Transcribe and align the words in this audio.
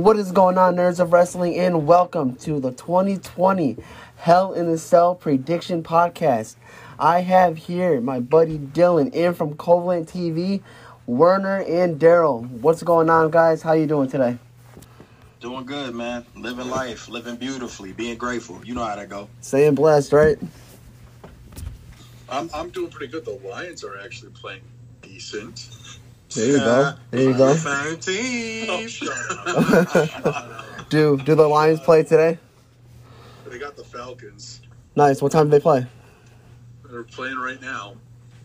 What 0.00 0.16
is 0.16 0.32
going 0.32 0.56
on, 0.56 0.76
nerds 0.76 0.98
of 0.98 1.12
wrestling, 1.12 1.58
and 1.58 1.86
welcome 1.86 2.34
to 2.36 2.58
the 2.58 2.72
2020 2.72 3.76
Hell 4.16 4.54
in 4.54 4.66
a 4.66 4.78
Cell 4.78 5.14
Prediction 5.14 5.82
Podcast. 5.82 6.56
I 6.98 7.20
have 7.20 7.58
here 7.58 8.00
my 8.00 8.18
buddy 8.18 8.56
Dylan, 8.56 9.14
and 9.14 9.36
from 9.36 9.56
Covalent 9.56 10.10
TV, 10.10 10.62
Werner 11.04 11.60
and 11.64 12.00
Daryl. 12.00 12.48
What's 12.48 12.82
going 12.82 13.10
on, 13.10 13.30
guys? 13.30 13.60
How 13.60 13.74
you 13.74 13.86
doing 13.86 14.08
today? 14.08 14.38
Doing 15.38 15.66
good, 15.66 15.94
man. 15.94 16.24
Living 16.34 16.70
life, 16.70 17.10
living 17.10 17.36
beautifully, 17.36 17.92
being 17.92 18.16
grateful. 18.16 18.64
You 18.64 18.74
know 18.74 18.84
how 18.84 18.96
that 18.96 19.10
go. 19.10 19.28
Staying 19.42 19.74
blessed, 19.74 20.14
right? 20.14 20.38
I'm, 22.30 22.48
I'm 22.54 22.70
doing 22.70 22.90
pretty 22.90 23.12
good. 23.12 23.26
The 23.26 23.38
Lions 23.46 23.84
are 23.84 23.98
actually 23.98 24.30
playing 24.30 24.62
decent. 25.02 25.68
There 26.34 26.46
you 26.46 26.58
go. 26.58 26.92
There 27.10 27.22
you 27.22 27.34
go. 27.36 27.54
Fine 27.54 27.96
team. 27.98 28.66
Oh, 28.70 28.86
shut 28.86 29.08
up. 29.08 30.08
Shut 30.08 30.26
up. 30.26 30.88
Do 30.88 31.16
do 31.18 31.34
the 31.34 31.46
Lions 31.48 31.80
play 31.80 32.02
today? 32.02 32.38
They 33.46 33.58
got 33.58 33.76
the 33.76 33.84
Falcons. 33.84 34.60
Nice. 34.96 35.20
What 35.22 35.32
time 35.32 35.46
do 35.46 35.50
they 35.50 35.60
play? 35.60 35.86
They're 36.88 37.02
playing 37.04 37.36
right 37.38 37.60
now. 37.60 37.94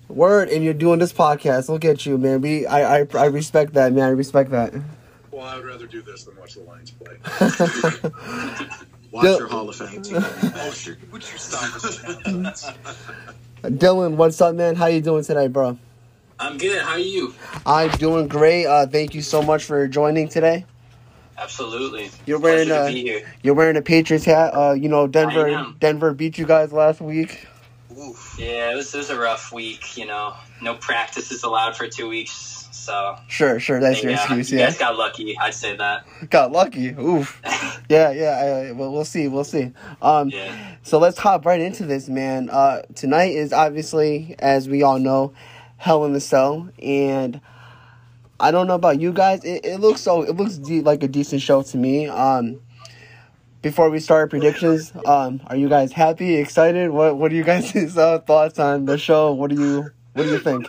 Word, 0.07 0.49
and 0.49 0.63
you're 0.63 0.73
doing 0.73 0.99
this 0.99 1.11
podcast. 1.13 1.69
Look 1.69 1.83
at 1.85 2.05
you, 2.05 2.17
man. 2.19 2.41
We, 2.41 2.67
I, 2.67 2.99
I, 3.01 3.07
I 3.15 3.25
respect 3.25 3.73
that, 3.73 3.91
man. 3.93 4.03
I 4.03 4.09
respect 4.09 4.51
that. 4.51 4.73
Well, 5.31 5.43
I 5.43 5.55
would 5.57 5.65
rather 5.65 5.87
do 5.87 6.01
this 6.03 6.23
than 6.23 6.35
watch 6.37 6.53
the 6.53 6.61
Lions 6.61 6.91
play. 6.91 7.17
Watch 9.11 9.23
Dylan- 9.25 9.39
your 9.39 9.47
Hall 9.47 9.69
of 9.69 9.75
Fame 9.77 10.01
team. 10.01 10.15
oh, 10.17 10.71
shit. 10.75 10.97
Would 11.11 11.21
you 11.23 11.37
stop? 11.37 11.61
Dylan, 13.63 14.15
what's 14.15 14.41
up, 14.41 14.55
man? 14.55 14.75
How 14.75 14.87
you 14.87 15.01
doing 15.01 15.23
today, 15.23 15.47
bro? 15.47 15.77
I'm 16.39 16.57
good. 16.57 16.81
How 16.81 16.91
are 16.93 16.99
you? 16.99 17.33
I'm 17.65 17.89
doing 17.91 18.27
great. 18.27 18.65
Uh, 18.65 18.85
thank 18.87 19.15
you 19.15 19.21
so 19.21 19.41
much 19.41 19.63
for 19.63 19.87
joining 19.87 20.27
today. 20.27 20.65
Absolutely. 21.37 22.09
You're 22.25 22.39
wearing 22.39 22.71
a 22.71 22.89
here. 22.89 23.25
you're 23.43 23.53
wearing 23.55 23.77
a 23.77 23.81
Patriots 23.81 24.25
hat. 24.25 24.51
Uh, 24.53 24.73
you 24.73 24.89
know 24.89 25.07
Denver. 25.07 25.73
Denver 25.79 26.13
beat 26.13 26.37
you 26.37 26.45
guys 26.45 26.71
last 26.71 27.01
week. 27.01 27.45
Oof. 27.97 28.35
Yeah, 28.37 28.71
it 28.71 28.75
was, 28.75 28.93
it 28.93 28.97
was 28.97 29.09
a 29.09 29.17
rough 29.19 29.51
week. 29.51 29.97
You 29.97 30.05
know, 30.05 30.33
no 30.61 30.75
practices 30.75 31.43
allowed 31.43 31.75
for 31.75 31.87
two 31.87 32.07
weeks. 32.09 32.67
So 32.71 33.17
Sure, 33.27 33.59
sure. 33.59 33.79
That's 33.79 34.03
your 34.03 34.11
yeah, 34.11 34.23
excuse. 34.23 34.51
you 34.51 34.59
Yeah, 34.59 34.65
guys 34.67 34.77
got 34.77 34.97
lucky. 34.97 35.37
I'd 35.39 35.53
say 35.53 35.75
that. 35.77 36.05
got 36.29 36.51
lucky. 36.51 36.89
Oof. 36.89 37.41
Yeah, 37.87 38.09
yeah. 38.11 38.69
I, 38.69 38.71
well, 38.71 38.91
we'll 38.91 39.05
see. 39.05 39.27
We'll 39.27 39.43
see. 39.43 39.71
Um, 40.01 40.29
Yeah. 40.29 40.75
so 40.81 40.97
let's 40.97 41.19
hop 41.19 41.45
right 41.45 41.61
into 41.61 41.85
this, 41.85 42.09
man. 42.09 42.49
Uh, 42.49 42.81
tonight 42.95 43.33
is 43.35 43.53
obviously, 43.53 44.35
as 44.39 44.67
we 44.67 44.81
all 44.81 44.97
know, 44.97 45.33
Hell 45.85 46.03
in 46.05 46.13
the 46.13 46.19
Cell, 46.19 46.67
and 46.81 47.39
I 48.39 48.49
don't 48.49 48.65
know 48.65 48.73
about 48.73 48.99
you 48.99 49.13
guys. 49.13 49.43
It, 49.45 49.63
it 49.63 49.79
looks 49.79 50.01
so. 50.01 50.23
It 50.23 50.35
looks 50.35 50.57
de- 50.57 50.81
like 50.81 51.03
a 51.03 51.07
decent 51.07 51.43
show 51.43 51.61
to 51.61 51.77
me. 51.77 52.07
Um, 52.07 52.59
before 53.61 53.91
we 53.91 53.99
start 53.99 54.31
predictions, 54.31 54.91
um, 55.05 55.41
are 55.45 55.55
you 55.55 55.69
guys 55.69 55.91
happy, 55.91 56.37
excited? 56.37 56.89
What 56.89 57.17
What 57.17 57.31
are 57.31 57.35
you 57.35 57.43
guys' 57.43 57.95
uh, 57.97 58.17
thoughts 58.25 58.57
on 58.57 58.85
the 58.85 58.97
show? 58.97 59.31
What 59.33 59.51
do 59.51 59.61
you 59.61 59.91
What 60.13 60.23
do 60.23 60.29
you 60.29 60.39
think? 60.39 60.65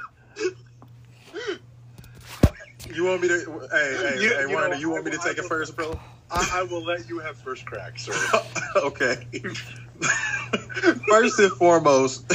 You 2.95 3.05
want 3.07 3.23
me 3.23 3.29
to? 3.29 3.69
Hey, 3.73 3.97
hey, 3.97 4.21
You- 4.23 4.35
hey, 4.35 4.41
you 4.43 4.55
Werner, 4.55 4.69
know, 4.75 4.77
you 4.77 4.91
want 4.91 5.07
me 5.07 5.13
to 5.13 5.19
take 5.19 5.39
I- 5.39 5.43
it 5.45 5.49
first, 5.49 5.75
bro? 5.77 5.99
I, 6.31 6.47
I 6.57 6.63
will 6.65 6.85
let 6.85 7.09
you 7.09 7.21
have 7.21 7.39
first 7.39 7.65
crack, 7.65 7.99
sir. 7.99 8.13
okay. 8.77 9.27
first 11.09 11.39
and 11.39 11.53
foremost, 11.53 12.31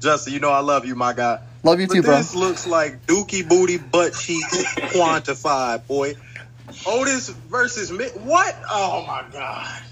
Justin, 0.00 0.32
you 0.34 0.38
know 0.40 0.50
I 0.50 0.60
love 0.60 0.84
you, 0.86 0.94
my 0.94 1.12
guy. 1.12 1.40
Love 1.64 1.80
you 1.80 1.86
But 1.88 1.94
too, 1.94 2.02
bro. 2.02 2.16
this 2.18 2.34
looks 2.34 2.66
like 2.66 3.06
Dookie 3.06 3.48
Booty 3.48 3.78
butt 3.78 4.12
cheeks 4.14 4.64
quantified, 4.92 5.86
boy. 5.86 6.14
Otis 6.86 7.30
versus 7.30 7.90
Mick. 7.90 8.14
What? 8.20 8.54
Oh 8.70 9.04
my 9.06 9.24
god. 9.32 9.82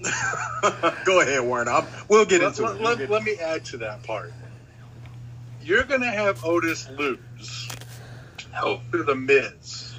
Go 1.04 1.20
ahead, 1.20 1.42
Werner. 1.42 1.72
I'm, 1.72 1.86
we'll 2.08 2.24
get 2.24 2.40
let, 2.40 2.48
into 2.50 2.62
let- 2.62 2.76
it. 2.76 2.80
We'll 2.80 2.88
let- 2.90 2.98
get- 2.98 3.10
let 3.10 3.22
me 3.24 3.34
add 3.40 3.64
to 3.66 3.78
that 3.78 4.04
part. 4.04 4.32
You're 5.62 5.82
going 5.84 6.00
to 6.02 6.10
have 6.10 6.44
Otis 6.44 6.88
lose 6.90 7.68
to 8.62 9.02
the 9.04 9.14
Miz. 9.14 9.96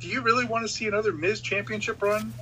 Do 0.00 0.08
you 0.08 0.22
really 0.22 0.46
want 0.46 0.64
to 0.64 0.68
see 0.68 0.86
another 0.86 1.12
Miz 1.12 1.40
championship 1.40 2.00
run? 2.02 2.32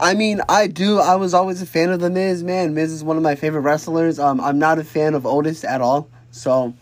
I 0.00 0.14
mean, 0.14 0.40
I 0.48 0.66
do. 0.66 0.98
I 0.98 1.16
was 1.16 1.34
always 1.34 1.60
a 1.60 1.66
fan 1.66 1.90
of 1.90 2.00
the 2.00 2.08
Miz, 2.08 2.42
man. 2.42 2.74
Miz 2.74 2.90
is 2.90 3.04
one 3.04 3.18
of 3.18 3.22
my 3.22 3.34
favorite 3.34 3.60
wrestlers. 3.60 4.18
Um, 4.18 4.40
I'm 4.40 4.58
not 4.58 4.78
a 4.78 4.84
fan 4.84 5.14
of 5.14 5.26
Otis 5.26 5.62
at 5.62 5.82
all. 5.82 6.08
So, 6.30 6.72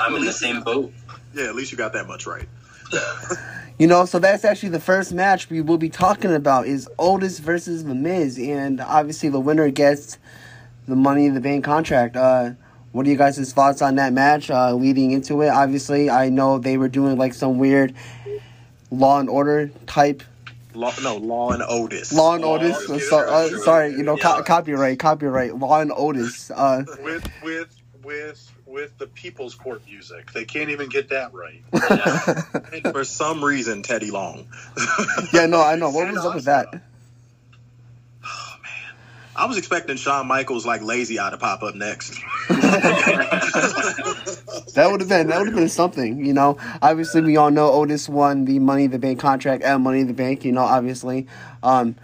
I'm 0.00 0.14
in 0.16 0.24
the 0.24 0.32
same 0.32 0.62
boat. 0.62 0.92
yeah, 1.32 1.44
at 1.44 1.54
least 1.54 1.70
you 1.70 1.78
got 1.78 1.92
that 1.92 2.08
much 2.08 2.26
right. 2.26 2.48
you 3.78 3.86
know, 3.86 4.04
so 4.04 4.18
that's 4.18 4.44
actually 4.44 4.70
the 4.70 4.80
first 4.80 5.12
match 5.12 5.48
we 5.48 5.60
will 5.60 5.78
be 5.78 5.90
talking 5.90 6.34
about 6.34 6.66
is 6.66 6.88
Otis 6.98 7.38
versus 7.38 7.84
the 7.84 7.94
Miz, 7.94 8.38
and 8.38 8.80
obviously 8.80 9.28
the 9.28 9.40
winner 9.40 9.70
gets 9.70 10.18
the 10.88 10.96
Money 10.96 11.26
in 11.26 11.34
the 11.34 11.40
Bank 11.40 11.64
contract. 11.64 12.16
Uh, 12.16 12.50
what 12.92 13.06
are 13.06 13.10
you 13.10 13.16
guys' 13.16 13.52
thoughts 13.52 13.80
on 13.80 13.94
that 13.96 14.12
match? 14.12 14.50
Uh, 14.50 14.72
leading 14.72 15.12
into 15.12 15.42
it, 15.42 15.50
obviously, 15.50 16.10
I 16.10 16.30
know 16.30 16.58
they 16.58 16.78
were 16.78 16.88
doing 16.88 17.16
like 17.16 17.34
some 17.34 17.58
weird 17.58 17.94
Law 18.90 19.20
and 19.20 19.28
Order 19.28 19.70
type 19.86 20.22
Law, 20.74 20.92
no, 21.02 21.16
Law 21.16 21.50
and 21.52 21.62
Otis. 21.62 22.12
Law 22.12 22.34
and 22.34 22.44
Law 22.44 22.56
Otis. 22.56 22.88
and 22.88 23.00
so, 23.00 23.18
uh, 23.20 23.44
Otis. 23.46 23.64
sorry, 23.64 23.90
you 23.92 24.02
know, 24.02 24.16
co- 24.16 24.42
copyright, 24.42 24.98
copyright. 24.98 25.56
Law 25.56 25.80
and 25.80 25.92
Otis. 25.94 26.50
Uh, 26.50 26.84
With 27.02 27.28
with 27.42 27.68
with 28.04 28.52
with 28.66 28.96
the 28.98 29.06
People's 29.06 29.54
Court 29.54 29.82
music, 29.86 30.32
they 30.32 30.44
can't 30.44 30.70
even 30.70 30.88
get 30.88 31.08
that 31.08 31.32
right. 31.32 31.62
And 32.72 32.82
for 32.92 33.04
some 33.04 33.42
reason, 33.44 33.82
Teddy 33.82 34.10
Long. 34.10 34.46
yeah, 35.32 35.46
no, 35.46 35.62
I 35.62 35.76
know. 35.76 35.90
What 35.90 36.08
was 36.12 36.24
up 36.24 36.34
with 36.34 36.44
that? 36.44 36.68
Man, 39.38 39.44
I 39.44 39.46
was 39.46 39.56
expecting 39.58 39.96
Shawn 39.96 40.26
Michaels 40.26 40.66
like 40.66 40.82
lazy 40.82 41.18
eye 41.20 41.30
to 41.30 41.36
pop 41.38 41.62
up 41.62 41.74
next. 41.74 42.18
That 44.74 44.90
would 44.92 45.00
have 45.00 45.08
been 45.08 45.26
that 45.28 45.38
would 45.38 45.46
have 45.48 45.56
been 45.56 45.68
something, 45.68 46.24
you 46.24 46.32
know. 46.32 46.56
Obviously, 46.82 47.20
we 47.22 47.36
all 47.36 47.50
know 47.50 47.72
Otis 47.72 48.08
won 48.08 48.44
the 48.44 48.58
Money 48.60 48.84
in 48.84 48.90
the 48.92 48.98
Bank 48.98 49.18
contract 49.18 49.64
at 49.64 49.80
Money 49.80 50.00
in 50.00 50.06
the 50.06 50.12
Bank, 50.12 50.44
you 50.44 50.52
know. 50.52 50.62
Obviously, 50.62 51.26
um, 51.64 51.96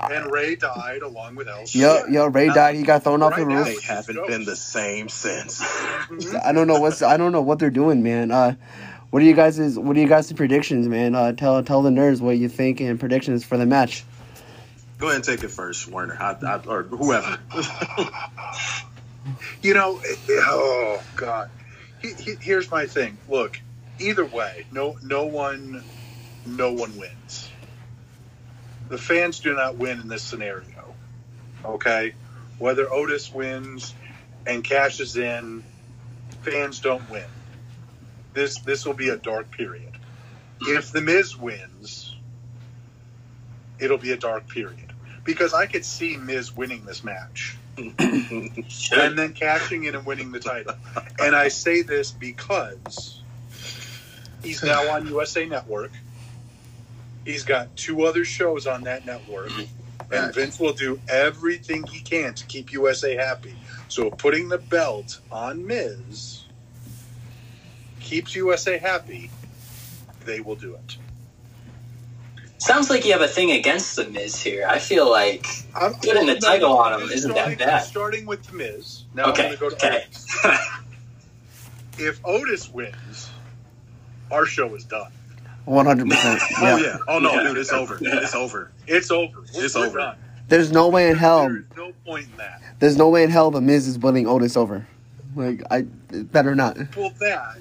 And 0.00 0.30
Rey 0.30 0.56
died 0.56 1.00
along 1.02 1.36
with 1.36 1.48
El. 1.48 1.64
yo, 1.68 2.04
yo, 2.10 2.26
Rey 2.26 2.48
died. 2.48 2.74
He 2.74 2.82
got 2.82 3.04
thrown 3.04 3.22
off 3.22 3.36
the 3.36 3.46
Right 3.46 3.54
now, 3.54 3.64
they 3.64 3.70
roof. 3.74 3.84
haven't 3.84 4.26
been 4.26 4.44
the 4.44 4.56
same 4.56 5.08
since. 5.08 5.62
I 6.44 6.52
don't 6.52 6.66
know 6.66 6.78
what's 6.80 7.00
I 7.00 7.16
don't 7.16 7.32
know 7.32 7.40
what 7.42 7.58
they're 7.58 7.70
doing, 7.70 8.02
man. 8.02 8.30
Uh, 8.30 8.56
what 9.10 9.22
are 9.22 9.26
you 9.26 9.34
guys' 9.34 9.58
is 9.58 9.78
what 9.78 9.96
are 9.96 10.00
you 10.00 10.08
guys' 10.08 10.30
predictions, 10.32 10.88
man? 10.88 11.14
Uh, 11.14 11.32
tell 11.32 11.62
tell 11.62 11.80
the 11.82 11.90
nerds 11.90 12.20
what 12.20 12.36
you 12.36 12.48
think 12.50 12.80
and 12.80 13.00
predictions 13.00 13.44
for 13.44 13.56
the 13.56 13.66
match. 13.66 14.04
Go 15.00 15.08
ahead 15.08 15.16
and 15.18 15.24
take 15.24 15.44
it 15.44 15.50
first, 15.52 15.88
Werner, 15.88 16.16
I, 16.20 16.36
I, 16.46 16.56
or 16.66 16.84
whoever. 16.84 17.38
You 19.62 19.74
know, 19.74 20.00
oh 20.30 21.04
God. 21.16 21.48
He- 21.98 22.14
he- 22.18 22.38
Here's 22.40 22.70
my 22.70 22.86
thing. 22.86 23.20
Look, 23.26 23.58
either 23.98 24.26
way, 24.26 24.66
no, 24.70 24.96
no 25.02 25.26
one, 25.26 25.84
no 26.44 26.72
one 26.72 26.96
wins. 26.96 27.54
The 28.90 28.98
fans 28.98 29.40
do 29.40 29.54
not 29.54 29.78
win 29.78 30.00
in 30.00 30.08
this 30.08 30.26
scenario. 30.26 30.98
Okay, 31.64 32.14
whether 32.58 32.92
Otis 32.92 33.32
wins 33.32 33.96
and 34.46 34.64
cashes 34.64 35.16
in, 35.16 35.64
fans 36.42 36.80
don't 36.80 37.08
win. 37.08 37.28
This 38.34 38.60
this 38.62 38.86
will 38.86 38.94
be 38.94 39.10
a 39.10 39.18
dark 39.18 39.52
period. 39.56 39.92
If 40.60 40.92
the 40.92 41.02
Miz 41.02 41.36
wins, 41.38 42.16
it'll 43.80 43.98
be 43.98 44.12
a 44.12 44.18
dark 44.18 44.48
period 44.48 44.89
because 45.24 45.54
I 45.54 45.66
could 45.66 45.84
see 45.84 46.16
Miz 46.16 46.56
winning 46.56 46.84
this 46.84 47.04
match 47.04 47.56
and 47.76 49.18
then 49.18 49.32
cashing 49.32 49.84
in 49.84 49.94
and 49.94 50.04
winning 50.04 50.32
the 50.32 50.40
title. 50.40 50.74
And 51.18 51.34
I 51.34 51.48
say 51.48 51.82
this 51.82 52.10
because 52.10 53.22
he's 54.42 54.62
now 54.62 54.90
on 54.90 55.06
USA 55.06 55.46
Network. 55.46 55.92
He's 57.24 57.44
got 57.44 57.74
two 57.76 58.04
other 58.04 58.24
shows 58.24 58.66
on 58.66 58.84
that 58.84 59.04
network. 59.04 59.52
And 60.10 60.34
Vince 60.34 60.58
will 60.58 60.72
do 60.72 60.98
everything 61.08 61.86
he 61.86 62.00
can 62.00 62.34
to 62.34 62.46
keep 62.46 62.72
USA 62.72 63.14
happy. 63.14 63.54
So 63.88 64.10
putting 64.10 64.48
the 64.48 64.58
belt 64.58 65.20
on 65.30 65.66
Miz 65.66 66.44
keeps 68.00 68.34
USA 68.34 68.78
happy. 68.78 69.30
They 70.24 70.40
will 70.40 70.56
do 70.56 70.74
it. 70.74 70.96
Sounds 72.60 72.90
like 72.90 73.06
you 73.06 73.12
have 73.12 73.22
a 73.22 73.26
thing 73.28 73.50
against 73.52 73.96
the 73.96 74.06
Miz 74.08 74.40
here. 74.40 74.66
I 74.68 74.78
feel 74.78 75.10
like 75.10 75.46
I'm, 75.74 75.94
Putting 75.94 76.26
the 76.26 76.36
title 76.36 76.76
on 76.76 77.00
him 77.00 77.08
isn't 77.08 77.32
that 77.34 77.58
bad. 77.58 77.68
I'm 77.68 77.80
starting 77.82 78.26
with 78.26 78.42
the 78.44 78.52
Miz. 78.54 79.04
Now 79.14 79.24
I'm 79.24 79.30
okay, 79.30 79.56
go 79.56 79.70
to 79.70 79.76
okay. 79.76 80.04
If 81.98 82.20
Otis 82.24 82.70
wins, 82.70 83.30
our 84.30 84.44
show 84.44 84.74
is 84.74 84.84
done. 84.84 85.10
One 85.64 85.86
hundred 85.86 86.10
percent. 86.10 86.40
Oh 86.58 86.76
yeah. 86.76 86.98
Oh 87.08 87.18
no, 87.18 87.32
Yeah. 87.32 87.42
dude, 87.44 87.56
it's 87.58 87.72
over. 87.72 87.98
It's 88.02 88.34
over. 88.34 88.70
It's 88.86 89.10
over. 89.10 89.40
We're, 89.54 89.64
It's 89.64 89.76
over. 89.76 89.98
Done. 89.98 90.16
There's 90.48 90.70
no 90.70 90.88
way 90.88 91.08
in 91.10 91.16
hell. 91.16 91.48
There 91.48 91.56
is 91.58 91.64
no 91.76 91.92
point 92.04 92.26
in 92.30 92.36
that. 92.36 92.60
There's 92.78 92.96
no 92.96 93.08
way 93.08 93.24
in 93.24 93.30
hell 93.30 93.50
the 93.50 93.60
Miz 93.62 93.86
is 93.88 93.98
winning 93.98 94.26
Otis 94.26 94.56
over. 94.56 94.86
Like 95.34 95.62
I 95.70 95.82
better 95.82 96.54
not. 96.54 96.76
Well, 96.96 97.12
that 97.20 97.56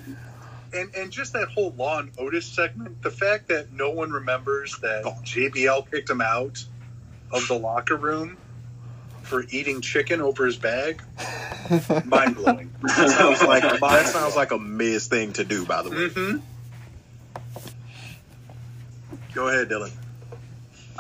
and 0.74 0.94
and 0.96 1.12
just 1.12 1.34
that 1.34 1.50
whole 1.50 1.72
Law 1.72 2.00
and 2.00 2.12
Otis 2.18 2.46
segment, 2.46 3.02
the 3.02 3.12
fact 3.12 3.48
that 3.50 3.72
no 3.72 3.90
one 3.92 4.12
remembers 4.12 4.78
that 4.80 5.04
JBL 5.26 5.90
kicked 5.92 6.10
him 6.10 6.22
out 6.22 6.64
of 7.32 7.48
the 7.48 7.56
locker 7.58 7.96
room 7.98 8.38
for 9.24 9.46
eating 9.50 9.82
chicken 9.82 10.22
over 10.22 10.46
his 10.46 10.58
bag, 10.58 11.02
mind 12.06 12.36
blowing. 12.36 12.72
That 12.82 13.10
sounds 13.10 13.42
like 13.44 13.64
a, 13.64 13.78
that 13.80 14.08
sounds 14.08 14.36
like 14.36 14.52
a 14.52 14.58
Miz 14.60 15.08
thing 15.08 15.34
to 15.34 15.44
do. 15.44 15.66
By 15.66 15.84
the 15.84 15.92
way, 15.92 15.98
Mm-hmm. 15.98 16.38
go 19.34 19.48
ahead, 19.48 19.70
Dylan. 19.70 19.92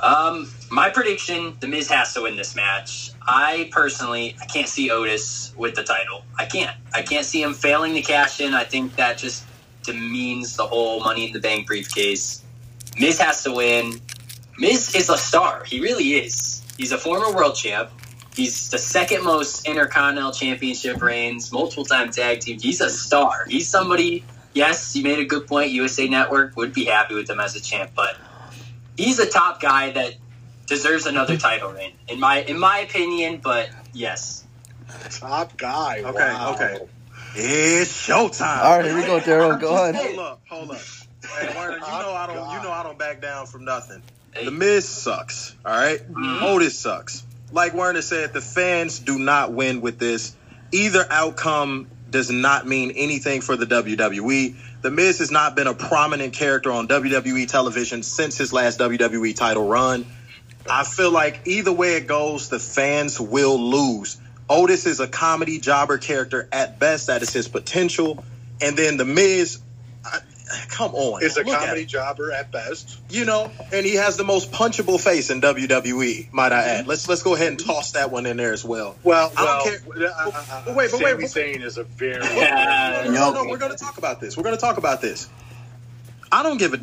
Um, 0.01 0.49
my 0.71 0.89
prediction: 0.89 1.57
The 1.59 1.67
Miz 1.67 1.89
has 1.89 2.13
to 2.13 2.21
win 2.21 2.35
this 2.37 2.55
match. 2.55 3.11
I 3.27 3.69
personally, 3.71 4.35
I 4.41 4.45
can't 4.45 4.67
see 4.67 4.89
Otis 4.91 5.53
with 5.57 5.75
the 5.75 5.83
title. 5.83 6.23
I 6.37 6.45
can't. 6.45 6.75
I 6.93 7.01
can't 7.01 7.25
see 7.25 7.41
him 7.41 7.53
failing 7.53 7.95
to 7.95 8.01
cash 8.01 8.39
in. 8.39 8.53
I 8.53 8.63
think 8.63 8.95
that 8.95 9.17
just 9.17 9.48
demeans 9.83 10.55
the 10.55 10.65
whole 10.65 10.99
Money 10.99 11.27
in 11.27 11.33
the 11.33 11.39
Bank 11.39 11.67
briefcase. 11.67 12.43
Miz 12.99 13.19
has 13.19 13.43
to 13.43 13.53
win. 13.53 13.99
Miz 14.57 14.93
is 14.95 15.09
a 15.09 15.17
star. 15.17 15.63
He 15.63 15.79
really 15.79 16.15
is. 16.15 16.61
He's 16.77 16.91
a 16.91 16.97
former 16.97 17.33
world 17.33 17.55
champ. 17.55 17.89
He's 18.35 18.69
the 18.69 18.77
second 18.77 19.23
most 19.23 19.67
Intercontinental 19.67 20.31
Championship 20.31 21.01
reigns, 21.01 21.51
multiple 21.51 21.83
time 21.85 22.09
tag 22.11 22.39
team. 22.41 22.59
He's 22.59 22.79
a 22.81 22.89
star. 22.89 23.45
He's 23.47 23.67
somebody. 23.67 24.23
Yes, 24.53 24.95
you 24.95 25.03
made 25.03 25.19
a 25.19 25.25
good 25.25 25.45
point. 25.47 25.71
USA 25.71 26.07
Network 26.07 26.55
would 26.55 26.73
be 26.73 26.85
happy 26.85 27.15
with 27.15 27.29
him 27.29 27.39
as 27.39 27.55
a 27.55 27.61
champ, 27.61 27.91
but 27.95 28.15
he's 28.97 29.19
a 29.19 29.29
top 29.29 29.61
guy 29.61 29.91
that 29.91 30.15
deserves 30.67 31.05
another 31.05 31.37
title 31.37 31.71
reign, 31.71 31.93
in 32.07 32.19
my 32.19 32.41
in 32.41 32.57
my 32.59 32.79
opinion. 32.79 33.41
But 33.43 33.69
yes, 33.93 34.45
Top 35.11 35.55
guy. 35.57 36.01
Okay, 36.03 36.33
Wow. 36.33 36.53
okay. 36.53 36.79
It's 37.35 38.07
showtime. 38.07 38.63
All 38.63 38.77
right, 38.77 38.85
here 38.85 38.95
we 38.95 39.03
go, 39.03 39.19
Daryl. 39.19 39.59
Go 39.59 39.73
ahead. 39.75 39.95
Hold 39.95 40.19
up, 40.19 40.41
hold 40.49 40.71
up. 40.71 40.81
Hey, 41.37 41.53
Werner, 41.55 41.75
you 41.75 41.79
know 41.81 42.13
I 42.13 42.27
don't. 42.27 42.51
You 42.51 42.63
know 42.63 42.71
I 42.71 42.83
don't 42.83 42.97
back 42.97 43.21
down 43.21 43.45
from 43.45 43.65
nothing. 43.65 44.01
The 44.43 44.51
Miz 44.51 44.87
sucks. 44.87 45.55
All 45.65 45.71
right? 45.71 45.99
Mhm. 46.11 46.41
Otis 46.43 46.77
sucks. 46.77 47.23
Like 47.51 47.73
Werner 47.73 48.01
said, 48.01 48.33
the 48.33 48.41
fans 48.41 48.99
do 48.99 49.17
not 49.19 49.51
win 49.51 49.81
with 49.81 49.99
this. 49.99 50.33
Either 50.71 51.05
outcome 51.09 51.87
does 52.09 52.29
not 52.31 52.67
mean 52.67 52.91
anything 52.91 53.41
for 53.41 53.55
the 53.55 53.65
WWE. 53.65 54.55
The 54.81 54.91
Miz 54.91 55.19
has 55.19 55.31
not 55.31 55.55
been 55.55 55.67
a 55.67 55.73
prominent 55.73 56.33
character 56.33 56.71
on 56.71 56.87
WWE 56.87 57.47
television 57.47 58.03
since 58.03 58.37
his 58.37 58.53
last 58.53 58.79
WWE 58.79 59.35
title 59.35 59.67
run. 59.67 60.05
I 60.69 60.83
feel 60.83 61.11
like 61.11 61.41
either 61.45 61.71
way 61.71 61.95
it 61.95 62.07
goes, 62.07 62.49
the 62.49 62.59
fans 62.59 63.19
will 63.19 63.59
lose. 63.59 64.17
Otis 64.49 64.85
is 64.85 64.99
a 64.99 65.07
comedy 65.07 65.59
jobber 65.59 65.97
character 65.97 66.47
at 66.51 66.79
best. 66.79 67.07
That 67.07 67.21
is 67.21 67.31
his 67.31 67.47
potential. 67.47 68.23
And 68.61 68.75
then 68.77 68.97
the 68.97 69.05
Miz, 69.05 69.59
I, 70.03 70.19
come 70.69 70.95
on, 70.95 71.21
Is 71.23 71.37
a 71.37 71.41
at 71.41 71.45
comedy 71.45 71.85
jobber 71.85 72.31
at 72.31 72.51
best. 72.51 72.99
you 73.09 73.25
know, 73.25 73.51
and 73.71 73.85
he 73.85 73.95
has 73.95 74.17
the 74.17 74.23
most 74.23 74.51
punchable 74.51 74.99
face 74.99 75.29
in 75.29 75.39
WWE. 75.41 76.33
Might 76.33 76.51
I 76.51 76.63
add? 76.63 76.87
Let's 76.87 77.07
let's 77.07 77.21
go 77.23 77.35
ahead 77.35 77.49
and 77.49 77.59
toss 77.59 77.91
that 77.91 78.11
one 78.11 78.25
in 78.25 78.37
there 78.37 78.51
as 78.53 78.65
well. 78.65 78.95
Well, 79.03 79.31
I 79.37 79.45
don't 79.45 79.95
care. 79.95 80.07
uh, 80.09 80.11
uh, 80.11 80.31
uh, 80.51 80.61
But 80.65 80.75
wait, 80.75 80.91
but 80.91 80.99
wait, 81.01 81.11
Sami 81.11 81.21
but- 81.21 81.61
Zayn 81.61 81.63
is 81.63 81.77
a 81.77 81.83
very. 81.83 82.19
No, 82.19 83.03
no, 83.05 83.11
Nope. 83.11 83.35
no, 83.35 83.49
we're 83.49 83.57
going 83.57 83.71
to 83.71 83.77
talk 83.77 83.97
about 83.97 84.19
this. 84.19 84.35
We're 84.35 84.43
going 84.43 84.55
to 84.55 84.61
talk 84.61 84.77
about 84.77 84.99
this. 85.01 85.29
I 86.31 86.43
don't 86.43 86.57
give 86.57 86.73
a 86.73 86.79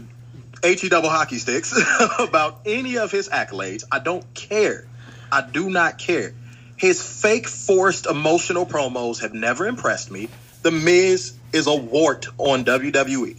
he 0.74 0.88
double 0.88 1.08
hockey 1.10 1.38
sticks 1.38 1.78
about 2.19 2.60
any 2.64 2.96
of 2.98 3.10
his 3.12 3.28
accolades. 3.28 3.84
I 3.92 3.98
don't 3.98 4.24
care. 4.34 4.86
I 5.30 5.42
do 5.42 5.69
not 5.69 5.98
care. 5.98 6.32
His 6.76 7.02
fake 7.02 7.49
forced 7.49 8.06
emotional 8.06 8.67
promos 8.67 9.20
have 9.23 9.32
never 9.32 9.67
impressed 9.67 10.11
me. 10.11 10.28
The 10.62 10.70
Miz 10.70 11.34
is 11.52 11.67
a 11.67 11.75
wart 11.75 12.26
on 12.38 12.64
WWE, 12.64 13.37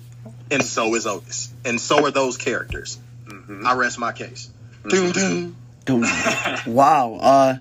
and 0.49 0.63
so 0.63 0.95
is 0.95 1.05
Otis, 1.05 1.53
and 1.65 1.79
so 1.79 2.05
are 2.05 2.11
those 2.11 2.37
characters. 2.37 2.97
Mhm. 3.27 3.65
I 3.65 3.73
rest 3.75 3.99
my 3.99 4.11
case. 4.11 4.49
Doom 4.87 5.11
doom. 5.11 5.55
Dude, 5.85 6.05
wow. 6.67 7.17
Uh, 7.21 7.57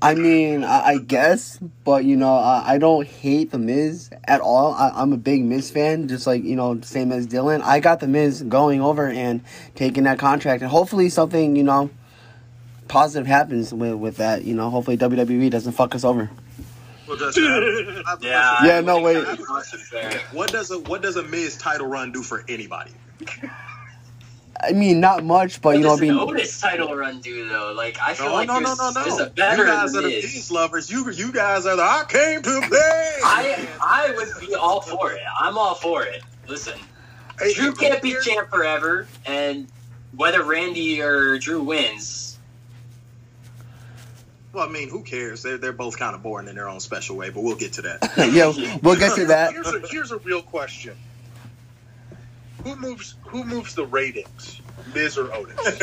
I 0.00 0.14
mean, 0.14 0.64
I, 0.64 0.80
I 0.82 0.98
guess, 0.98 1.58
but 1.84 2.04
you 2.04 2.16
know, 2.16 2.34
I, 2.34 2.74
I 2.74 2.78
don't 2.78 3.06
hate 3.06 3.50
the 3.50 3.58
Miz 3.58 4.10
at 4.24 4.40
all. 4.40 4.74
I, 4.74 4.90
I'm 4.94 5.12
a 5.12 5.16
big 5.16 5.42
Miz 5.44 5.70
fan, 5.70 6.08
just 6.08 6.26
like 6.26 6.42
you 6.44 6.56
know, 6.56 6.80
same 6.82 7.12
as 7.12 7.26
Dylan. 7.26 7.62
I 7.62 7.80
got 7.80 8.00
the 8.00 8.08
Miz 8.08 8.42
going 8.42 8.80
over 8.80 9.08
and 9.08 9.42
taking 9.74 10.04
that 10.04 10.18
contract, 10.18 10.62
and 10.62 10.70
hopefully 10.70 11.08
something 11.08 11.54
you 11.56 11.62
know 11.62 11.90
positive 12.88 13.26
happens 13.26 13.72
with 13.72 13.94
with 13.94 14.16
that. 14.18 14.44
You 14.44 14.54
know, 14.54 14.70
hopefully 14.70 14.96
WWE 14.96 15.50
doesn't 15.50 15.72
fuck 15.72 15.94
us 15.94 16.04
over. 16.04 16.30
Well, 17.08 17.16
Justin, 17.16 17.44
I- 17.44 18.02
I- 18.06 18.16
yeah, 18.20 18.64
Yeah, 18.64 18.80
no, 18.80 18.94
think 18.94 19.06
wait. 19.06 19.24
that's 19.26 19.48
much 19.48 19.66
fair. 19.82 20.20
What 20.32 20.52
does 20.52 20.70
a 20.70 20.78
what 20.78 21.02
does 21.02 21.16
a 21.16 21.22
Miz 21.24 21.56
title 21.56 21.86
run 21.86 22.12
do 22.12 22.22
for 22.22 22.44
anybody? 22.48 22.92
I 24.64 24.72
mean, 24.72 25.00
not 25.00 25.24
much, 25.24 25.60
but 25.60 25.70
What 25.70 25.76
you 25.78 25.82
know, 25.82 25.88
what 25.90 25.98
does 25.98 26.08
an 26.08 26.14
being 26.16 26.18
Otis 26.20 26.60
title 26.60 26.94
run 26.94 27.20
do 27.20 27.48
though? 27.48 27.72
Like 27.76 27.98
I 28.00 28.14
feel 28.14 28.26
No, 28.28 28.34
like 28.34 28.46
no, 28.46 28.60
no, 28.60 28.66
there's, 28.66 28.78
no, 28.78 28.90
no. 28.90 29.02
there's 29.02 29.20
a 29.20 29.24
You 29.24 29.66
guys 29.66 29.96
are 29.96 30.02
the 30.02 30.08
this. 30.08 30.32
peace 30.32 30.50
lovers. 30.52 30.90
You 30.90 31.10
you 31.10 31.32
guys 31.32 31.66
are 31.66 31.74
the 31.74 31.82
I 31.82 32.04
came 32.08 32.42
to 32.42 32.60
play. 32.68 33.12
I 33.24 33.68
I 33.80 34.12
would 34.16 34.28
be 34.40 34.54
all 34.54 34.80
for 34.80 35.12
it. 35.12 35.22
I'm 35.40 35.58
all 35.58 35.74
for 35.74 36.04
it. 36.04 36.22
Listen, 36.46 36.78
Hey, 37.40 37.54
Drew 37.54 37.72
can't 37.74 38.00
be 38.02 38.14
champ 38.22 38.50
forever, 38.50 39.08
and 39.26 39.66
whether 40.14 40.44
Randy 40.44 41.02
or 41.02 41.38
Drew 41.38 41.62
wins, 41.62 42.31
Well, 44.52 44.68
I 44.68 44.70
mean, 44.70 44.90
who 44.90 45.02
cares? 45.02 45.42
They're 45.42 45.56
they're 45.58 45.72
both 45.72 45.98
kind 45.98 46.14
of 46.14 46.22
boring 46.22 46.46
in 46.48 46.54
their 46.56 46.68
own 46.68 46.80
special 46.80 47.16
way, 47.16 47.30
but 47.30 47.42
we'll 47.42 47.56
get 47.56 47.74
to 47.74 47.82
that. 47.82 48.12
yeah, 48.32 48.52
we'll 48.82 48.98
get 48.98 49.14
to 49.16 49.26
that. 49.26 49.52
Here's 49.52 49.68
a, 49.68 49.80
here's 49.88 50.12
a 50.12 50.18
real 50.18 50.42
question: 50.42 50.94
Who 52.64 52.76
moves? 52.76 53.14
Who 53.24 53.44
moves 53.44 53.74
the 53.74 53.86
ratings? 53.86 54.60
Miz 54.94 55.16
or 55.16 55.32
Otis? 55.32 55.80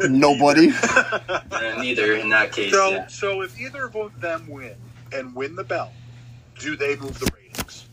Nobody. 0.08 0.70
uh, 0.82 1.40
neither 1.78 2.14
in 2.14 2.30
that 2.30 2.52
case. 2.52 2.72
so, 2.72 2.90
yeah. 2.90 3.06
so 3.08 3.42
if 3.42 3.58
either 3.60 3.84
of 3.86 4.20
them 4.20 4.46
win 4.48 4.76
and 5.12 5.34
win 5.34 5.56
the 5.56 5.64
belt, 5.64 5.90
do 6.58 6.76
they 6.76 6.96
move 6.96 7.18
the 7.18 7.30
ratings? 7.34 7.86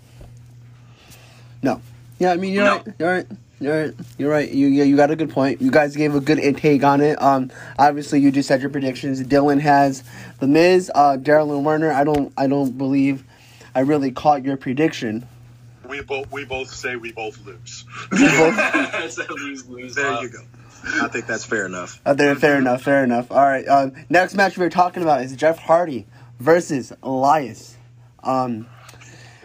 No. 1.62 1.82
Yeah, 2.20 2.32
I 2.32 2.38
mean, 2.38 2.54
you're 2.54 2.66
No. 2.66 2.76
right. 2.78 2.88
You're 3.00 3.12
right. 3.12 3.28
You're 3.64 3.86
right. 3.86 3.94
You're 4.18 4.30
right. 4.30 4.52
You 4.52 4.68
yeah, 4.68 4.84
you 4.84 4.96
got 4.96 5.12
a 5.12 5.16
good 5.16 5.30
point. 5.30 5.62
You 5.62 5.72
guys 5.72 5.96
gave 5.96 6.16
a 6.16 6.20
good 6.20 6.58
take 6.58 6.84
on 6.84 7.02
it. 7.02 7.22
Um, 7.22 7.52
obviously 7.80 8.20
you 8.20 8.32
just 8.32 8.48
said 8.48 8.62
your 8.62 8.70
predictions. 8.70 9.22
Dylan 9.24 9.60
has 9.62 10.04
the 10.40 10.48
Miz, 10.48 10.92
uh, 10.94 11.18
Daryl 11.18 11.56
and 11.56 11.66
Werner. 11.66 11.92
I 11.92 12.04
don't. 12.04 12.34
I 12.38 12.48
don't 12.48 12.78
believe 12.78 13.24
I 13.76 13.82
really 13.82 14.12
caught 14.12 14.44
your 14.44 14.58
prediction. 14.58 15.28
We 15.88 16.02
both 16.02 16.32
we 16.32 16.46
both 16.46 16.70
say 16.70 16.96
we 16.96 17.12
both 17.12 17.44
lose. 17.46 17.86
It's 18.12 19.18
a 19.18 19.34
lose 19.34 19.68
lose. 19.68 19.96
There 19.96 20.22
you 20.22 20.30
go. 20.30 20.40
I 20.86 21.08
think 21.08 21.28
that's 21.28 21.46
fair 21.46 21.66
enough. 21.66 22.02
Uh, 22.06 22.14
there, 22.14 22.36
fair 22.36 22.58
enough. 22.58 22.82
Fair 22.82 23.04
enough. 23.04 23.32
All 23.32 23.38
right. 23.38 23.66
Um, 23.68 23.94
next 24.10 24.36
match 24.36 24.58
we're 24.58 24.70
talking 24.70 25.02
about 25.02 25.22
is 25.22 25.34
Jeff 25.36 25.58
Hardy 25.58 26.06
versus 26.40 26.92
Elias. 27.02 27.78
Um, 28.22 28.68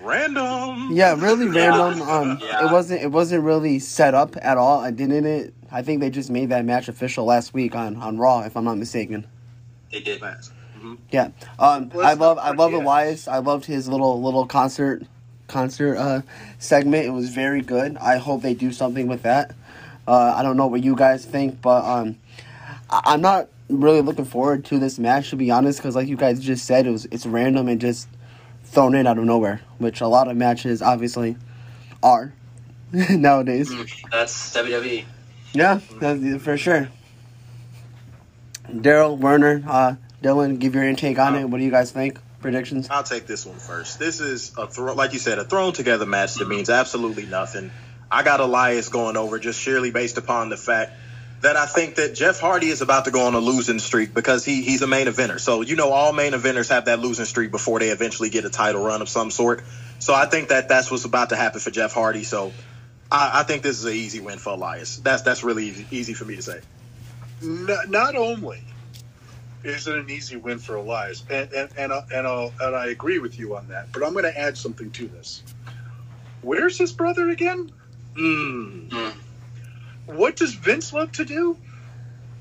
Random. 0.08 0.88
yeah, 0.92 1.14
really 1.18 1.46
random. 1.60 2.00
Um, 2.02 2.38
Yeah. 2.42 2.66
it 2.66 2.72
wasn't. 2.72 3.02
It 3.02 3.10
wasn't 3.12 3.44
really 3.44 3.78
set 3.78 4.14
up 4.14 4.36
at 4.40 4.56
all. 4.56 4.80
I 4.80 4.90
didn't 4.90 5.26
it. 5.26 5.54
I 5.70 5.82
think 5.82 6.00
they 6.00 6.08
just 6.10 6.30
made 6.30 6.48
that 6.48 6.64
match 6.64 6.88
official 6.88 7.24
last 7.26 7.52
week 7.52 7.74
on 7.74 7.96
on 7.96 8.16
Raw, 8.18 8.40
if 8.42 8.56
I'm 8.56 8.64
not 8.64 8.78
mistaken. 8.78 9.26
They 9.92 10.00
did. 10.00 10.20
Pass. 10.20 10.50
Yeah. 11.10 11.30
Um, 11.58 11.90
I 12.00 12.14
love 12.14 12.38
I 12.38 12.52
love 12.52 12.70
forget. 12.70 12.84
Elias. 12.86 13.28
I 13.28 13.38
loved 13.38 13.64
his 13.66 13.88
little 13.88 14.22
little 14.22 14.46
concert 14.46 15.02
concert 15.46 15.96
uh, 15.96 16.22
segment. 16.58 17.04
It 17.06 17.10
was 17.10 17.28
very 17.30 17.60
good. 17.60 17.96
I 17.98 18.16
hope 18.18 18.42
they 18.42 18.54
do 18.54 18.72
something 18.72 19.08
with 19.08 19.22
that. 19.22 19.54
Uh, 20.06 20.34
I 20.36 20.42
don't 20.42 20.56
know 20.56 20.66
what 20.68 20.82
you 20.82 20.94
guys 20.96 21.24
think, 21.26 21.60
but 21.60 21.84
um, 21.84 22.16
I- 22.88 23.02
I'm 23.06 23.20
not 23.20 23.48
really 23.68 24.00
looking 24.00 24.24
forward 24.24 24.64
to 24.66 24.78
this 24.78 24.98
match 24.98 25.28
to 25.30 25.36
be 25.36 25.50
honest, 25.50 25.80
because 25.80 25.94
like 25.94 26.08
you 26.08 26.16
guys 26.16 26.40
just 26.40 26.64
said, 26.64 26.86
it 26.86 26.90
was 26.92 27.06
it's 27.10 27.26
random 27.26 27.68
and 27.68 27.78
just 27.80 28.08
thrown 28.70 28.94
in 28.94 29.06
out 29.06 29.18
of 29.18 29.24
nowhere, 29.24 29.60
which 29.78 30.00
a 30.00 30.06
lot 30.06 30.28
of 30.28 30.36
matches 30.36 30.82
obviously 30.82 31.36
are 32.02 32.32
nowadays. 32.92 33.70
Mm, 33.70 34.10
That's 34.10 34.54
WWE. 34.56 35.04
Yeah, 35.54 35.80
that's, 35.98 36.42
for 36.44 36.56
sure. 36.58 36.88
Daryl 38.70 39.16
Werner, 39.18 39.62
uh, 39.66 39.94
Dylan, 40.22 40.58
give 40.58 40.74
your 40.74 40.84
intake 40.84 41.18
on 41.18 41.34
it. 41.36 41.44
What 41.46 41.58
do 41.58 41.64
you 41.64 41.70
guys 41.70 41.90
think? 41.90 42.18
Predictions? 42.40 42.88
I'll 42.90 43.02
take 43.02 43.26
this 43.26 43.44
one 43.46 43.58
first. 43.58 43.98
This 43.98 44.20
is 44.20 44.52
a 44.56 44.66
thro- 44.66 44.94
like 44.94 45.12
you 45.12 45.18
said, 45.18 45.38
a 45.38 45.44
thrown 45.44 45.72
together 45.72 46.06
match 46.06 46.34
that 46.34 46.46
means 46.48 46.70
absolutely 46.70 47.26
nothing. 47.26 47.70
I 48.10 48.22
got 48.22 48.40
Elias 48.40 48.88
going 48.90 49.16
over 49.16 49.38
just 49.38 49.60
sheerly 49.60 49.90
based 49.90 50.18
upon 50.18 50.48
the 50.48 50.56
fact 50.56 50.92
that 51.42 51.56
I 51.56 51.66
think 51.66 51.96
that 51.96 52.14
Jeff 52.14 52.40
Hardy 52.40 52.68
is 52.68 52.82
about 52.82 53.04
to 53.04 53.10
go 53.10 53.26
on 53.26 53.34
a 53.34 53.38
losing 53.38 53.78
streak 53.78 54.12
because 54.14 54.44
he 54.44 54.62
he's 54.62 54.82
a 54.82 54.86
main 54.86 55.06
eventer. 55.06 55.38
So 55.38 55.62
you 55.62 55.76
know 55.76 55.90
all 55.90 56.12
main 56.12 56.32
eventers 56.32 56.68
have 56.70 56.86
that 56.86 56.98
losing 57.00 57.24
streak 57.26 57.50
before 57.50 57.78
they 57.78 57.90
eventually 57.90 58.30
get 58.30 58.44
a 58.44 58.50
title 58.50 58.82
run 58.84 59.02
of 59.02 59.08
some 59.08 59.30
sort. 59.30 59.62
So 60.00 60.14
I 60.14 60.26
think 60.26 60.48
that 60.48 60.68
that's 60.68 60.90
what's 60.90 61.04
about 61.04 61.30
to 61.30 61.36
happen 61.36 61.60
for 61.60 61.70
Jeff 61.70 61.92
Hardy. 61.92 62.24
So 62.24 62.52
I, 63.10 63.40
I 63.40 63.42
think 63.44 63.62
this 63.62 63.78
is 63.78 63.84
an 63.84 63.92
easy 63.92 64.20
win 64.20 64.38
for 64.38 64.50
Elias. 64.54 64.96
That's 64.98 65.22
that's 65.22 65.44
really 65.44 65.66
easy, 65.66 65.86
easy 65.90 66.14
for 66.14 66.24
me 66.24 66.36
to 66.36 66.42
say. 66.42 66.60
N- 67.42 67.68
not 67.88 68.16
only 68.16 68.62
is 69.64 69.86
it 69.88 69.96
an 69.96 70.08
easy 70.10 70.36
win 70.36 70.58
for 70.58 70.76
Elias, 70.76 71.24
and 71.30 71.52
and 71.52 71.70
and, 71.76 71.92
I- 71.92 72.04
and, 72.12 72.26
I'll, 72.26 72.52
and 72.60 72.74
I 72.76 72.86
agree 72.86 73.18
with 73.18 73.38
you 73.38 73.56
on 73.56 73.68
that, 73.68 73.92
but 73.92 74.04
I'm 74.04 74.12
going 74.12 74.24
to 74.24 74.38
add 74.38 74.56
something 74.56 74.90
to 74.92 75.08
this. 75.08 75.42
Where's 76.42 76.78
his 76.78 76.92
brother 76.92 77.28
again? 77.30 77.70
Mm. 78.16 78.88
Mm, 78.88 79.14
What 80.08 80.36
does 80.36 80.54
Vince 80.54 80.92
love 80.92 81.12
to 81.12 81.24
do? 81.24 81.56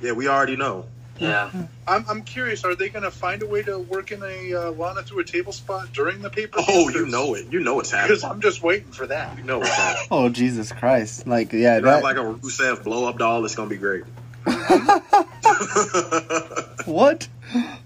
Yeah, 0.02 0.14
we 0.14 0.28
already 0.28 0.56
know. 0.56 0.86
yeah. 1.20 1.50
I'm, 1.88 2.06
I'm 2.10 2.22
curious. 2.24 2.64
Are 2.64 2.76
they 2.76 2.90
going 2.90 3.04
to 3.04 3.12
find 3.12 3.42
a 3.44 3.48
way 3.48 3.64
to 3.64 3.80
work 3.80 4.12
in 4.12 4.22
a 4.24 4.54
uh, 4.54 4.72
Lana 4.72 5.02
through 5.04 5.20
a 5.20 5.24
table 5.24 5.52
spot 5.54 5.92
during 5.94 6.22
the 6.22 6.30
paper? 6.30 6.60
Oh, 6.68 6.90
you 6.90 7.06
know 7.08 7.34
it. 7.34 7.48
You 7.52 7.60
know 7.62 7.80
it's 7.80 7.92
Because 7.92 8.22
happening. 8.22 8.32
I'm 8.36 8.42
just 8.42 8.62
waiting 8.64 8.92
for 8.92 9.08
that. 9.08 9.38
You 9.38 9.44
know 9.44 9.62
it's 9.62 9.74
happening. 9.74 10.08
Oh 10.12 10.30
Jesus 10.30 10.72
Christ! 10.72 11.26
Like 11.28 11.54
yeah, 11.54 11.78
You 11.78 11.84
have 11.84 11.84
that, 11.84 12.04
like 12.04 12.18
a 12.18 12.20
Rusev 12.20 12.84
blow 12.84 13.08
up 13.08 13.18
doll. 13.18 13.44
It's 13.46 13.56
gonna 13.56 13.70
be 13.70 13.78
great. 13.78 14.04
what? 16.86 17.28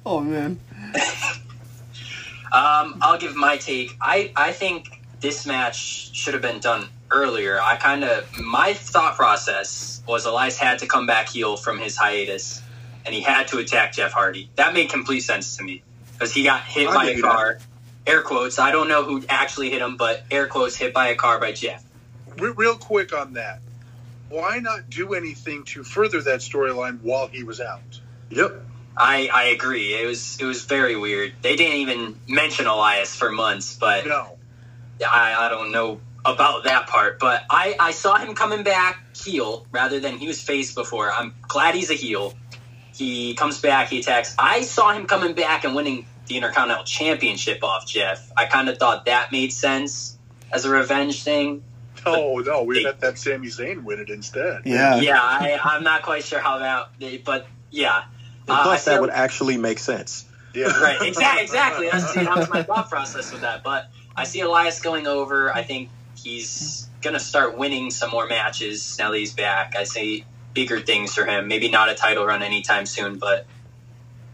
Oh 0.05 0.19
man. 0.21 0.59
Um, 2.51 2.97
I'll 3.01 3.17
give 3.17 3.35
my 3.35 3.57
take. 3.57 3.95
I, 4.01 4.31
I 4.35 4.51
think 4.51 5.01
this 5.21 5.45
match 5.45 6.13
should 6.15 6.33
have 6.33 6.43
been 6.43 6.59
done 6.59 6.88
earlier. 7.12 7.60
I 7.62 7.75
kind 7.75 8.03
of 8.03 8.39
my 8.39 8.74
thought 8.74 9.15
process 9.15 10.01
was 10.08 10.25
Elias 10.25 10.58
had 10.58 10.80
to 10.80 10.88
come 10.88 11.06
back 11.06 11.30
heel 11.30 11.58
from 11.58 11.80
his 11.80 11.96
hiatus, 11.98 12.62
and 13.06 13.13
he 13.13 13.22
had 13.22 13.48
to 13.50 13.58
attack 13.60 13.94
Jeff 13.94 14.12
Hardy. 14.13 14.50
That 14.56 14.74
made 14.74 14.89
complete 14.89 15.22
sense 15.22 15.58
to 15.58 15.63
me 15.63 15.84
because 16.13 16.34
he 16.34 16.44
got 16.44 16.62
hit 16.63 16.88
I'll 16.88 16.94
by 16.96 17.06
a 17.06 17.15
you 17.15 17.22
that. 17.22 17.32
car. 17.32 17.60
Air 18.08 18.22
quotes. 18.24 18.58
I 18.58 18.72
don't 18.72 18.88
know 18.88 19.03
who 19.03 19.24
actually 19.30 19.70
hit 19.70 19.82
him, 19.82 19.96
but 19.96 20.24
air 20.32 20.48
quotes 20.48 20.75
hit 20.75 20.94
by 20.94 21.10
a 21.10 21.15
car 21.15 21.39
by 21.39 21.51
Jeff. 21.51 21.84
Real 22.38 22.75
quick 22.75 23.13
on 23.13 23.34
that. 23.34 23.60
Why 24.30 24.60
not 24.60 24.89
do 24.89 25.13
anything 25.13 25.63
to 25.65 25.84
further 25.84 26.22
that 26.22 26.39
storyline 26.39 27.01
while 27.01 27.27
he 27.27 27.44
was 27.44 27.60
out? 27.62 27.82
yep. 28.30 28.53
I, 28.98 29.30
I 29.34 29.44
agree. 29.46 29.94
It 29.94 30.06
was 30.06 30.38
it 30.39 30.46
was 30.46 30.65
very 30.65 30.96
weird. 30.98 31.34
They 31.41 31.56
didn't 31.56 31.77
even 31.77 32.20
mention 32.27 32.68
Elias 32.68 33.15
for 33.15 33.32
months, 33.32 33.75
but 33.77 34.06
No. 34.06 34.38
I, 35.08 35.34
I 35.46 35.50
don't 35.50 35.72
know 35.72 36.00
about 36.24 36.66
that 36.66 36.88
part, 36.88 37.20
but 37.20 37.44
I, 37.50 37.75
I 37.80 37.92
saw 37.92 38.18
him 38.18 38.36
coming 38.36 38.63
back 38.63 39.00
heel 39.16 39.66
rather 39.72 40.00
than 40.00 40.18
he 40.18 40.28
was 40.28 40.42
face 40.42 40.74
before. 40.74 41.12
I'm 41.12 41.34
glad 41.48 41.75
he's 41.75 41.90
a 41.90 41.96
heel. 41.96 42.34
He 42.96 43.34
comes 43.34 43.60
back, 43.60 43.90
he 43.90 44.00
attacks. 44.00 44.36
I 44.38 44.62
saw 44.62 44.92
him 44.94 45.08
coming 45.08 45.34
back 45.34 45.63
and 45.63 45.74
winning 45.74 46.06
the 46.28 46.36
Intercontinental 46.36 46.84
Championship 46.86 47.63
off 47.63 47.88
Jeff. 47.88 48.32
I 48.38 48.46
kind 48.46 48.70
of 48.70 48.78
thought 48.78 49.06
that 49.06 49.32
made 49.32 49.51
sense 49.51 50.18
as 50.51 50.66
a 50.66 50.70
revenge 50.70 51.24
thing. 51.24 51.63
No, 52.06 52.38
no. 52.40 52.63
We 52.63 52.84
let 52.84 53.00
that 53.01 53.18
Sami 53.18 53.48
Zayn 53.48 53.84
win 53.84 54.00
it 54.00 54.10
instead. 54.10 54.62
Yeah. 54.66 54.98
Yeah, 54.98 55.20
I, 55.20 55.60
I'm 55.63 55.84
not 55.84 56.01
quite 56.04 56.24
sure 56.24 56.40
how 56.40 56.60
that, 56.60 57.24
but 57.24 57.48
yeah. 57.70 58.04
And 58.48 58.50
Uh, 58.50 58.63
plus, 58.63 58.86
that 58.86 58.94
feel- 58.94 59.01
would 59.01 59.10
actually 59.10 59.58
make 59.58 59.80
sense. 59.80 60.25
Yeah. 60.54 60.66
right, 60.82 61.01
exactly, 61.01 61.44
exactly. 61.44 61.90
That's 61.92 62.13
that 62.13 62.36
was 62.38 62.50
my 62.50 62.63
thought 62.63 62.90
process 62.90 63.32
with 63.32 63.42
that. 63.42 63.63
But 63.63 63.90
I 64.16 64.25
see 64.25 64.42
Elias 64.42 64.82
going 64.82 65.08
over. 65.08 65.54
I 65.54 65.63
think 65.63 65.90
he's 66.24 66.90
gonna 67.01 67.20
start 67.20 67.58
winning 67.58 67.90
some 67.90 68.12
more 68.12 68.28
matches 68.28 68.98
now 69.00 69.12
that 69.12 69.18
he's 69.18 69.34
back. 69.34 69.75
I 69.75 69.84
say 69.84 70.25
bigger 70.54 70.80
things 70.80 71.13
for 71.13 71.25
him. 71.25 71.48
Maybe 71.48 71.70
not 71.70 71.90
a 71.90 71.96
title 71.96 72.25
run 72.25 72.44
anytime 72.44 72.86
soon, 72.86 73.18
but 73.18 73.46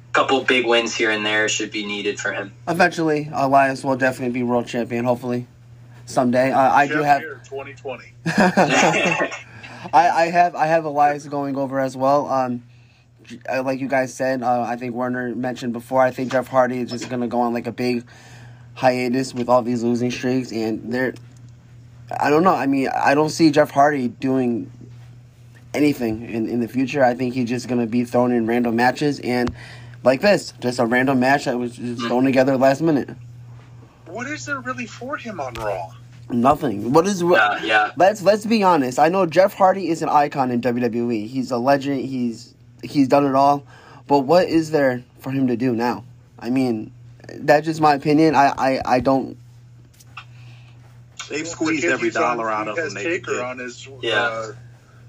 a 0.10 0.14
couple 0.14 0.44
big 0.44 0.66
wins 0.66 0.96
here 0.96 1.12
and 1.12 1.26
there 1.26 1.48
should 1.48 1.72
be 1.72 1.86
needed 1.86 2.20
for 2.20 2.32
him. 2.32 2.54
Eventually, 2.68 3.30
Elias 3.34 3.84
will 3.84 3.96
definitely 3.96 4.34
be 4.34 4.44
world 4.44 4.68
champion. 4.68 5.06
Hopefully, 5.06 5.48
someday. 6.06 6.52
Uh, 6.52 6.60
I 6.60 6.88
do 6.88 7.02
have. 7.04 7.22
Beard, 7.22 7.46
2020. 7.46 8.14
I, 9.94 10.10
I 10.10 10.26
have 10.30 10.56
I 10.56 10.68
have 10.68 10.86
Elias 10.86 11.26
going 11.28 11.56
over 11.56 11.80
as 11.80 11.96
well. 11.96 12.28
Um, 12.28 12.64
uh, 13.50 13.62
like 13.64 13.80
you 13.80 13.88
guys 13.88 14.14
said, 14.14 14.42
uh, 14.42 14.62
I 14.62 14.76
think 14.76 14.94
Werner 14.94 15.36
mentioned 15.36 15.74
before. 15.74 16.02
I 16.02 16.12
think 16.12 16.32
Jeff 16.32 16.48
Hardy 16.48 16.80
is 16.80 16.90
just 16.90 17.10
gonna 17.10 17.28
go 17.28 17.42
on 17.42 17.54
like 17.54 17.68
a 17.68 17.72
big 17.72 18.06
hiatus 18.74 19.34
with 19.34 19.50
all 19.50 19.62
these 19.62 19.84
losing 19.84 20.12
streaks, 20.12 20.52
and 20.52 20.92
they're. 20.92 21.14
I 22.12 22.30
don't 22.30 22.44
know. 22.44 22.54
I 22.54 22.68
mean, 22.68 22.90
I 22.90 23.16
don't 23.16 23.30
see 23.30 23.52
Jeff 23.52 23.72
Hardy 23.72 24.08
doing 24.08 24.72
anything 25.74 26.30
in, 26.30 26.48
in 26.48 26.60
the 26.60 26.68
future. 26.68 27.04
I 27.04 27.14
think 27.14 27.34
he's 27.34 27.50
just 27.50 27.68
gonna 27.68 27.86
be 27.86 28.06
thrown 28.06 28.32
in 28.32 28.48
random 28.48 28.76
matches 28.76 29.20
and 29.20 29.54
like 30.04 30.22
this, 30.22 30.54
just 30.62 30.80
a 30.80 30.86
random 30.86 31.20
match 31.20 31.46
that 31.46 31.58
was 31.58 31.76
just 31.76 32.02
thrown 32.02 32.24
together 32.24 32.58
last 32.58 32.82
minute. 32.82 33.10
What 34.06 34.28
is 34.28 34.46
there 34.46 34.60
really 34.60 34.86
for 34.86 35.18
him 35.18 35.40
on 35.40 35.54
Raw? 35.56 35.92
Nothing. 36.30 36.92
What 36.92 37.08
is 37.08 37.22
yeah, 37.22 37.64
yeah. 37.64 37.92
Let's 37.96 38.22
let's 38.22 38.46
be 38.46 38.64
honest. 38.64 39.00
I 39.00 39.10
know 39.10 39.26
Jeff 39.26 39.54
Hardy 39.54 39.90
is 39.90 40.02
an 40.02 40.10
icon 40.10 40.52
in 40.52 40.62
WWE. 40.62 41.28
He's 41.28 41.52
a 41.52 41.58
legend. 41.58 42.02
He's 42.02 42.54
he's 42.84 43.08
done 43.08 43.26
it 43.26 43.36
all. 43.36 43.64
But 44.08 44.20
what 44.20 44.48
is 44.48 44.72
there 44.72 45.04
for 45.20 45.32
him 45.32 45.48
to 45.48 45.56
do 45.56 45.74
now? 45.74 46.04
I 46.40 46.50
mean, 46.50 46.92
that's 47.30 47.66
just 47.66 47.80
my 47.80 47.94
opinion. 47.94 48.36
I 48.36 48.54
I, 48.58 48.82
I 48.86 49.00
don't. 49.00 49.38
They've 51.30 51.44
Well, 51.44 51.52
squeezed 51.52 51.86
every 51.86 52.08
he's 52.10 52.16
on- 52.16 52.38
dollar 52.38 52.50
out 52.52 52.68
of 52.68 52.78
has 52.78 52.88
him. 52.90 52.94
They 52.96 53.04
could 53.04 53.10
Taker 53.12 53.34
get. 53.36 53.42
on 53.46 53.60
his. 53.60 53.88
Yeah. 54.02 54.14
Uh, 54.24 54.52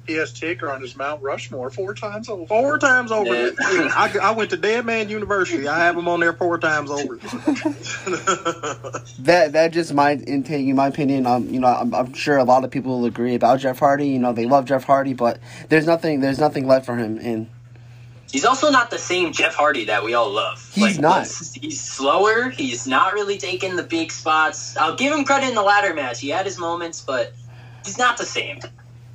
he 0.07 0.15
has 0.15 0.33
Taker 0.33 0.71
on 0.71 0.81
his 0.81 0.97
Mount 0.97 1.23
Rushmore 1.23 1.69
four 1.69 1.93
times 1.95 2.31
over. 2.31 2.47
Four 2.47 2.79
times 2.79 3.13
over. 3.13 3.35
Yeah. 3.35 3.51
I, 3.61 4.17
I 4.23 4.31
went 4.31 4.49
to 4.51 4.57
Dead 4.57 4.87
Man 4.87 5.11
University. 5.11 5.69
I 5.69 5.81
have 5.81 5.99
him 5.99 6.09
on 6.09 6.21
there 6.21 6.33
four 6.33 6.59
times 6.59 6.91
over. 6.91 7.19
That 9.21 9.53
that 9.53 9.73
just 9.73 9.93
my 9.93 10.13
intake, 10.15 10.67
in 10.67 10.77
my 10.77 10.87
opinion. 10.87 11.27
Um, 11.27 11.49
you 11.53 11.61
know, 11.61 11.67
I'm, 11.67 11.93
I'm 11.95 12.15
sure 12.15 12.37
a 12.39 12.45
lot 12.45 12.65
of 12.65 12.71
people 12.71 12.99
will 13.01 13.05
agree 13.07 13.35
about 13.35 13.59
Jeff 13.61 13.79
Hardy. 13.81 14.09
You 14.09 14.19
know, 14.19 14.33
they 14.33 14.47
love 14.47 14.65
Jeff 14.65 14.85
Hardy, 14.85 15.13
but 15.13 15.39
there's 15.69 15.87
nothing 15.87 16.21
there's 16.21 16.39
nothing 16.39 16.67
left 16.67 16.87
for 16.87 16.97
him. 16.97 17.19
And 17.21 17.49
He's 18.31 18.45
also 18.45 18.71
not 18.71 18.91
the 18.91 18.99
same 18.99 19.33
Jeff 19.33 19.55
Hardy 19.55 19.87
that 19.87 20.05
we 20.05 20.15
all 20.15 20.31
love. 20.31 20.71
He's 20.75 20.99
not. 20.99 21.21
He's, 21.23 21.55
he's 21.55 21.81
slower. 21.81 22.51
He's 22.51 22.87
not 22.87 23.15
really 23.15 23.39
taking 23.39 23.77
the 23.77 23.83
big 23.83 24.13
spots. 24.13 24.77
I'll 24.77 24.97
give 24.97 25.15
him 25.15 25.25
credit 25.25 25.49
in 25.49 25.55
the 25.55 25.63
ladder 25.63 25.95
match. 25.95 26.21
He 26.21 26.29
had 26.29 26.45
his 26.45 26.59
moments, 26.59 27.01
but 27.01 27.33
he's 27.87 27.97
not 27.97 28.19
the 28.19 28.27
same. 28.27 28.61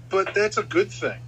But 0.10 0.34
that's 0.34 0.58
a 0.58 0.64
good 0.64 0.92
thing. 0.92 1.20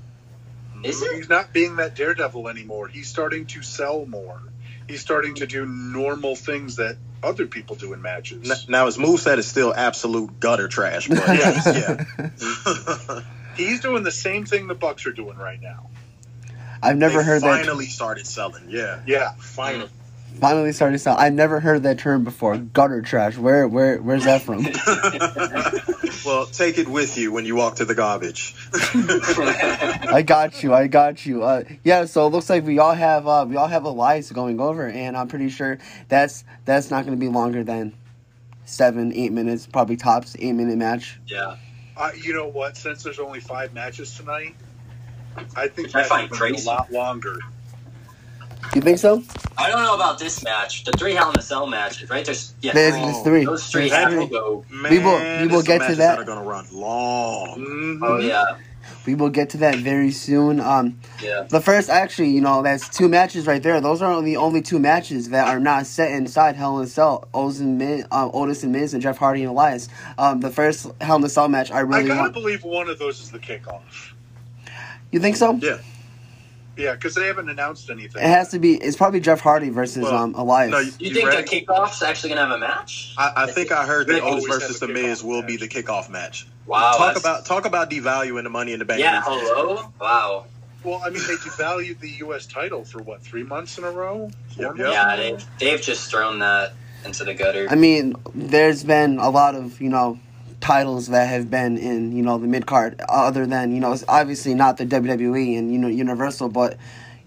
Is 0.84 1.02
it? 1.02 1.16
He's 1.16 1.30
not 1.30 1.54
being 1.54 1.78
that 1.78 1.96
daredevil 1.96 2.48
anymore. 2.48 2.88
He's 2.88 3.08
starting 3.08 3.46
to 3.48 3.62
sell 3.62 4.06
more. 4.06 4.42
He's 4.88 5.02
starting 5.02 5.36
to 5.36 5.48
do 5.48 5.66
normal 5.66 6.36
things 6.36 6.76
that 6.76 6.98
other 7.24 7.48
people 7.48 7.76
do 7.76 7.94
in 7.94 8.02
matches. 8.02 8.50
N- 8.50 8.58
now 8.68 8.86
his 8.86 8.98
moveset 8.98 9.38
is 9.40 9.48
still 9.48 9.74
absolute 9.74 10.40
gutter 10.40 10.68
trash, 10.68 11.08
but 11.08 11.18
yeah. 11.28 13.22
He's 13.56 13.80
doing 13.80 14.04
the 14.04 14.12
same 14.12 14.46
thing 14.46 14.68
the 14.68 14.76
Bucks 14.76 15.06
are 15.06 15.12
doing 15.12 15.38
right 15.38 15.62
now. 15.62 15.90
I've 16.86 16.98
never 16.98 17.20
They 17.20 17.24
heard 17.24 17.42
that. 17.42 17.58
finally 17.66 17.86
started 17.86 18.28
selling. 18.28 18.64
Yeah. 18.70 19.02
Yeah. 19.06 19.34
Finally. 19.40 19.90
Finally 20.40 20.74
started 20.74 21.00
selling. 21.00 21.20
I've 21.20 21.34
never 21.34 21.60
heard 21.60 21.84
that 21.84 21.98
term 21.98 22.24
before. 22.24 22.58
Gutter 22.58 23.02
trash. 23.02 23.38
Where 23.38 23.68
where 23.68 24.02
where's 24.02 24.26
that 24.26 24.42
from? 24.42 24.64
well, 26.26 26.46
take 26.46 26.78
it 26.78 26.90
with 26.90 27.18
you 27.18 27.32
when 27.32 27.46
you 27.46 27.56
walk 27.56 27.76
to 27.78 27.86
the 27.86 27.96
garbage. 27.96 28.54
I 28.74 30.22
got 30.26 30.62
you. 30.62 30.74
I 30.74 30.88
got 30.88 31.26
you. 31.26 31.44
Uh, 31.44 31.64
yeah. 31.84 32.06
So 32.06 32.28
it 32.28 32.32
looks 32.32 32.50
like 32.50 32.66
we 32.66 32.80
all 32.80 32.94
have 32.94 33.28
uh, 33.28 33.46
we 33.48 33.56
all 33.56 33.68
have 33.68 33.86
Elias 33.86 34.32
going 34.32 34.60
over, 34.60 34.88
and 34.88 35.16
I'm 35.16 35.28
pretty 35.30 35.50
sure 35.50 35.78
that's 36.10 36.44
that's 36.66 36.92
not 36.92 37.06
going 37.06 37.18
to 37.18 37.20
be 37.20 37.30
longer 37.30 37.64
than 37.64 37.94
seven, 38.66 39.14
eight 39.14 39.32
minutes, 39.32 39.68
probably 39.68 39.96
tops 39.96 40.36
eight 40.40 40.54
minute 40.54 40.78
match. 40.78 41.18
Yeah. 41.28 41.56
Uh, 41.96 42.12
you 42.14 42.34
know 42.34 42.48
what? 42.48 42.76
Since 42.76 43.04
there's 43.04 43.20
only 43.20 43.40
five 43.40 43.74
matches 43.74 44.14
tonight, 44.18 44.56
I 45.56 45.68
think 45.68 45.90
I 45.90 46.00
that's 46.00 46.10
find 46.10 46.30
gonna 46.30 46.46
be 46.46 46.52
crazy. 46.54 46.64
a 46.70 46.72
lot 46.74 46.92
longer. 46.92 47.38
You 48.74 48.82
think 48.82 48.98
so? 48.98 49.22
I 49.58 49.70
don't 49.70 49.84
know 49.84 49.96
about 49.96 50.18
this 50.20 50.44
match. 50.44 50.84
The 50.84 50.92
three 50.94 51.14
Hell 51.14 51.30
in 51.32 51.38
a 51.40 51.42
Cell 51.42 51.68
matches, 51.68 52.10
right? 52.10 52.26
There's 52.26 52.54
yeah. 52.62 52.74
There's, 52.74 52.94
three. 52.96 53.04
there's 53.06 53.22
three. 53.24 53.46
Those 53.46 53.68
three 53.68 53.90
There's 53.90 54.14
have 54.14 54.20
to 54.20 54.28
go. 54.28 54.66
Man, 54.70 54.92
We 54.92 55.00
will- 55.00 55.42
we 55.42 55.48
will 55.48 55.62
get 55.62 55.78
to 55.78 55.84
matches 55.84 55.98
that. 56.00 56.20
are 56.20 56.24
going 56.24 56.40
to 56.40 56.44
run 56.44 56.66
long. 56.72 57.58
Mhm. 57.60 58.00
Oh 58.04 58.18
yeah, 58.20 58.58
We 59.06 59.14
will 59.14 59.30
get 59.30 59.52
to 59.52 59.58
that 59.58 59.76
very 59.76 60.12
soon. 60.12 60.60
Um, 60.60 60.98
yeah. 61.22 61.44
the 61.48 61.62
first, 61.62 61.90
actually, 61.92 62.30
you 62.32 62.42
know, 62.42 62.64
that's 62.64 62.90
two 62.90 63.08
matches 63.08 63.46
right 63.46 63.62
there. 63.62 63.80
Those 63.80 64.02
are 64.02 64.20
the 64.24 64.38
only 64.38 64.62
two 64.64 64.80
matches 64.80 65.30
that 65.30 65.48
are 65.48 65.60
not 65.60 65.86
set 65.86 66.12
inside 66.12 66.56
Hell 66.56 66.80
in 66.80 66.86
a 66.86 66.88
Cell. 66.88 67.28
Otis 67.36 67.60
and 67.60 67.78
Miz, 67.78 68.04
um, 68.12 68.32
Otis 68.34 68.64
and 68.64 68.72
Miz 68.72 68.94
and 68.96 69.02
Jeff 69.04 69.18
Hardy 69.20 69.42
and 69.44 69.52
Elias. 69.52 69.90
Um, 70.18 70.40
the 70.40 70.50
first 70.50 70.88
Hell 71.02 71.18
in 71.18 71.24
a 71.24 71.30
Cell 71.30 71.48
match, 71.50 71.70
I 71.72 71.78
I 71.78 71.80
really 71.82 72.06
gotta 72.08 72.20
want. 72.22 72.34
believe 72.34 72.64
one 72.64 72.90
of 72.90 72.98
those 72.98 73.22
is 73.22 73.30
the 73.32 73.40
kickoff. 73.40 73.82
You 75.16 75.22
think 75.22 75.38
so? 75.38 75.54
Yeah. 75.62 75.78
Yeah, 76.76 76.92
because 76.96 77.16
they 77.16 77.28
haven't 77.28 77.48
announced 77.48 77.90
anything. 77.90 78.22
It 78.22 78.28
has 78.28 78.50
to 78.52 78.60
be. 78.60 78.74
It's 78.76 78.98
probably 78.98 79.22
Jeff 79.22 79.40
Hardy 79.40 79.70
versus 79.70 80.04
Well, 80.04 80.14
um 80.14 80.36
Elias. 80.36 80.72
no, 80.72 80.80
You 80.80 80.92
You 81.00 81.14
think 81.14 81.30
ready? 81.30 81.42
the 81.44 81.48
kickoff's 81.66 82.02
actually 82.04 82.32
gonna 82.32 82.42
have 82.42 82.52
a 82.52 82.58
match? 82.58 83.14
I, 83.18 83.32
I 83.38 83.48
think 83.48 83.72
I 83.72 83.86
heard 83.86 84.08
They 84.08 84.16
that 84.16 84.24
Otis 84.24 84.46
versus 84.46 84.80
the 84.82 84.90
Miz 84.90 85.22
kickoff 85.22 85.24
will 85.24 85.42
be 85.42 85.54
match. 85.58 85.60
the 85.62 85.68
kickoff 85.84 86.10
match. 86.10 86.48
Wow. 86.66 86.92
talk 86.92 87.00
that's- 87.00 87.20
about 87.22 87.46
talk 87.46 87.66
about 87.66 87.90
devaluing 87.90 88.44
the 88.44 88.50
Money 88.50 88.74
in 88.74 88.80
the 88.80 88.84
Bank. 88.86 89.00
Yeah. 89.00 89.22
Hello. 89.24 89.90
Wow. 90.02 90.48
Well, 90.84 91.02
I 91.02 91.12
mean, 91.12 91.24
they 91.26 91.36
devalued 91.36 92.00
the 92.02 92.10
U.S. 92.26 92.46
title 92.46 92.84
for 92.84 93.02
what 93.02 93.24
three 93.24 93.44
months 93.44 93.78
in 93.78 93.86
a 93.86 93.92
row? 93.92 94.30
Four 94.58 94.66
Yep, 94.66 94.76
months 94.76 94.80
yep. 94.80 94.88
in 94.88 94.92
Yeah. 94.92 95.14
a 95.14 95.32
row? 95.32 95.38
They 95.38 95.66
they've 95.72 95.82
just 95.82 96.12
thrown 96.12 96.40
that 96.40 96.74
into 97.06 97.24
the 97.24 97.34
gutter. 97.34 97.68
I 97.70 97.76
mean, 97.76 98.16
there's 98.36 98.84
been 98.84 99.18
a 99.20 99.30
lot 99.30 99.56
of 99.56 99.80
you 99.80 99.90
know 99.90 100.20
titles 100.62 101.08
that 101.08 101.28
have 101.28 101.50
been 101.50 101.78
in 101.78 102.16
you 102.16 102.24
know 102.24 102.38
the 102.38 102.48
mid 102.48 102.66
card, 102.66 103.02
other 103.10 103.46
than 103.46 103.74
you 103.74 103.80
know 103.80 103.92
it's 103.92 104.06
obviously 104.08 104.54
not 104.54 104.78
the 104.78 104.86
WWE 104.86 105.58
and 105.58 105.72
you 105.72 105.78
know 105.78 105.88
Universal, 105.88 106.50
but 106.50 106.78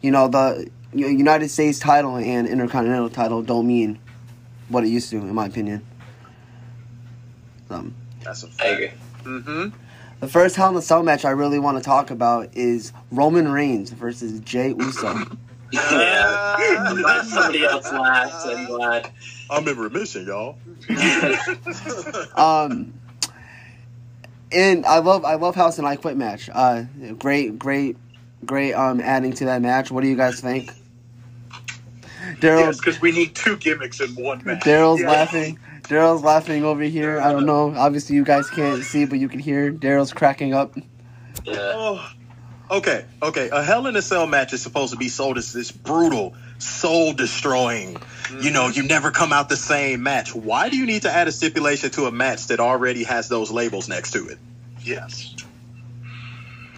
you 0.01 0.11
know 0.11 0.29
the 0.29 0.71
United 0.93 1.49
States 1.51 1.79
title 1.79 2.17
and 2.17 2.49
Intercontinental 2.49 3.11
title 3.11 3.43
don't 3.43 3.67
mean 3.67 3.99
what 4.69 4.85
it 4.85 4.89
used 4.89 5.11
to, 5.11 5.17
in 5.17 5.35
my 5.35 5.47
opinion. 5.47 5.85
Um, 7.71 7.95
That's 8.25 8.43
a 8.43 8.49
fact. 8.49 8.95
Mm-hmm. 9.25 9.69
The 10.21 10.29
first 10.29 10.57
Hell 10.57 10.71
in 10.71 10.77
a 10.77 10.83
Cell 10.83 11.03
match 11.03 11.25
I 11.25 11.31
really 11.31 11.59
want 11.59 11.79
to 11.79 11.83
talk 11.83 12.11
about 12.11 12.55
is 12.57 12.93
Roman 13.13 13.49
Reigns 13.49 13.91
versus 13.91 14.41
Jey 14.41 14.75
Uso. 14.77 15.15
Yeah. 15.71 16.57
I'm 17.07 17.27
somebody 17.27 17.63
else 17.63 17.93
laughed. 17.93 18.47
I'm 18.47 18.67
glad. 18.67 19.11
I'm 19.51 19.69
in 19.69 19.77
remission, 19.77 20.27
y'all. 20.27 20.57
um, 22.37 22.95
and 24.53 24.85
I 24.87 24.99
love 24.99 25.25
I 25.25 25.35
love 25.35 25.55
House 25.55 25.79
and 25.79 25.87
I 25.87 25.97
Quit 25.97 26.17
match. 26.17 26.49
Uh, 26.53 26.85
great, 27.19 27.59
great, 27.59 27.97
great. 28.45 28.73
Um, 28.75 29.01
adding 29.01 29.33
to 29.35 29.47
that 29.47 29.63
match. 29.63 29.91
What 29.91 30.03
do 30.03 30.09
you 30.09 30.17
guys 30.17 30.41
think? 30.41 30.71
Daryl, 32.41 32.67
Yes, 32.67 32.77
because 32.79 33.01
we 33.01 33.13
need 33.13 33.35
two 33.35 33.57
gimmicks 33.57 34.01
in 34.01 34.11
one 34.15 34.43
match. 34.45 34.63
Daryl's 34.63 35.01
Yeah. 35.01 35.11
laughing. 35.11 35.59
Daryl's 35.85 36.23
laughing 36.23 36.65
over 36.65 36.83
here. 36.83 37.19
I 37.21 37.33
don't 37.33 37.47
know. 37.47 37.73
Obviously, 37.75 38.17
you 38.17 38.25
guys 38.25 38.51
can't 38.51 38.83
see, 38.83 39.07
but 39.07 39.19
you 39.19 39.29
can 39.29 39.41
hear 39.41 39.73
Daryl's 39.73 40.13
cracking 40.13 40.53
up. 40.53 40.75
Yeah. 41.45 41.55
Oh, 41.57 42.11
okay, 42.71 43.05
okay. 43.23 43.49
A 43.51 43.63
Hell 43.63 43.87
in 43.87 43.97
a 43.97 44.03
Cell 44.03 44.27
match 44.27 44.53
is 44.53 44.61
supposed 44.61 44.93
to 44.93 44.99
be 44.99 45.09
sold 45.09 45.39
as 45.39 45.53
this 45.53 45.71
brutal, 45.71 46.35
soul 46.59 47.15
destroying. 47.15 47.97
You 48.31 48.51
know, 48.51 48.69
you 48.69 48.83
never 48.83 49.11
come 49.11 49.33
out 49.33 49.49
the 49.49 49.57
same 49.57 50.03
match. 50.03 50.35
Why 50.35 50.69
do 50.69 50.77
you 50.77 50.87
need 50.87 51.03
to 51.03 51.11
add 51.13 51.29
a 51.29 51.33
stipulation 51.33 51.91
to 51.93 52.07
a 52.07 52.13
match 52.13 52.47
that 52.49 52.61
already 52.61 53.05
has 53.05 53.29
those 53.29 53.51
labels 53.51 53.89
next 53.89 54.13
to 54.13 54.29
it? 54.29 54.39
Yes. 54.83 55.35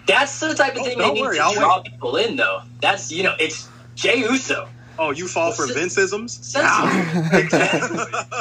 That's 0.07 0.39
the 0.39 0.53
type 0.55 0.75
of 0.75 0.81
Oh, 0.81 0.85
thing 0.85 0.97
don't 0.97 1.09
they 1.09 1.13
need 1.15 1.21
worry, 1.21 1.37
to 1.37 1.43
I'll 1.43 1.53
draw 1.53 1.81
people 1.81 2.17
in, 2.17 2.35
though. 2.35 2.61
That's 2.81 3.11
you 3.11 3.23
know, 3.23 3.35
it's 3.39 3.69
Jey 3.95 4.19
Uso. 4.19 4.67
Oh, 4.97 5.11
you 5.11 5.27
fall 5.27 5.51
for 5.51 5.67
Sen- 5.67 5.89
Vinceisms? 5.89 6.43
Sensible. 6.43 6.97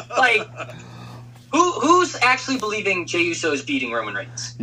like, 0.18 0.48
who 1.52 1.72
who's 1.80 2.16
actually 2.22 2.58
believing 2.58 3.06
Jey 3.06 3.22
Uso 3.22 3.52
is 3.52 3.62
beating 3.62 3.92
Roman 3.92 4.14
Reigns? 4.14 4.56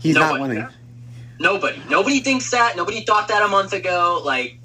He's 0.00 0.14
No 0.14 0.20
not 0.20 0.40
winning. 0.40 0.68
Nobody. 1.38 1.82
Nobody 1.88 2.20
thinks 2.20 2.50
that. 2.50 2.76
Nobody 2.76 3.04
thought 3.04 3.28
that 3.28 3.42
a 3.42 3.48
month 3.48 3.72
ago. 3.72 4.20
Like, 4.24 4.58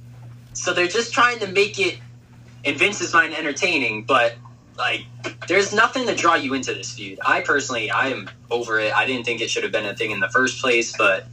so 0.54 0.74
they're 0.74 0.88
just 0.88 1.14
trying 1.14 1.40
to 1.40 1.48
make 1.48 1.80
it, 1.80 2.00
in 2.64 2.76
is 3.02 3.12
fine 3.12 3.34
entertaining. 3.34 4.04
But 4.04 4.36
like, 4.78 5.06
there's 5.48 5.74
nothing 5.74 6.08
to 6.08 6.16
draw 6.16 6.36
you 6.36 6.54
into 6.54 6.74
this 6.74 6.94
feud. 6.94 7.20
I 7.26 7.42
personally, 7.42 7.92
I 7.92 8.08
am 8.10 8.30
over 8.50 8.80
it. 8.80 8.94
I 8.96 9.06
didn't 9.06 9.26
think 9.26 9.42
it 9.42 9.50
should 9.50 9.64
have 9.64 9.72
been 9.72 9.86
a 9.86 9.96
thing 9.96 10.12
in 10.12 10.20
the 10.20 10.30
first 10.30 10.62
place, 10.62 10.96
but 10.98 11.26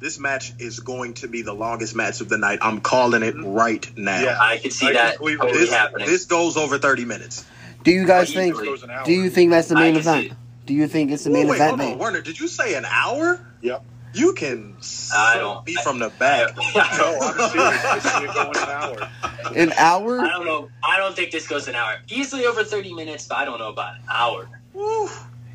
this 0.00 0.18
match 0.20 0.52
is 0.60 0.78
going 0.80 1.14
to 1.14 1.26
be 1.28 1.42
the 1.42 1.52
longest 1.52 1.96
match 1.96 2.20
of 2.20 2.28
the 2.28 2.38
night. 2.38 2.60
I'm 2.62 2.80
calling 2.80 3.22
it 3.24 3.34
right 3.38 3.84
now. 3.96 4.22
Yeah. 4.22 4.38
I 4.40 4.58
could 4.58 4.72
see 4.72 4.86
I 4.88 4.92
that 4.92 5.16
completely- 5.16 5.38
totally 5.46 5.58
This, 5.64 5.72
happening. 5.72 6.06
this 6.06 6.24
goes 6.26 6.56
over 6.56 6.78
30 6.78 7.04
minutes. 7.04 7.44
Do 7.82 7.90
you 7.90 8.06
guys 8.06 8.32
think? 8.32 8.54
easily. 8.54 8.66
Goes 8.68 8.82
an 8.84 8.90
hour. 8.90 9.04
Do 9.04 9.12
you 9.12 9.28
think 9.30 9.50
that's 9.50 9.68
the 9.68 9.74
main 9.74 9.94
can 9.94 10.02
see 10.02 10.08
event? 10.10 10.32
Do 10.66 10.74
you 10.74 10.86
think 10.86 11.10
it's 11.10 11.24
the 11.24 11.30
Ooh, 11.30 11.32
main 11.32 11.48
wait, 11.48 11.56
event? 11.56 11.70
hold 11.70 11.80
on, 11.80 11.86
mate? 11.88 11.98
Werner. 11.98 12.20
Did 12.20 12.38
you 12.38 12.46
say 12.46 12.74
an 12.74 12.84
hour? 12.84 13.40
Yep. 13.62 13.82
You 14.14 14.32
can 14.32 14.76
I 15.14 15.36
don't- 15.38 15.66
me 15.66 15.74
from 15.82 15.98
the 15.98 16.10
back. 16.10 16.56
No, 16.74 17.18
I'm 17.20 17.50
serious. 17.50 17.84
I 17.84 17.98
see 17.98 18.24
it 18.24 18.34
going 18.34 18.56
an 18.56 18.68
hour. 18.68 19.10
An 19.56 19.72
hour? 19.78 20.20
I 20.20 20.28
don't 20.28 20.46
know. 20.46 20.68
I 20.82 20.96
don't 20.98 21.14
think 21.14 21.30
this 21.30 21.46
goes 21.46 21.68
an 21.68 21.74
hour. 21.74 21.98
Easily 22.08 22.46
over 22.46 22.64
30 22.64 22.94
minutes, 22.94 23.26
but 23.26 23.38
I 23.38 23.44
don't 23.44 23.58
know 23.58 23.68
about 23.70 23.94
an 23.96 24.02
hour. 24.10 24.48
Woo. 24.72 25.08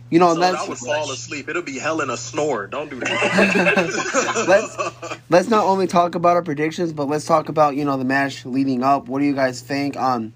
You 0.09 0.19
know, 0.19 0.33
So 0.35 0.39
that's 0.41 0.57
I 0.63 0.69
would 0.69 0.77
fall 0.77 1.09
asleep. 1.11 1.49
It'll 1.49 1.63
be 1.63 1.79
hell 1.79 1.99
in 2.01 2.09
a 2.11 2.17
snore. 2.17 2.67
Don't 2.67 2.89
do 2.89 2.99
that. 2.99 4.45
Let's- 4.47 5.17
let's 5.29 5.47
not 5.49 5.65
only 5.65 5.87
talk 5.87 6.13
about 6.15 6.35
our 6.35 6.43
predictions, 6.43 6.93
but 6.93 7.07
let's 7.07 7.25
talk 7.25 7.49
about 7.49 7.75
you 7.75 7.83
know 7.85 7.97
the 7.97 8.05
match 8.05 8.45
leading 8.45 8.83
up. 8.83 9.07
What 9.07 9.19
do 9.19 9.25
you 9.25 9.33
guys 9.33 9.61
think? 9.61 9.97
Um, 9.97 10.33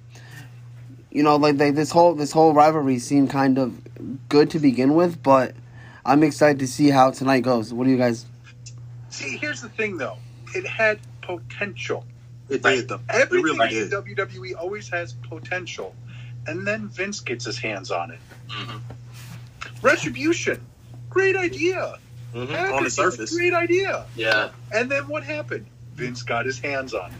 you 1.11 1.21
know, 1.23 1.35
like, 1.35 1.57
like 1.57 1.75
this 1.75 1.91
whole 1.91 2.15
this 2.15 2.31
whole 2.31 2.53
rivalry 2.53 2.97
seemed 2.99 3.29
kind 3.29 3.57
of 3.59 3.79
good 4.29 4.49
to 4.51 4.59
begin 4.59 4.95
with, 4.95 5.21
but 5.21 5.53
I'm 6.07 6.23
excited 6.23 6.59
to 6.59 6.67
see 6.67 6.89
how 6.89 7.11
tonight 7.11 7.41
goes. 7.41 7.73
What 7.73 7.83
do 7.83 7.89
you 7.91 7.97
guys? 7.97 8.25
See, 9.09 9.37
here's 9.37 9.61
the 9.61 9.67
thing, 9.69 9.97
though. 9.97 10.17
It 10.55 10.65
had 10.65 10.99
potential. 11.21 12.05
It 12.49 12.63
did, 12.63 12.87
though. 12.87 12.95
It 12.95 13.01
Everything 13.09 13.43
really 13.59 13.77
in 13.77 13.89
did. 13.89 13.91
WWE 13.91 14.55
always 14.57 14.87
has 14.89 15.13
potential, 15.13 15.93
and 16.47 16.65
then 16.65 16.87
Vince 16.87 17.19
gets 17.19 17.43
his 17.43 17.57
hands 17.59 17.91
on 17.91 18.11
it. 18.11 18.19
Mhm. 18.49 18.79
Retribution, 19.81 20.65
great 21.09 21.35
idea. 21.35 21.97
Mhm, 22.33 22.71
On 22.73 22.83
the 22.85 22.89
surface. 22.89 23.35
great 23.35 23.53
idea. 23.53 24.05
Yeah. 24.15 24.49
And 24.73 24.89
then 24.89 25.07
what 25.09 25.23
happened? 25.23 25.65
Vince 25.95 26.23
got 26.23 26.45
his 26.45 26.59
hands 26.59 26.93
on 26.93 27.11
it. 27.11 27.17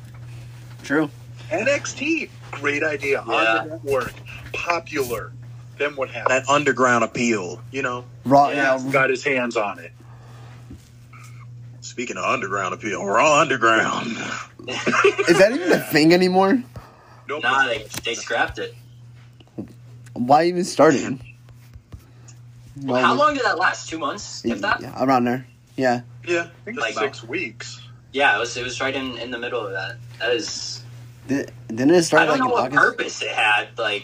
True. 0.86 1.10
NXT, 1.52 2.30
great 2.52 2.84
idea 2.84 3.24
Yeah. 3.28 3.34
on 3.34 3.68
the 3.68 3.74
network, 3.76 4.14
popular. 4.54 5.34
Then 5.78 5.96
what 5.96 6.10
happened? 6.10 6.32
That 6.44 6.50
underground 6.50 7.04
appeal, 7.04 7.62
you 7.72 7.82
know. 7.82 8.06
Raw. 8.26 8.50
Yeah. 8.50 8.84
Yeah. 8.84 8.92
got 8.92 9.10
his 9.10 9.24
hands 9.24 9.56
on 9.58 9.80
it. 9.80 9.92
Speaking 11.82 12.18
of 12.18 12.26
underground 12.26 12.74
appeal, 12.74 13.06
Raw 13.06 13.40
Underground. 13.42 14.08
Is 14.68 15.38
that 15.40 15.52
even 15.54 15.72
a 15.72 15.80
thing 15.80 16.13
anymore? 16.13 16.62
Nope. 17.28 17.44
Nah, 17.44 17.66
they, 17.68 17.86
they 18.04 18.13
scrapped 18.13 18.60
it. 18.60 18.76
Why 20.13 20.46
even 20.46 20.63
starting? 20.63 21.22
Well, 22.84 23.04
how 23.04 23.16
long 23.16 23.34
did 23.34 23.44
that 23.46 23.58
last? 23.58 23.90
Two 23.90 23.98
months? 23.98 24.46
If 24.46 24.62
that? 24.62 24.82
Yeah, 24.82 25.04
around 25.04 25.26
there. 25.26 25.48
Yeah. 25.76 26.02
Yeah, 26.26 26.42
I 26.44 26.66
think 26.66 26.80
Like- 26.80 26.90
it's 26.92 27.00
six 27.00 27.24
weeks. 27.24 27.82
Yeah, 28.13 28.36
it 28.36 28.40
was. 28.40 28.56
It 28.58 28.63
was 28.63 28.80
right 28.82 28.96
in, 28.96 29.18
in 29.18 29.32
the 29.32 29.38
middle 29.38 29.66
of 29.66 29.72
that. 29.74 29.98
That 30.20 30.32
is. 30.34 30.82
Did, 31.28 31.52
didn't 31.68 31.92
it 31.92 32.04
start? 32.04 32.24
I 32.24 32.26
don't 32.26 32.40
like 32.40 32.40
know 32.40 32.46
in 32.46 32.52
what 32.52 32.63
August? 32.74 32.80
purpose 32.98 33.22
it 33.22 33.32
had. 33.32 33.68
Like, 33.78 34.04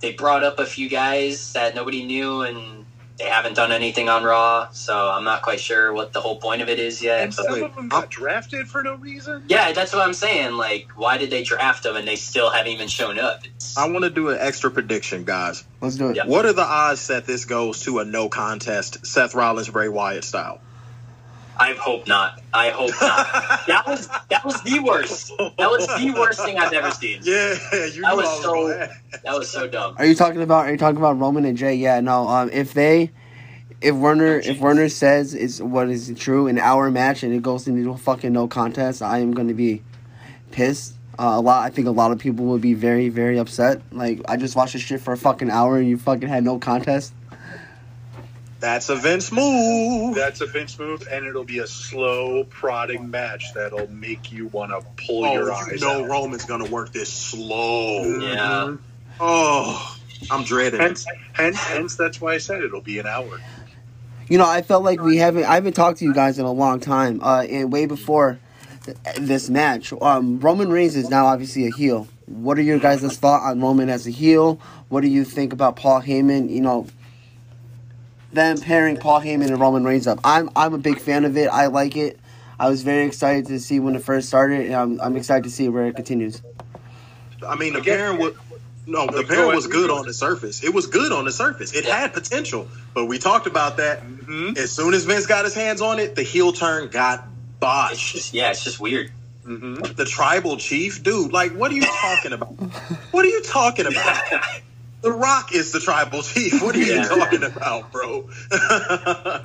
they 0.00 0.12
brought 0.12 0.44
up 0.44 0.58
a 0.58 0.66
few 0.66 0.88
guys 0.88 1.52
that 1.54 1.74
nobody 1.74 2.04
knew, 2.04 2.42
and 2.42 2.84
they 3.18 3.24
haven't 3.24 3.54
done 3.56 3.72
anything 3.72 4.08
on 4.08 4.22
Raw. 4.22 4.68
So 4.70 4.94
I'm 5.10 5.24
not 5.24 5.42
quite 5.42 5.58
sure 5.58 5.92
what 5.92 6.12
the 6.12 6.20
whole 6.20 6.36
point 6.38 6.62
of 6.62 6.68
it 6.68 6.78
is 6.78 7.02
yet. 7.02 7.22
And 7.22 7.34
But 7.34 7.44
some 7.46 7.52
wait, 7.54 7.62
of 7.64 7.74
them 7.74 7.88
I'm- 7.90 8.02
got 8.02 8.10
drafted 8.10 8.68
for 8.68 8.80
no 8.82 8.94
reason. 8.94 9.42
yeah, 9.48 9.72
that's 9.72 9.92
what 9.92 10.02
I'm 10.06 10.14
saying. 10.14 10.52
Like, 10.54 10.88
why 10.94 11.18
did 11.18 11.30
they 11.30 11.42
draft 11.42 11.82
them 11.82 11.96
and 11.96 12.06
they 12.06 12.14
still 12.14 12.50
haven't 12.50 12.70
even 12.70 12.86
shown 12.86 13.18
up? 13.18 13.40
It's, 13.44 13.76
I 13.76 13.88
want 13.88 14.04
to 14.04 14.10
do 14.10 14.28
an 14.28 14.38
extra 14.40 14.70
prediction, 14.70 15.24
guys. 15.24 15.64
Let's 15.80 15.96
do 15.96 16.10
it. 16.10 16.16
Yeah. 16.16 16.26
What 16.26 16.46
are 16.46 16.52
the 16.52 16.62
odds 16.62 17.08
that 17.08 17.26
this 17.26 17.44
goes 17.44 17.80
to 17.82 17.98
a 17.98 18.04
no 18.04 18.28
contest 18.28 19.04
Seth 19.04 19.34
Rollins 19.34 19.68
Bray 19.68 19.88
Wyatt 19.88 20.22
style? 20.22 20.60
I 21.60 21.72
hope 21.74 22.06
not. 22.06 22.40
I 22.54 22.70
hope 22.70 22.90
not. 23.00 23.26
that 23.66 23.84
was 23.86 24.08
that 24.30 24.44
was 24.44 24.62
the 24.62 24.78
worst. 24.80 25.32
That 25.38 25.70
was 25.70 25.86
the 25.86 26.12
worst 26.16 26.40
thing 26.44 26.58
I've 26.58 26.72
ever 26.72 26.90
seen. 26.90 27.20
Yeah, 27.22 27.54
you 27.72 28.02
That 28.02 28.10
knew 28.10 28.16
was 28.16 28.42
so- 28.42 28.52
going 28.52 28.78
That 29.24 29.34
was 29.34 29.50
so 29.50 29.66
dumb. 29.68 29.94
Are 29.98 30.06
you 30.06 30.14
talking 30.14 30.42
about? 30.42 30.66
Are 30.66 30.70
you 30.70 30.78
talking 30.78 30.98
about 30.98 31.18
Roman 31.18 31.44
and 31.44 31.56
Jey? 31.58 31.74
Yeah. 31.74 32.00
No. 32.00 32.28
Um. 32.28 32.50
If 32.50 32.74
they, 32.74 33.10
if 33.80 33.94
Werner, 33.94 34.38
if 34.38 34.60
Werner 34.60 34.88
says 34.88 35.34
is 35.34 35.60
what 35.62 35.88
is 35.88 36.12
true, 36.16 36.46
an 36.46 36.58
hour 36.58 36.90
match 36.90 37.22
and 37.22 37.34
it 37.34 37.42
goes 37.42 37.66
into 37.66 37.90
a 37.90 37.96
fucking 37.96 38.32
no 38.32 38.46
contest, 38.48 39.02
I 39.02 39.18
am 39.18 39.32
going 39.32 39.48
to 39.48 39.54
be 39.54 39.82
pissed. 40.52 40.94
Uh, 41.20 41.32
a 41.34 41.40
lot. 41.40 41.64
I 41.66 41.70
think 41.70 41.88
a 41.88 41.90
lot 41.90 42.12
of 42.12 42.20
people 42.20 42.44
will 42.46 42.58
be 42.60 42.74
very, 42.74 43.08
very 43.08 43.38
upset. 43.40 43.82
Like 43.90 44.20
I 44.28 44.36
just 44.36 44.54
watched 44.54 44.74
this 44.74 44.82
shit 44.82 45.00
for 45.00 45.12
a 45.12 45.16
fucking 45.16 45.50
hour 45.50 45.76
and 45.76 45.88
you 45.88 45.98
fucking 45.98 46.28
had 46.28 46.44
no 46.44 46.60
contest. 46.60 47.12
That's 48.60 48.88
a 48.88 48.96
Vince 48.96 49.30
move. 49.30 50.16
That's 50.16 50.40
a 50.40 50.46
Vince 50.46 50.78
move, 50.78 51.06
and 51.08 51.26
it'll 51.26 51.44
be 51.44 51.60
a 51.60 51.66
slow 51.66 52.42
prodding 52.44 53.10
match 53.10 53.54
that'll 53.54 53.88
make 53.88 54.32
you 54.32 54.48
want 54.48 54.72
to 54.72 55.04
pull 55.06 55.24
oh, 55.26 55.32
your 55.32 55.48
you 55.48 55.52
eyes 55.52 55.80
know 55.80 56.04
out. 56.04 56.10
Roman's 56.10 56.44
gonna 56.44 56.68
work 56.68 56.92
this 56.92 57.12
slow. 57.12 58.02
Yeah. 58.18 58.76
Oh, 59.20 59.96
I'm 60.30 60.42
dreading 60.42 60.80
it. 60.80 60.82
Hence, 60.82 61.06
hence, 61.32 61.58
hence, 61.58 61.96
that's 61.96 62.20
why 62.20 62.34
I 62.34 62.38
said 62.38 62.62
it'll 62.62 62.80
be 62.80 62.98
an 62.98 63.06
hour. 63.06 63.40
You 64.28 64.38
know, 64.38 64.46
I 64.46 64.62
felt 64.62 64.82
like 64.82 65.00
we 65.00 65.18
haven't. 65.18 65.44
I 65.44 65.54
haven't 65.54 65.74
talked 65.74 65.98
to 65.98 66.04
you 66.04 66.12
guys 66.12 66.38
in 66.38 66.44
a 66.44 66.52
long 66.52 66.80
time. 66.80 67.20
Uh, 67.22 67.44
and 67.48 67.72
way 67.72 67.86
before 67.86 68.40
th- 68.84 68.96
this 69.18 69.48
match, 69.48 69.92
um, 70.02 70.40
Roman 70.40 70.68
Reigns 70.68 70.96
is 70.96 71.08
now 71.08 71.26
obviously 71.26 71.66
a 71.66 71.70
heel. 71.70 72.08
What 72.26 72.58
are 72.58 72.62
your 72.62 72.78
guys' 72.78 73.16
thoughts 73.16 73.44
on 73.46 73.60
Roman 73.60 73.88
as 73.88 74.06
a 74.06 74.10
heel? 74.10 74.60
What 74.88 75.00
do 75.00 75.08
you 75.08 75.24
think 75.24 75.52
about 75.52 75.76
Paul 75.76 76.02
Heyman? 76.02 76.50
You 76.50 76.60
know, 76.60 76.86
them 78.32 78.60
pairing 78.60 78.96
Paul 78.96 79.20
Heyman 79.20 79.46
and 79.46 79.60
Roman 79.60 79.84
Reigns 79.84 80.06
up. 80.06 80.20
I'm 80.24 80.50
I'm 80.54 80.74
a 80.74 80.78
big 80.78 81.00
fan 81.00 81.24
of 81.24 81.36
it. 81.36 81.48
I 81.48 81.66
like 81.66 81.96
it. 81.96 82.18
I 82.60 82.68
was 82.68 82.82
very 82.82 83.06
excited 83.06 83.46
to 83.46 83.60
see 83.60 83.78
when 83.80 83.94
it 83.94 84.02
first 84.02 84.28
started, 84.28 84.66
and 84.66 84.74
I'm, 84.74 85.00
I'm 85.00 85.16
excited 85.16 85.44
to 85.44 85.50
see 85.50 85.68
where 85.68 85.86
it 85.86 85.94
continues. 85.94 86.42
I 87.46 87.54
mean, 87.54 87.72
the 87.72 87.80
pairing 87.80 88.18
was 88.18 88.34
no, 88.86 89.06
the 89.06 89.22
pairing 89.22 89.54
was 89.54 89.66
good 89.66 89.90
on 89.90 90.06
the 90.06 90.14
surface. 90.14 90.64
It 90.64 90.74
was 90.74 90.86
good 90.86 91.12
on 91.12 91.24
the 91.26 91.32
surface. 91.32 91.74
It 91.74 91.84
had 91.84 92.12
potential, 92.14 92.66
but 92.94 93.04
we 93.04 93.18
talked 93.18 93.46
about 93.46 93.76
that. 93.76 94.00
Mm-hmm. 94.00 94.56
As 94.56 94.72
soon 94.72 94.94
as 94.94 95.04
Vince 95.04 95.26
got 95.26 95.44
his 95.44 95.54
hands 95.54 95.80
on 95.80 95.98
it, 95.98 96.16
the 96.16 96.22
heel 96.22 96.52
turn 96.52 96.88
got 96.88 97.20
It's 97.20 97.58
botched. 97.60 98.14
just 98.14 98.34
yeah, 98.34 98.50
it's 98.50 98.64
just 98.64 98.80
weird. 98.80 99.12
Mm-hmm. 99.44 99.94
The 99.94 100.04
tribal 100.04 100.56
chief, 100.56 101.02
dude. 101.02 101.32
Like, 101.32 101.52
what 101.52 101.70
are 101.70 101.74
you 101.74 101.82
talking 101.82 102.32
about? 102.32 102.48
What 103.12 103.24
are 103.24 103.28
you 103.28 103.42
talking 103.42 103.86
about? 103.86 104.22
The 105.00 105.12
Rock 105.12 105.54
is 105.54 105.70
the 105.72 105.80
tribal 105.80 106.22
chief. 106.22 106.60
What 106.62 106.74
are 106.74 106.78
you 106.78 106.94
Yeah. 106.94 107.08
talking 107.08 107.44
about, 107.44 107.92
bro? 107.92 108.28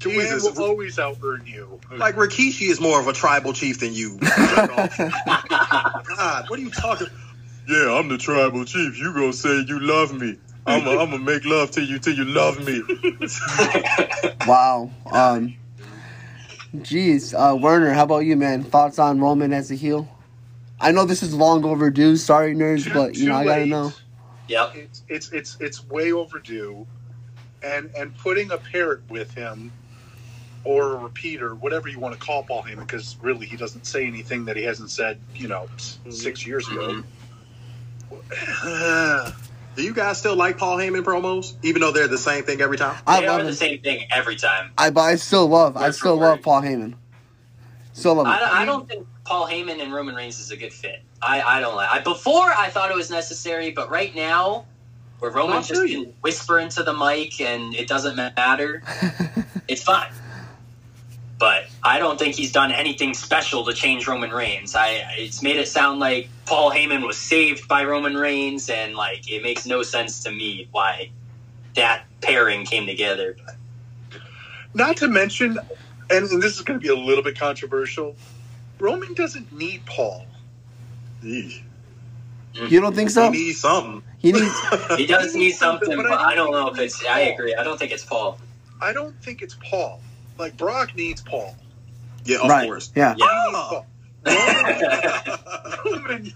The 0.00 0.08
man 0.08 0.16
Jesus. 0.16 0.42
will 0.56 0.64
always 0.64 0.98
out 0.98 1.18
earn 1.22 1.46
you. 1.46 1.78
Like 1.96 2.16
Rikishi 2.16 2.68
is 2.68 2.80
more 2.80 2.98
of 3.00 3.06
a 3.06 3.12
tribal 3.12 3.52
chief 3.52 3.78
than 3.78 3.92
you. 3.94 4.18
God, 4.20 4.90
what 6.48 6.58
are 6.58 6.62
you 6.62 6.70
talking? 6.70 7.06
Yeah, 7.68 7.96
I'm 7.96 8.08
the 8.08 8.18
tribal 8.18 8.64
chief. 8.64 8.98
You 8.98 9.12
gonna 9.14 9.32
say 9.32 9.60
you 9.60 9.78
love 9.78 10.12
me? 10.12 10.38
I'm 10.66 10.82
gonna 10.82 11.18
make 11.24 11.44
love 11.44 11.70
to 11.72 11.82
you 11.82 12.00
till 12.00 12.14
you 12.14 12.24
love 12.24 12.58
me. 12.66 12.82
Wow. 14.44 14.90
Um. 15.12 15.54
Jeez, 16.78 17.32
uh, 17.32 17.54
Werner, 17.56 17.92
how 17.92 18.02
about 18.02 18.20
you, 18.24 18.34
man? 18.36 18.64
Thoughts 18.64 18.98
on 18.98 19.20
Roman 19.20 19.52
as 19.52 19.70
a 19.70 19.74
heel? 19.76 20.08
I 20.80 20.90
know 20.90 21.04
this 21.04 21.22
is 21.22 21.32
long 21.32 21.64
overdue. 21.64 22.16
Sorry, 22.16 22.56
nerds, 22.56 22.84
Too- 22.84 22.92
but 22.94 23.14
you 23.14 23.28
know 23.28 23.36
I 23.36 23.44
gotta 23.44 23.60
late. 23.60 23.68
know. 23.70 23.92
Yep. 24.48 24.74
It's 24.74 25.02
it's 25.08 25.32
it's 25.32 25.56
it's 25.60 25.88
way 25.88 26.12
overdue, 26.12 26.86
and 27.62 27.90
and 27.96 28.16
putting 28.18 28.50
a 28.50 28.58
parrot 28.58 29.02
with 29.08 29.32
him, 29.34 29.72
or 30.64 30.94
a 30.94 30.96
repeater, 30.96 31.54
whatever 31.54 31.88
you 31.88 31.98
want 31.98 32.14
to 32.14 32.20
call 32.20 32.42
Paul 32.42 32.62
Heyman, 32.62 32.80
because 32.80 33.16
really 33.22 33.46
he 33.46 33.56
doesn't 33.56 33.86
say 33.86 34.06
anything 34.06 34.44
that 34.46 34.56
he 34.56 34.62
hasn't 34.64 34.90
said, 34.90 35.18
you 35.34 35.48
know, 35.48 35.68
s- 35.74 35.98
mm-hmm. 36.00 36.10
six 36.10 36.46
years 36.46 36.68
ago. 36.68 37.02
Mm-hmm. 38.10 39.38
Do 39.74 39.82
you 39.82 39.94
guys 39.94 40.18
still 40.18 40.36
like 40.36 40.58
Paul 40.58 40.76
Heyman 40.76 41.02
promos, 41.02 41.54
even 41.62 41.80
though 41.80 41.92
they're 41.92 42.06
the 42.08 42.18
same 42.18 42.44
thing 42.44 42.60
every 42.60 42.76
time? 42.76 43.00
I 43.06 43.20
they 43.22 43.28
love 43.28 43.40
are 43.40 43.44
the 43.44 43.54
same 43.54 43.80
thing 43.80 44.06
every 44.10 44.36
time. 44.36 44.70
I 44.76 44.90
but 44.90 45.00
I 45.00 45.14
still 45.16 45.46
love. 45.46 45.78
I 45.78 45.92
still 45.92 46.16
love 46.16 46.42
Paul 46.42 46.60
Heyman. 46.60 46.94
Still 47.94 48.16
love 48.16 48.26
him. 48.26 48.32
I 48.32 48.38
don't, 48.38 48.54
I 48.54 48.64
don't 48.66 48.88
think 48.88 49.06
Paul 49.24 49.46
Heyman 49.46 49.80
and 49.80 49.92
Roman 49.92 50.14
Reigns 50.14 50.40
is 50.40 50.50
a 50.50 50.56
good 50.56 50.72
fit. 50.72 51.00
I, 51.20 51.40
I 51.42 51.60
don't 51.60 51.76
like. 51.76 51.90
I, 51.90 52.00
before 52.00 52.50
I 52.50 52.68
thought 52.68 52.90
it 52.90 52.96
was 52.96 53.10
necessary, 53.10 53.70
but 53.70 53.90
right 53.90 54.14
now, 54.14 54.66
where 55.20 55.30
Roman 55.30 55.62
just 55.62 55.86
can 55.86 56.12
whisper 56.20 56.58
into 56.58 56.82
the 56.82 56.92
mic 56.92 57.40
and 57.40 57.74
it 57.74 57.86
doesn't 57.86 58.16
matter, 58.16 58.82
it's 59.68 59.82
fine. 59.82 60.10
But 61.38 61.66
I 61.82 61.98
don't 61.98 62.18
think 62.18 62.34
he's 62.34 62.52
done 62.52 62.72
anything 62.72 63.14
special 63.14 63.64
to 63.66 63.72
change 63.72 64.06
Roman 64.06 64.30
Reigns. 64.30 64.74
I 64.74 65.04
it's 65.16 65.42
made 65.42 65.56
it 65.56 65.68
sound 65.68 66.00
like 66.00 66.28
Paul 66.46 66.70
Heyman 66.70 67.06
was 67.06 67.18
saved 67.18 67.66
by 67.68 67.84
Roman 67.84 68.16
Reigns, 68.16 68.68
and 68.68 68.94
like 68.94 69.30
it 69.30 69.42
makes 69.42 69.66
no 69.66 69.82
sense 69.82 70.22
to 70.24 70.30
me 70.30 70.68
why 70.70 71.10
that 71.74 72.04
pairing 72.20 72.64
came 72.64 72.86
together. 72.86 73.36
Not 74.74 74.96
to 74.98 75.08
mention, 75.08 75.58
and, 76.10 76.30
and 76.30 76.42
this 76.42 76.56
is 76.56 76.62
going 76.62 76.78
to 76.78 76.82
be 76.82 76.92
a 76.92 76.96
little 76.96 77.24
bit 77.24 77.38
controversial. 77.38 78.16
Roman 78.82 79.14
doesn't 79.14 79.52
need 79.52 79.86
Paul. 79.86 80.26
Eesh. 81.22 81.62
you 82.52 82.80
don't 82.80 82.94
think 82.96 83.10
so? 83.10 83.30
He 83.30 83.44
needs 83.44 83.60
something. 83.60 84.02
He 84.18 84.32
needs. 84.32 84.52
He 84.96 85.06
does 85.06 85.36
need 85.36 85.52
something, 85.52 85.96
But 85.96 86.08
but 86.08 86.18
I 86.18 86.32
I 86.32 86.34
don't 86.34 86.50
know 86.50 86.68
if 86.68 86.78
it's. 86.80 87.06
I 87.06 87.20
agree. 87.20 87.54
I 87.54 87.62
don't 87.62 87.78
think 87.78 87.92
it's 87.92 88.04
Paul. 88.04 88.38
I 88.80 88.92
don't 88.92 89.14
think 89.22 89.40
it's 89.40 89.56
Paul. 89.62 90.00
Like 90.36 90.56
Brock 90.56 90.96
needs 90.96 91.22
Paul. 91.22 91.54
Yeah, 92.24 92.42
of 92.42 92.48
right. 92.48 92.66
course. 92.66 92.90
Yeah. 92.96 93.14
He 93.14 93.20
needs 93.20 93.32
Oh. 93.32 93.86
Roman, 95.84 96.32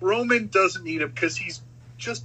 Roman 0.00 0.46
doesn't 0.48 0.84
need 0.84 1.02
him 1.02 1.10
because 1.10 1.36
he's 1.36 1.62
just 1.98 2.24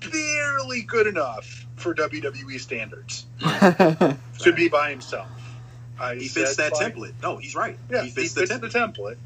barely 0.00 0.82
good 0.82 1.06
enough 1.06 1.66
for 1.76 1.94
WWE 1.94 2.60
standards 2.60 3.26
to 3.40 4.52
be 4.54 4.68
by 4.68 4.90
himself. 4.90 5.28
I 6.00 6.14
He 6.16 6.28
fits 6.28 6.56
that 6.56 6.72
by- 6.72 6.90
template. 6.90 7.12
No, 7.22 7.36
he's 7.36 7.54
right. 7.54 7.76
Yeah, 7.90 8.02
he 8.02 8.10
fits, 8.10 8.32
the 8.32 8.42
template. 8.46 8.72
template. 8.72 9.16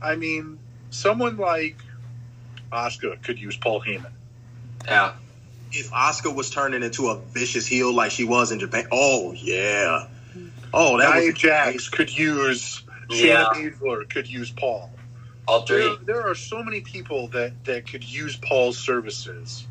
I 0.00 0.14
mean, 0.16 0.58
someone 0.90 1.36
like 1.36 1.76
Asuka 2.72 3.22
could 3.22 3.38
use 3.38 3.56
Paul 3.56 3.80
Heyman. 3.82 4.10
yeah. 4.84 5.14
if 5.72 5.90
Asuka 5.90 6.34
was 6.34 6.48
turning 6.50 6.82
into 6.82 7.08
a 7.08 7.16
vicious 7.16 7.66
heel 7.66 7.92
like 7.92 8.12
she 8.12 8.24
was 8.24 8.52
in 8.52 8.60
Japan, 8.60 8.86
oh 8.92 9.32
yeah, 9.32 10.06
mm-hmm. 10.30 10.48
oh 10.72 10.98
that 10.98 11.16
Nia 11.16 11.26
was 11.32 11.34
Jax 11.34 11.88
could 11.88 12.16
use. 12.16 12.82
Yeah. 13.10 13.46
Shayna 13.54 13.72
Baszler 13.78 14.08
could 14.08 14.26
use 14.28 14.50
Paul. 14.50 14.90
All 15.48 15.62
three. 15.62 15.78
There, 15.78 15.96
there 16.04 16.28
are 16.28 16.34
so 16.34 16.62
many 16.62 16.80
people 16.80 17.28
that, 17.28 17.64
that 17.64 17.88
could 17.88 18.02
use 18.04 18.36
Paul's 18.36 18.78
services. 18.78 19.66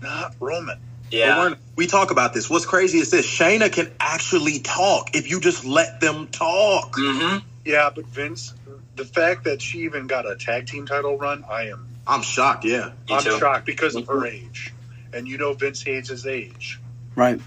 Not 0.00 0.34
Roman. 0.40 0.78
But 1.12 1.18
Yeah. 1.18 1.40
we're- 1.76 1.86
talk 1.86 2.10
about 2.10 2.32
this. 2.32 2.48
What's 2.48 2.64
crazy 2.64 2.98
is 3.00 3.10
this: 3.10 3.26
Shayna 3.26 3.70
can 3.70 3.90
actually 4.00 4.60
talk 4.60 5.14
if 5.14 5.28
you 5.30 5.40
just 5.40 5.62
let 5.64 6.00
them 6.00 6.26
talk. 6.28 6.94
hmm 6.96 7.38
Yeah, 7.66 7.90
but 7.94 8.06
Vince, 8.06 8.54
the 8.96 9.04
fact 9.04 9.44
that 9.44 9.60
she 9.60 9.80
even 9.80 10.06
got 10.06 10.24
a 10.30 10.34
tag 10.36 10.66
team 10.66 10.86
title 10.86 11.18
run, 11.18 11.44
I 11.50 11.64
am 11.68 11.86
I'm 12.06 12.22
shocked. 12.22 12.64
Yeah, 12.64 12.92
Me 13.08 13.16
I'm 13.16 13.22
too. 13.22 13.38
shocked 13.38 13.66
because 13.66 13.94
of 13.94 14.06
her 14.08 14.26
age. 14.26 14.72
And 15.12 15.28
you 15.28 15.36
know 15.38 15.52
Vince 15.52 15.82
hates 15.82 16.08
his 16.08 16.26
age. 16.26 16.80
right. 17.14 17.40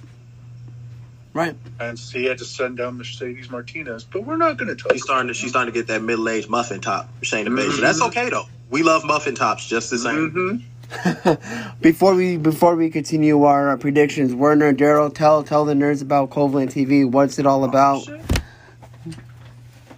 Right. 1.34 1.56
And 1.82 1.99
so 1.99 2.17
he 2.19 2.25
had 2.25 2.38
to 2.38 2.45
send 2.45 2.78
down 2.78 2.97
Mercedes 2.97 3.49
Martinez. 3.49 4.06
But 4.06 4.23
we're 4.25 4.38
not 4.38 4.56
going 4.58 4.69
to 4.69 4.75
talk. 4.82 4.93
she's 4.93 5.04
starting 5.04 5.28
to 5.28 5.34
she's 5.34 5.49
starting 5.49 5.73
to 5.73 5.78
get 5.78 5.88
that 5.88 6.01
middle 6.01 6.30
aged 6.30 6.49
muffin 6.49 6.80
top, 6.82 7.10
Shayna 7.23 7.47
Mhm. 7.47 7.58
Baszler. 7.60 7.82
That's 7.82 8.01
okay 8.04 8.30
though. 8.30 8.45
We 8.69 8.84
love 8.84 9.04
muffin 9.04 9.36
tops 9.36 9.67
just 9.67 9.89
the 9.89 9.97
same. 9.97 10.30
hmm 10.30 10.56
before 11.82 12.15
we 12.15 12.38
before 12.38 12.76
we 12.76 12.89
continue 12.89 13.43
our 13.43 13.71
uh, 13.71 13.78
predictions, 13.78 14.34
Werner, 14.34 14.74
Daryl, 14.74 15.13
tell 15.13 15.43
tell 15.43 15.65
the 15.65 15.74
nerds 15.74 16.02
about 16.02 16.30
Covalent 16.30 16.71
TV. 16.71 17.10
What's 17.10 17.39
it 17.39 17.45
all 17.45 17.63
about? 17.63 18.08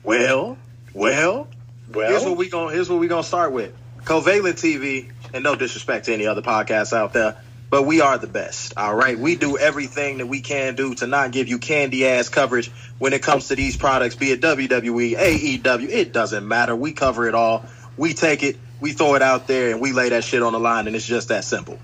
Well, 0.03 0.57
well, 0.93 1.47
Well, 1.93 2.09
here's 2.09 2.23
what 2.23 2.37
we 2.37 2.49
gonna 2.49 2.73
here's 2.73 2.89
what 2.89 2.99
we 2.99 3.07
gonna 3.07 3.23
start 3.23 3.51
with. 3.51 3.73
Covalent 4.03 4.53
TV, 4.53 5.11
and 5.33 5.43
no 5.43 5.55
disrespect 5.55 6.05
to 6.05 6.13
any 6.13 6.27
other 6.27 6.41
podcasts 6.41 6.93
out 6.93 7.11
there, 7.11 7.41
but 7.69 7.83
we 7.83 7.99
are 7.99 8.17
the 8.17 8.27
best. 8.27 8.73
All 8.77 8.95
right, 8.95 9.19
we 9.19 9.35
do 9.35 9.57
everything 9.57 10.19
that 10.19 10.27
we 10.27 10.39
can 10.39 10.75
do 10.75 10.95
to 10.95 11.07
not 11.07 11.31
give 11.31 11.49
you 11.49 11.59
candy 11.59 12.07
ass 12.07 12.29
coverage 12.29 12.71
when 12.99 13.11
it 13.11 13.21
comes 13.21 13.49
to 13.49 13.55
these 13.55 13.75
products, 13.75 14.15
be 14.15 14.31
it 14.31 14.39
WWE, 14.41 15.17
AEW. 15.17 15.89
It 15.89 16.13
doesn't 16.13 16.47
matter. 16.47 16.75
We 16.75 16.93
cover 16.93 17.27
it 17.27 17.35
all. 17.35 17.65
We 17.97 18.13
take 18.13 18.43
it, 18.43 18.57
we 18.79 18.91
throw 18.93 19.15
it 19.15 19.21
out 19.21 19.47
there, 19.47 19.71
and 19.71 19.81
we 19.81 19.91
lay 19.91 20.09
that 20.09 20.23
shit 20.23 20.41
on 20.43 20.53
the 20.53 20.59
line, 20.59 20.87
and 20.87 20.95
it's 20.95 21.05
just 21.05 21.29
that 21.29 21.43
simple. 21.43 21.79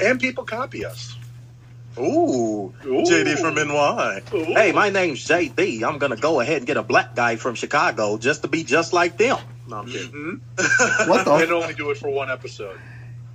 and 0.00 0.20
people 0.20 0.44
copy 0.44 0.84
us. 0.84 1.16
Ooh, 1.98 2.72
Ooh. 2.86 3.02
JD 3.04 3.38
from 3.38 3.54
NY. 3.54 4.22
Ooh. 4.32 4.44
Hey, 4.54 4.72
my 4.72 4.88
name's 4.88 5.26
JD. 5.28 5.82
I'm 5.84 5.98
gonna 5.98 6.16
go 6.16 6.40
ahead 6.40 6.58
and 6.58 6.66
get 6.66 6.78
a 6.78 6.82
black 6.82 7.14
guy 7.14 7.36
from 7.36 7.54
Chicago 7.54 8.16
just 8.16 8.42
to 8.42 8.48
be 8.48 8.64
just 8.64 8.92
like 8.94 9.18
them. 9.18 9.38
No, 9.68 9.76
I'm 9.76 9.86
kidding. 9.86 10.10
hmm 10.10 10.34
What 11.10 11.24
the? 11.26 11.32
And 11.42 11.52
only 11.52 11.74
do 11.74 11.90
it 11.90 11.98
for 11.98 12.08
one 12.08 12.30
episode. 12.30 12.78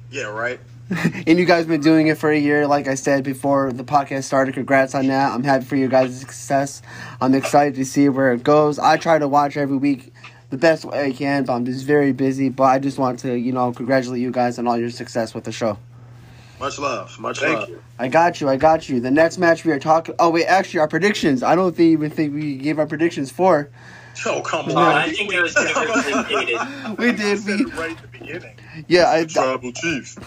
Yeah, 0.09 0.23
right. 0.23 0.59
and 1.27 1.37
you 1.37 1.45
guys 1.45 1.65
been 1.65 1.81
doing 1.81 2.07
it 2.07 2.17
for 2.17 2.31
a 2.31 2.37
year, 2.39 2.65
like 2.65 2.87
I 2.87 2.95
said 2.95 3.23
before 3.23 3.71
the 3.73 3.83
podcast 3.83 4.23
started. 4.23 4.53
Congrats 4.55 4.95
on 4.95 5.07
that. 5.07 5.33
I'm 5.33 5.43
happy 5.43 5.65
for 5.65 5.75
your 5.75 5.89
guys' 5.89 6.17
success. 6.19 6.81
I'm 7.21 7.35
excited 7.35 7.75
to 7.75 7.85
see 7.85 8.07
where 8.09 8.31
it 8.31 8.41
goes. 8.41 8.79
I 8.79 8.95
try 8.97 9.19
to 9.19 9.27
watch 9.27 9.55
every 9.57 9.77
week 9.77 10.13
the 10.49 10.57
best 10.57 10.85
way 10.85 11.05
I 11.07 11.11
can, 11.11 11.43
but 11.45 11.53
I'm 11.53 11.65
just 11.65 11.85
very 11.85 12.11
busy. 12.13 12.49
But 12.49 12.63
I 12.63 12.79
just 12.79 12.97
want 12.97 13.19
to, 13.19 13.35
you 13.35 13.51
know, 13.51 13.71
congratulate 13.73 14.21
you 14.21 14.31
guys 14.31 14.59
on 14.59 14.67
all 14.67 14.77
your 14.77 14.89
success 14.89 15.33
with 15.33 15.43
the 15.43 15.51
show. 15.51 15.77
Much 16.59 16.79
love. 16.79 17.19
Much 17.19 17.39
Thank 17.39 17.59
love. 17.59 17.69
you. 17.69 17.83
I 17.99 18.07
got 18.07 18.41
you. 18.41 18.49
I 18.49 18.57
got 18.57 18.89
you. 18.89 18.99
The 18.99 19.11
next 19.11 19.37
match 19.37 19.63
we 19.63 19.71
are 19.71 19.79
talking. 19.79 20.15
Oh 20.19 20.29
wait, 20.31 20.45
actually, 20.45 20.79
our 20.79 20.87
predictions. 20.87 21.43
I 21.43 21.55
don't 21.55 21.75
think, 21.75 21.91
even 21.93 22.09
think 22.09 22.33
we 22.33 22.57
gave 22.57 22.79
our 22.79 22.87
predictions 22.87 23.31
for. 23.31 23.69
Oh, 24.25 24.41
come 24.41 24.71
on. 24.71 24.77
I 24.77 25.11
think 25.11 25.31
it 25.31 25.39
was 25.39 25.55
universally 25.55 26.23
dated. 26.47 26.97
We 26.97 27.11
did. 27.11 27.37
said 27.39 27.59
We, 27.59 27.65
it 27.65 27.75
right 27.75 27.91
at 27.91 28.01
the 28.01 28.07
beginning. 28.07 28.55
yeah, 28.87 29.11
I, 29.11 29.25
Tribal 29.25 29.71
chief. 29.71 30.17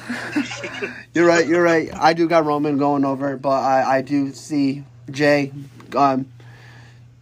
You're 1.12 1.26
right. 1.26 1.44
You're 1.44 1.60
right. 1.64 1.90
I 1.92 2.12
do 2.12 2.28
got 2.28 2.44
Roman 2.44 2.78
going 2.78 3.04
over, 3.04 3.36
but 3.36 3.48
I, 3.50 3.96
I 3.96 4.02
do 4.02 4.32
see 4.32 4.84
Jay 5.10 5.50
um, 5.96 6.26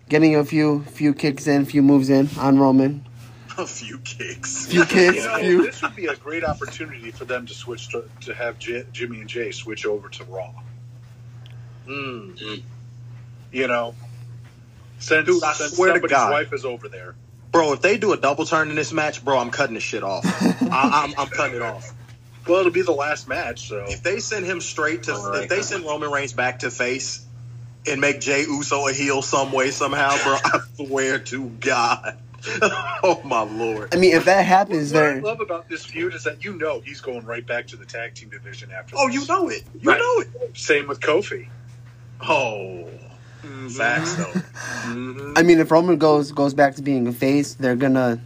getting 0.08 0.36
a 0.36 0.44
few 0.44 0.82
few 0.84 1.14
kicks 1.14 1.46
in, 1.46 1.64
few 1.64 1.82
moves 1.82 2.10
in 2.10 2.28
on 2.38 2.58
Roman. 2.58 3.04
A 3.56 3.66
few 3.66 3.98
kicks. 3.98 4.66
Few 4.70 4.84
kicks. 4.84 5.16
You 5.16 5.22
know, 5.24 5.38
few. 5.40 5.62
this 5.66 5.82
would 5.82 5.96
be 5.96 6.06
a 6.06 6.14
great 6.14 6.44
opportunity 6.44 7.10
for 7.10 7.24
them 7.24 7.44
to 7.46 7.52
switch 7.52 7.88
to, 7.88 8.04
to 8.20 8.32
have 8.32 8.56
J- 8.60 8.86
Jimmy 8.92 9.18
and 9.20 9.28
Jey 9.28 9.50
switch 9.50 9.84
over 9.84 10.08
to 10.08 10.24
Raw. 10.24 10.52
Mm. 11.88 12.62
You 13.50 13.66
know, 13.66 13.94
since, 15.00 15.26
Dude, 15.26 15.42
I 15.42 15.54
since 15.54 15.74
swear 15.74 15.88
to 15.88 15.94
somebody's 15.94 16.16
God. 16.16 16.30
wife 16.30 16.52
is 16.52 16.64
over 16.64 16.88
there. 16.88 17.16
Bro, 17.50 17.72
if 17.72 17.80
they 17.80 17.96
do 17.96 18.12
a 18.12 18.16
double 18.16 18.44
turn 18.44 18.68
in 18.70 18.76
this 18.76 18.92
match, 18.92 19.24
bro, 19.24 19.38
I'm 19.38 19.50
cutting 19.50 19.74
this 19.74 19.82
shit 19.82 20.04
off. 20.04 20.24
I, 20.62 21.06
I'm, 21.08 21.14
I'm 21.18 21.28
cutting 21.28 21.56
it 21.56 21.62
off. 21.62 21.92
Well, 22.46 22.60
it'll 22.60 22.70
be 22.72 22.82
the 22.82 22.92
last 22.92 23.26
match, 23.28 23.68
so 23.68 23.84
If 23.88 24.02
they 24.02 24.20
send 24.20 24.46
him 24.46 24.60
straight 24.60 25.02
to, 25.04 25.14
All 25.14 25.30
right. 25.30 25.42
if 25.42 25.48
they 25.48 25.62
send 25.62 25.84
Roman 25.84 26.10
Reigns 26.10 26.32
back 26.32 26.60
to 26.60 26.70
face 26.70 27.26
and 27.90 28.00
make 28.00 28.20
Jey 28.20 28.42
Uso 28.42 28.88
a 28.88 28.92
heel 28.92 29.22
some 29.22 29.52
way 29.52 29.70
somehow, 29.70 30.16
bro, 30.22 30.36
I 30.44 30.60
swear 30.76 31.18
to 31.18 31.48
God. 31.60 32.18
oh 33.02 33.20
my 33.24 33.42
lord. 33.42 33.92
I 33.92 33.98
mean, 33.98 34.14
if 34.14 34.24
that 34.26 34.46
happens, 34.46 34.92
what 34.92 35.02
I 35.02 35.06
there. 35.14 35.20
love 35.22 35.40
about 35.40 35.68
this 35.68 35.84
feud 35.84 36.14
is 36.14 36.24
that 36.24 36.44
you 36.44 36.54
know 36.56 36.80
he's 36.80 37.00
going 37.00 37.24
right 37.26 37.44
back 37.46 37.66
to 37.68 37.76
the 37.76 37.84
tag 37.84 38.14
team 38.14 38.28
division 38.28 38.70
after. 38.70 38.94
Oh, 38.98 39.08
this. 39.08 39.16
you 39.22 39.26
know 39.26 39.48
it. 39.48 39.64
You 39.80 39.90
Right. 39.90 39.98
know 39.98 40.40
it. 40.42 40.56
Same 40.56 40.86
with 40.86 41.00
Kofi. 41.00 41.48
Oh, 42.20 42.88
facts 43.68 44.14
though. 44.16 44.32
Mhm. 44.86 45.38
I 45.38 45.42
mean, 45.42 45.58
if 45.58 45.70
Roman 45.70 45.98
goes 45.98 46.32
goes 46.32 46.54
back 46.54 46.76
to 46.76 46.82
being 46.82 47.06
a 47.08 47.12
face, 47.12 47.54
they're 47.54 47.76
gonna, 47.76 48.20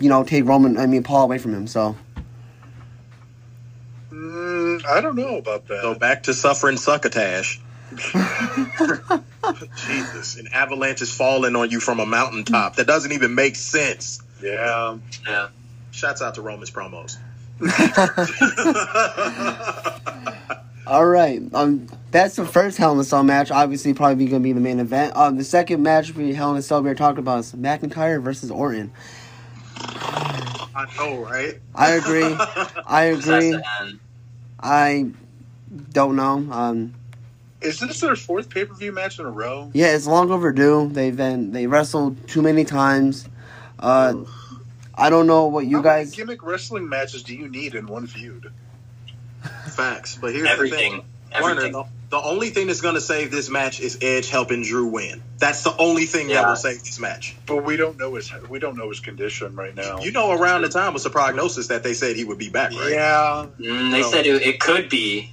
you 0.00 0.08
know, 0.08 0.24
take 0.24 0.46
Roman. 0.46 0.78
I 0.78 0.86
mean, 0.86 1.02
Paul 1.02 1.24
away 1.24 1.38
from 1.38 1.54
him. 1.54 1.66
So 1.66 1.96
Mm, 4.12 4.84
I 4.86 5.00
don't 5.00 5.16
know 5.16 5.38
about 5.38 5.66
that. 5.68 5.80
So 5.80 5.94
back 5.94 6.24
to 6.24 6.34
suffering 6.34 6.76
succotash. 6.76 7.60
Jesus, 9.74 10.36
an 10.36 10.48
avalanche 10.52 11.02
is 11.02 11.14
falling 11.14 11.56
on 11.56 11.70
you 11.70 11.80
from 11.80 12.00
a 12.00 12.06
mountaintop. 12.06 12.76
That 12.76 12.86
doesn't 12.86 13.12
even 13.12 13.34
make 13.34 13.56
sense. 13.56 14.20
yeah, 14.42 14.96
Yeah. 15.26 15.48
Shouts 15.90 16.22
out 16.22 16.34
to 16.36 16.42
Roman's 16.42 16.70
promos. 16.70 17.16
All 20.86 21.06
right. 21.06 21.40
Um, 21.54 21.86
that's 22.10 22.36
the 22.36 22.44
first 22.44 22.76
Hell 22.76 22.92
in 22.92 22.98
a 22.98 23.04
Cell 23.04 23.22
match. 23.22 23.50
Obviously, 23.50 23.94
probably 23.94 24.26
going 24.26 24.42
to 24.42 24.44
be 24.44 24.52
the 24.52 24.60
main 24.60 24.80
event. 24.80 25.16
Um, 25.16 25.36
the 25.36 25.44
second 25.44 25.82
match 25.82 26.10
for 26.10 26.22
Hell 26.22 26.50
in 26.52 26.56
a 26.56 26.62
Cell 26.62 26.82
we 26.82 26.90
are 26.90 26.94
talking 26.94 27.20
about 27.20 27.40
is 27.40 27.52
McIntyre 27.52 28.20
versus 28.20 28.50
Orton. 28.50 28.92
I 29.76 30.86
know, 30.96 31.24
right? 31.24 31.60
I 31.74 31.92
agree. 31.92 32.36
I 32.86 33.04
agree. 33.04 33.58
I 34.60 35.10
don't 35.92 36.16
know. 36.16 36.46
Um, 36.50 36.94
Is 37.62 37.78
this 37.80 38.00
their 38.00 38.16
fourth 38.16 38.48
pay 38.50 38.64
per 38.64 38.74
view 38.74 38.92
match 38.92 39.18
in 39.18 39.24
a 39.26 39.30
row? 39.30 39.70
yeah, 39.74 39.94
it's 39.94 40.06
long 40.06 40.30
overdue. 40.30 40.88
They've 40.92 41.16
been 41.16 41.52
they 41.52 41.66
wrestled 41.66 42.28
too 42.28 42.42
many 42.42 42.64
times. 42.64 43.28
Uh, 43.78 44.24
I 44.94 45.10
don't 45.10 45.26
know 45.26 45.46
what 45.46 45.66
you 45.66 45.78
How 45.78 45.82
many 45.82 46.04
guys. 46.04 46.14
gimmick 46.14 46.42
wrestling 46.42 46.88
matches 46.88 47.22
do 47.22 47.34
you 47.34 47.48
need 47.48 47.74
in 47.74 47.86
one 47.86 48.06
feud? 48.06 48.52
Facts. 49.68 50.16
But 50.20 50.32
here's 50.34 50.48
the 50.58 50.68
thing. 50.68 51.02
Werner, 51.40 51.62
Everything. 51.62 51.72
the, 51.72 51.84
the 52.10 52.20
only 52.22 52.50
thing 52.50 52.66
that's 52.66 52.82
going 52.82 52.94
to 52.94 53.00
save 53.00 53.30
this 53.30 53.48
match 53.48 53.80
is 53.80 53.98
Edge 54.02 54.28
helping 54.28 54.62
Drew 54.62 54.86
win. 54.88 55.22
That's 55.38 55.62
the 55.62 55.74
only 55.78 56.04
thing 56.04 56.28
that 56.28 56.46
will 56.46 56.56
save 56.56 56.80
this 56.80 57.00
match. 57.00 57.34
But 57.46 57.64
we 57.64 57.76
don't 57.78 57.98
know 57.98 58.14
his 58.16 58.30
we 58.50 58.58
don't 58.58 58.76
know 58.76 58.90
his 58.90 59.00
condition 59.00 59.56
right 59.56 59.74
now. 59.74 60.00
You 60.00 60.12
know, 60.12 60.30
around 60.30 60.60
the 60.62 60.68
time 60.68 60.92
was 60.92 61.04
the 61.04 61.10
prognosis 61.10 61.68
that 61.68 61.82
they 61.82 61.94
said 61.94 62.16
he 62.16 62.24
would 62.24 62.36
be 62.38 62.50
back, 62.50 62.72
right? 62.72 62.90
Yeah, 62.92 63.46
Mm, 63.58 63.90
they 63.92 64.00
No. 64.02 64.10
said 64.10 64.26
it, 64.26 64.42
it 64.42 64.60
could 64.60 64.90
be. 64.90 65.30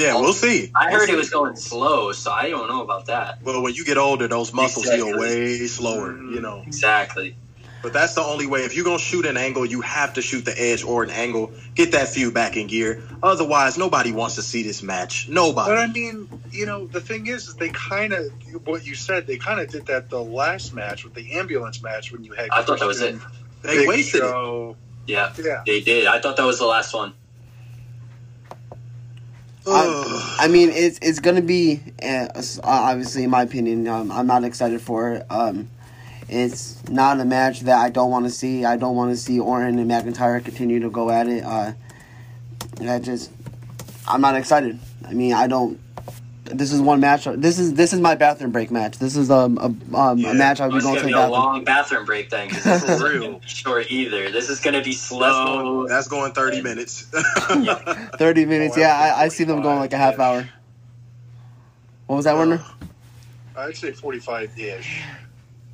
Yeah, 0.00 0.14
we'll 0.20 0.32
see. 0.32 0.70
I 0.74 0.86
We'll 0.90 1.00
heard 1.00 1.06
see. 1.08 1.12
it 1.12 1.16
was 1.16 1.30
going 1.30 1.56
slow, 1.56 2.12
so 2.12 2.30
I 2.30 2.48
don't 2.48 2.68
know 2.68 2.82
about 2.82 3.06
that. 3.06 3.42
Well, 3.42 3.62
when 3.62 3.74
you 3.74 3.84
get 3.84 3.98
older, 3.98 4.26
those 4.28 4.52
muscles 4.54 4.88
heal 4.88 5.18
way 5.18 5.66
slower, 5.66 6.12
Mm. 6.12 6.34
you 6.34 6.40
know. 6.40 6.62
Exactly. 6.66 7.36
But 7.82 7.94
that's 7.94 8.14
the 8.14 8.22
only 8.22 8.46
way. 8.46 8.60
If 8.64 8.76
you're 8.76 8.84
gonna 8.84 8.98
shoot 8.98 9.24
an 9.24 9.38
angle, 9.38 9.64
you 9.64 9.80
have 9.80 10.12
to 10.14 10.22
shoot 10.22 10.44
the 10.44 10.54
edge 10.60 10.84
or 10.84 11.02
an 11.02 11.08
angle. 11.10 11.50
Get 11.74 11.92
that 11.92 12.08
feud 12.08 12.34
back 12.34 12.56
in 12.58 12.66
gear. 12.66 13.02
Otherwise, 13.22 13.78
nobody 13.78 14.12
wants 14.12 14.34
to 14.34 14.42
see 14.42 14.62
this 14.62 14.82
match. 14.82 15.28
Nobody. 15.30 15.70
but 15.70 15.78
I 15.78 15.86
mean, 15.86 16.28
you 16.52 16.66
know, 16.66 16.86
the 16.86 17.00
thing 17.00 17.26
is, 17.26 17.48
is 17.48 17.54
they 17.56 17.70
kind 17.70 18.12
of 18.12 18.26
what 18.66 18.84
you 18.86 18.94
said. 18.94 19.26
They 19.26 19.38
kind 19.38 19.60
of 19.60 19.68
did 19.68 19.86
that 19.86 20.10
the 20.10 20.22
last 20.22 20.74
match 20.74 21.04
with 21.04 21.14
the 21.14 21.32
ambulance 21.38 21.82
match 21.82 22.12
when 22.12 22.22
you 22.22 22.32
had. 22.32 22.50
I 22.50 22.62
thought 22.62 22.80
that 22.80 22.86
was 22.86 23.00
it. 23.00 23.16
They 23.62 23.78
Big 23.78 23.88
wasted 23.88 24.22
it. 24.24 24.76
Yeah, 25.06 25.32
Yeah, 25.38 25.62
they 25.66 25.80
did. 25.80 26.06
I 26.06 26.20
thought 26.20 26.36
that 26.36 26.44
was 26.46 26.58
the 26.58 26.66
last 26.66 26.92
one. 26.94 27.14
I, 29.66 30.36
I 30.40 30.48
mean, 30.48 30.70
it's 30.70 30.98
it's 31.02 31.20
gonna 31.20 31.42
be 31.42 31.80
uh, 32.02 32.28
obviously, 32.62 33.24
in 33.24 33.30
my 33.30 33.42
opinion, 33.42 33.86
um, 33.88 34.10
I'm 34.10 34.26
not 34.26 34.44
excited 34.44 34.80
for 34.80 35.12
it. 35.12 35.26
Um, 35.30 35.68
it's 36.28 36.82
not 36.88 37.18
a 37.20 37.24
match 37.24 37.60
that 37.60 37.78
I 37.78 37.90
don't 37.90 38.10
want 38.10 38.24
to 38.26 38.30
see. 38.30 38.64
I 38.64 38.76
don't 38.76 38.94
want 38.94 39.10
to 39.10 39.16
see 39.16 39.40
Orton 39.40 39.78
and 39.78 39.90
McIntyre 39.90 40.42
continue 40.44 40.80
to 40.80 40.90
go 40.90 41.10
at 41.10 41.26
it. 41.26 41.44
Uh, 41.44 41.72
that 42.76 43.02
just, 43.02 43.32
I'm 44.06 44.20
not 44.20 44.36
excited. 44.36 44.78
I 45.06 45.12
mean, 45.12 45.32
I 45.34 45.46
don't. 45.46 45.80
This 46.52 46.72
is 46.72 46.80
one 46.80 47.00
match. 47.00 47.24
This 47.24 47.58
is 47.58 47.74
this 47.74 47.92
is 47.92 48.00
my 48.00 48.14
bathroom 48.14 48.50
break 48.50 48.70
match. 48.70 48.98
This 48.98 49.16
is 49.16 49.30
um, 49.30 49.58
a 49.58 49.96
um, 49.96 50.18
Yeah. 50.18 50.30
a 50.30 50.34
match 50.34 50.60
I'll 50.60 50.70
be 50.70 50.76
It's 50.76 50.84
going 50.84 50.96
gonna 50.96 51.06
be 51.06 51.12
the 51.12 51.18
a 51.18 51.20
bathroom. 51.22 51.32
long 51.32 51.64
bathroom 51.64 52.04
break 52.04 52.30
then, 52.30 52.48
because 52.48 52.64
this 52.64 52.82
is 52.82 53.02
real. 53.02 53.32
not 53.32 53.48
short 53.48 53.86
either. 53.90 54.30
This 54.30 54.48
is 54.50 54.60
gonna 54.60 54.82
be 54.82 54.90
That's 54.90 55.00
slow. 55.00 55.62
going, 55.62 55.86
that's 55.88 56.08
going 56.08 56.32
30 56.32 56.62
minutes. 56.62 57.02
Thirty 58.18 58.44
minutes. 58.46 58.76
Oh, 58.76 58.80
yeah, 58.80 58.96
I'd 58.96 59.10
I, 59.10 59.22
I 59.24 59.28
see 59.28 59.44
them 59.44 59.62
going 59.62 59.78
like 59.78 59.92
a 59.92 59.96
half 59.98 60.18
hour. 60.18 60.48
What 62.06 62.16
was 62.16 62.24
that, 62.24 62.36
Werner? 62.36 62.62
I'd 63.56 63.76
say 63.76 63.92
forty-five 63.92 64.58
ish. 64.58 65.02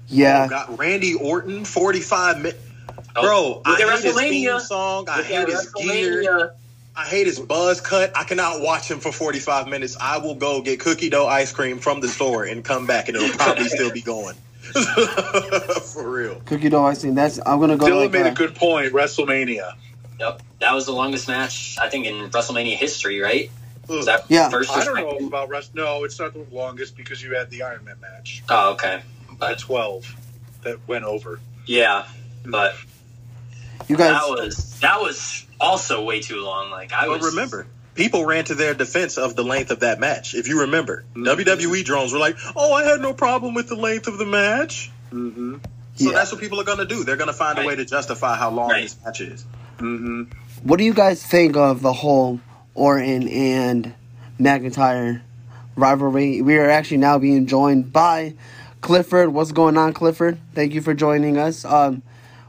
Yeah. 0.09 0.45
Oh, 0.47 0.49
God, 0.51 0.79
Randy 0.79 1.15
Orton, 1.15 1.65
45 1.65 2.39
minutes. 2.39 2.59
Oh, 3.17 3.23
Bro, 3.23 3.62
look 3.67 3.81
at 3.81 3.89
hate 3.89 4.05
his 4.05 4.15
WrestleMania. 4.15 4.29
theme 4.31 4.61
song. 4.61 5.07
I 5.09 5.17
Look 5.19 5.27
hate 5.27 5.49
his 5.49 5.73
gear. 5.75 6.53
WrestleMania. 6.97 7.05
I 7.05 7.09
hate 7.09 7.27
his 7.27 7.39
buzz 7.39 7.81
cut. 7.81 8.13
I 8.17 8.25
cannot 8.25 8.61
watch 8.61 8.91
him 8.91 9.01
for 9.01 9.13
45 9.13 9.69
minutes. 9.69 9.97
I 10.01 10.19
will 10.19 10.35
go 10.35 10.63
get 10.63 10.81
cookie 10.81 11.11
dough 11.11 11.27
ice 11.27 11.53
cream 11.53 11.79
from 11.79 12.01
the 12.01 12.09
store 12.09 12.45
and 12.45 12.65
come 12.65 12.87
back, 12.87 13.09
and 13.09 13.17
it'll 13.17 13.37
probably 13.37 13.69
still 13.69 13.93
be 13.93 14.03
going. 14.03 14.37
for 15.93 16.09
real. 16.11 16.41
Cookie 16.47 16.69
dough 16.69 16.85
ice 16.85 17.01
cream. 17.03 17.15
That's 17.15 17.39
I'm 17.47 17.61
gonna 17.61 17.77
go. 17.77 17.87
Dylan 17.87 18.03
like, 18.03 18.11
made 18.13 18.27
uh, 18.27 18.31
a 18.33 18.35
good 18.35 18.55
point. 18.55 18.93
WrestleMania. 18.93 19.73
Yep, 20.19 20.43
that 20.61 20.73
was 20.75 20.87
the 20.87 20.93
longest 20.93 21.29
match 21.29 21.77
I 21.81 21.89
think 21.89 22.07
in 22.07 22.31
WrestleMania 22.31 22.75
history, 22.77 23.21
right? 23.21 23.51
Was 23.89 24.07
that 24.07 24.25
Yeah. 24.29 24.49
first 24.49 24.71
I 24.71 24.85
don't 24.85 24.97
know 24.97 25.27
about 25.29 25.49
rest. 25.49 25.75
No, 25.75 26.03
it's 26.05 26.19
not 26.19 26.33
the 26.33 26.45
longest 26.51 26.97
because 26.97 27.23
you 27.23 27.35
had 27.37 27.51
the 27.51 27.63
Iron 27.63 27.85
Man 27.85 27.97
match 28.01 28.43
Oh, 28.49 28.73
okay. 28.73 28.95
at 28.95 29.05
But 29.39 29.59
twelve 29.61 30.13
that 30.63 30.79
went 30.89 31.05
over. 31.05 31.39
yeah, 31.67 32.07
but 32.45 32.75
You 33.87 33.97
guys. 33.97 34.11
that 34.21 34.29
was 34.29 34.81
that 34.81 35.01
was 35.01 35.46
also 35.61 36.05
way 36.05 36.21
too 36.21 36.40
long. 36.40 36.71
Like 36.71 36.92
I 36.92 37.07
But 37.07 37.21
was 37.21 37.31
remember, 37.35 37.66
people 37.95 38.25
ran 38.27 38.45
to 38.45 38.55
their 38.55 38.75
defense 38.75 39.16
of 39.19 39.37
the 39.37 39.45
length 39.45 39.71
of 39.71 39.81
that 39.81 39.99
match. 40.01 40.35
If 40.35 40.49
you 40.49 40.61
remember, 40.62 41.05
Mhm. 41.14 41.25
WWE 41.25 41.83
drones 41.85 42.12
were 42.12 42.19
like, 42.19 42.37
"Oh, 42.55 42.73
I 42.73 42.85
had 42.85 43.01
no 43.01 43.12
problem 43.12 43.55
with 43.55 43.69
the 43.69 43.77
length 43.77 44.07
of 44.07 44.19
the 44.19 44.27
match." 44.27 44.90
Mm-hmm. 45.12 45.55
So 45.97 46.11
Yeah. 46.11 46.12
that's 46.12 46.31
what 46.33 46.40
people 46.40 46.61
are 46.61 46.64
going 46.64 46.79
to 46.79 46.85
do. 46.85 47.05
They're 47.05 47.16
going 47.16 47.29
to 47.29 47.33
find 47.33 47.59
a 47.59 47.64
way 47.64 47.75
to 47.77 47.85
justify 47.85 48.37
how 48.37 48.51
long 48.51 48.69
Right. 48.71 48.83
this 48.83 48.97
match 49.05 49.21
is. 49.23 49.45
Mm-hmm. 49.79 50.23
What 50.62 50.77
do 50.79 50.85
you 50.85 50.92
guys 50.92 51.23
think 51.23 51.57
of 51.57 51.81
the 51.81 51.92
whole 51.95 52.40
Orton 52.75 53.29
and 53.29 53.95
McIntyre 54.40 55.23
rivalry? 55.75 56.42
We 56.42 56.59
are 56.59 56.69
actually 56.69 56.99
now 56.99 57.19
being 57.19 57.47
joined 57.47 57.92
by 57.92 58.35
Clifford. 58.83 59.31
What's 59.31 59.53
going 59.53 59.77
on, 59.79 59.92
Clifford? 59.95 60.38
Thank 60.55 60.75
you 60.75 60.81
for 60.83 60.92
joining 60.95 61.38
us. 61.38 61.64
Um, 61.64 62.03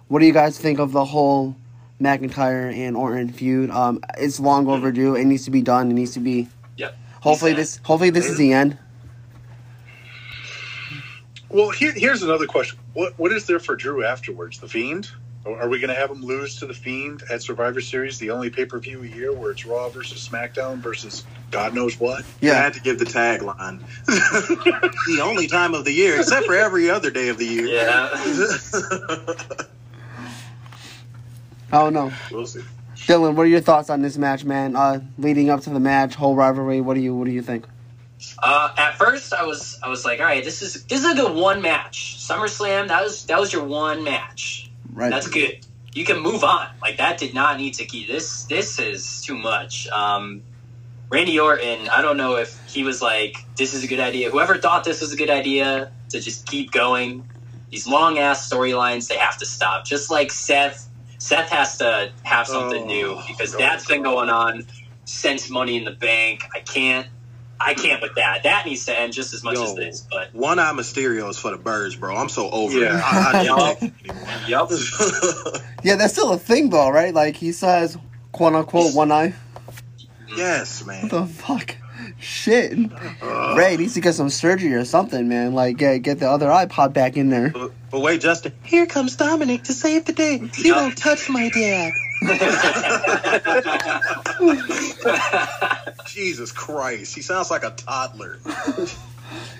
what 0.07 0.19
do 0.19 0.25
you 0.25 0.33
guys 0.33 0.57
think 0.57 0.79
of 0.79 0.91
the 0.91 1.05
whole 1.05 1.55
McIntyre 2.01 2.73
and 2.73 2.95
Orton 2.95 3.31
feud? 3.31 3.69
Um, 3.71 4.01
it's 4.17 4.39
long 4.39 4.67
overdue. 4.67 5.15
It 5.15 5.25
needs 5.25 5.45
to 5.45 5.51
be 5.51 5.61
done. 5.61 5.89
It 5.91 5.93
needs 5.93 6.13
to 6.13 6.19
be. 6.19 6.47
Yep. 6.77 6.97
Hopefully 7.21 7.53
this. 7.53 7.77
Hopefully 7.83 8.09
this 8.09 8.27
is 8.27 8.37
the 8.37 8.53
end. 8.53 8.77
Well, 11.49 11.69
here, 11.69 11.93
here's 11.93 12.23
another 12.23 12.45
question. 12.45 12.77
What 12.93 13.17
what 13.17 13.31
is 13.31 13.45
there 13.45 13.59
for 13.59 13.75
Drew 13.75 14.03
afterwards? 14.03 14.59
The 14.59 14.67
Fiend? 14.67 15.09
Are 15.45 15.69
we 15.69 15.79
going 15.79 15.89
to 15.89 15.95
have 15.95 16.11
him 16.11 16.21
lose 16.21 16.57
to 16.59 16.65
the 16.65 16.73
Fiend 16.73 17.23
at 17.31 17.41
Survivor 17.41 17.79
Series, 17.79 18.19
the 18.19 18.31
only 18.31 18.49
pay 18.49 18.65
per 18.65 18.79
view 18.79 19.03
a 19.03 19.07
year 19.07 19.31
where 19.31 19.51
it's 19.51 19.65
Raw 19.65 19.87
versus 19.87 20.27
SmackDown 20.27 20.79
versus 20.79 21.23
God 21.51 21.73
knows 21.73 21.97
what? 21.99 22.25
Yeah, 22.41 22.53
I 22.53 22.55
had 22.55 22.73
to 22.73 22.81
give 22.81 22.99
the 22.99 23.05
tagline. 23.05 23.79
the 24.05 25.21
only 25.23 25.47
time 25.47 25.73
of 25.73 25.85
the 25.85 25.93
year, 25.93 26.19
except 26.19 26.47
for 26.47 26.55
every 26.55 26.89
other 26.89 27.09
day 27.11 27.29
of 27.29 27.37
the 27.37 27.45
year. 27.45 27.65
yeah. 27.65 28.09
I 31.71 31.79
don't 31.79 31.93
know. 31.93 32.11
we'll 32.31 32.45
see. 32.45 32.61
Dylan, 32.95 33.35
what 33.35 33.43
are 33.43 33.49
your 33.49 33.61
thoughts 33.61 33.89
on 33.89 34.01
this 34.01 34.17
match, 34.17 34.43
man? 34.43 34.75
Uh, 34.75 35.01
leading 35.17 35.49
up 35.49 35.61
to 35.61 35.69
the 35.69 35.79
match, 35.79 36.15
whole 36.15 36.35
rivalry. 36.35 36.81
What 36.81 36.95
do 36.95 37.01
you 37.01 37.15
What 37.15 37.25
do 37.25 37.31
you 37.31 37.41
think? 37.41 37.65
Uh, 38.41 38.73
at 38.77 38.97
first, 38.97 39.33
I 39.33 39.43
was 39.43 39.79
I 39.83 39.89
was 39.89 40.03
like, 40.03 40.19
all 40.19 40.25
right, 40.25 40.43
this 40.43 40.61
is 40.61 40.85
this 40.85 41.03
is 41.03 41.11
a 41.11 41.15
good 41.15 41.35
one 41.35 41.61
match. 41.61 42.17
SummerSlam, 42.19 42.87
that 42.87 43.03
was 43.03 43.25
that 43.27 43.39
was 43.39 43.53
your 43.53 43.63
one 43.63 44.03
match. 44.03 44.71
Right. 44.91 45.09
That's 45.11 45.27
good. 45.27 45.59
You 45.93 46.05
can 46.05 46.19
move 46.19 46.43
on. 46.43 46.67
Like 46.81 46.97
that 46.97 47.17
did 47.17 47.33
not 47.33 47.57
need 47.57 47.75
to 47.75 47.85
keep 47.85 48.07
this. 48.07 48.43
This 48.43 48.79
is 48.79 49.21
too 49.21 49.37
much. 49.37 49.87
Um, 49.89 50.41
Randy 51.09 51.39
Orton, 51.39 51.87
I 51.89 52.01
don't 52.01 52.17
know 52.17 52.35
if 52.35 52.59
he 52.67 52.83
was 52.83 53.01
like, 53.01 53.37
this 53.55 53.73
is 53.73 53.83
a 53.83 53.87
good 53.87 53.99
idea. 53.99 54.29
Whoever 54.29 54.57
thought 54.57 54.83
this 54.83 54.99
was 55.01 55.13
a 55.13 55.15
good 55.15 55.29
idea 55.29 55.91
to 56.09 56.19
just 56.19 56.45
keep 56.45 56.71
going. 56.71 57.27
These 57.71 57.87
long 57.87 58.17
ass 58.17 58.49
storylines, 58.49 59.07
they 59.07 59.17
have 59.17 59.37
to 59.37 59.45
stop. 59.45 59.85
Just 59.85 60.11
like 60.11 60.31
Seth, 60.31 60.86
Seth 61.27 61.49
has 61.49 61.77
to 61.79 62.09
have 62.23 62.47
something 62.47 62.83
Oh, 62.83 62.87
new 62.87 63.17
because 63.27 63.51
God. 63.51 63.59
that's 63.59 63.85
been 63.85 64.01
going 64.01 64.29
on 64.29 64.65
since 65.03 65.49
Money 65.49 65.75
in 65.75 65.83
the 65.83 65.91
Bank. 65.91 66.41
I 66.55 66.61
can't, 66.61 67.05
I 67.59 67.73
can't 67.73 68.01
with 68.01 68.15
that. 68.15 68.43
That 68.43 68.65
needs 68.65 68.85
to 68.85 68.97
end 68.97 69.11
just 69.11 69.33
as 69.33 69.43
much 69.43 69.55
Yo. 69.55 69.63
as 69.65 69.75
this. 69.75 70.07
But 70.09 70.33
One 70.33 70.57
Eye 70.57 70.71
Mysterio 70.71 71.29
is 71.29 71.37
for 71.37 71.51
the 71.51 71.57
birds, 71.57 71.97
bro. 71.97 72.15
I'm 72.15 72.29
so 72.29 72.49
over 72.49 72.77
it. 72.77 72.83
Yeah. 72.83 73.01
I, 73.03 73.31
I 73.33 73.41
Yup. 73.43 73.57
can't 73.57 73.79
take 73.79 73.93
it 74.05 74.49
yep. 74.49 75.73
Yeah, 75.83 75.95
that's 75.97 76.13
still 76.13 76.31
a 76.31 76.37
thing 76.39 76.69
though, 76.69 76.89
right? 76.89 77.13
Like 77.13 77.35
he 77.35 77.51
says, 77.51 77.97
quote 78.31 78.55
unquote, 78.55 78.95
one 78.95 79.11
eye. 79.11 79.33
yes, 80.35 80.85
man. 80.85 81.03
What 81.03 81.11
the 81.11 81.25
fuck? 81.25 81.75
Shit. 82.19 82.73
Uh, 83.21 83.55
Rey 83.57 83.75
needs 83.75 83.95
to 83.95 84.01
get 84.01 84.13
some 84.15 84.29
surgery 84.29 84.73
or 84.73 84.85
something, 84.85 85.27
man. 85.27 85.53
Like 85.53 85.75
get 85.77 86.03
get 86.03 86.19
the 86.19 86.29
other 86.29 86.49
eye 86.51 86.67
popped 86.67 86.93
back 86.93 87.17
in 87.17 87.29
there. 87.29 87.49
But, 87.49 87.71
but 87.91 87.99
wait, 88.01 88.21
Justin. 88.21 88.53
Here 88.63 88.85
comes 88.85 89.15
Dominik 89.17 89.63
to 89.65 89.73
save 89.73 90.05
the 90.05 90.13
day. 90.13 90.37
He 90.55 90.69
Yeah. 90.69 90.75
won't 90.81 90.97
touch 90.97 91.29
my 91.29 91.49
dad. 91.49 91.91
Jesus 96.07 96.51
Christ. 96.51 97.15
He 97.15 97.21
sounds 97.21 97.51
like 97.51 97.63
a 97.63 97.71
toddler. 97.71 98.39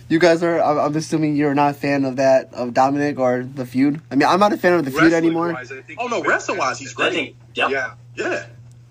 You 0.10 0.20
guys 0.20 0.42
are. 0.44 0.62
I'm, 0.62 0.78
I'm 0.78 0.96
assuming 0.96 1.36
you're 1.36 1.54
not 1.54 1.72
a 1.72 1.74
fan 1.74 2.06
of 2.06 2.16
that 2.18 2.54
of 2.54 2.70
Dominik 2.70 3.20
or 3.20 3.44
the 3.44 3.66
feud. 3.66 4.02
I 4.10 4.16
mean, 4.16 4.28
I'm 4.28 4.40
not 4.40 4.54
a 4.54 4.58
fan 4.58 4.74
of 4.74 4.86
the 4.86 4.92
feud 4.92 5.14
anymore. 5.14 5.50
Wrestling-wise, 5.54 5.96
Oh, 6.00 6.08
no, 6.08 6.18
he's 6.22 6.28
wrestling-wise, 6.28 6.80
he's 6.80 6.92
I 6.94 6.96
great. 6.96 7.14
think, 7.14 7.36
yep, 7.54 7.70
Yeah, 7.72 7.94
Yeah. 8.16 8.46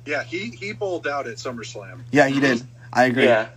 yeah. 0.04 0.22
He 0.24 0.50
he 0.50 0.72
bowled 0.72 1.06
out 1.06 1.26
at 1.26 1.36
SummerSlam. 1.36 2.00
Yeah, 2.12 2.28
he 2.28 2.40
did. 2.40 2.62
I 2.92 3.04
agree. 3.06 3.24
yeah. 3.24 3.48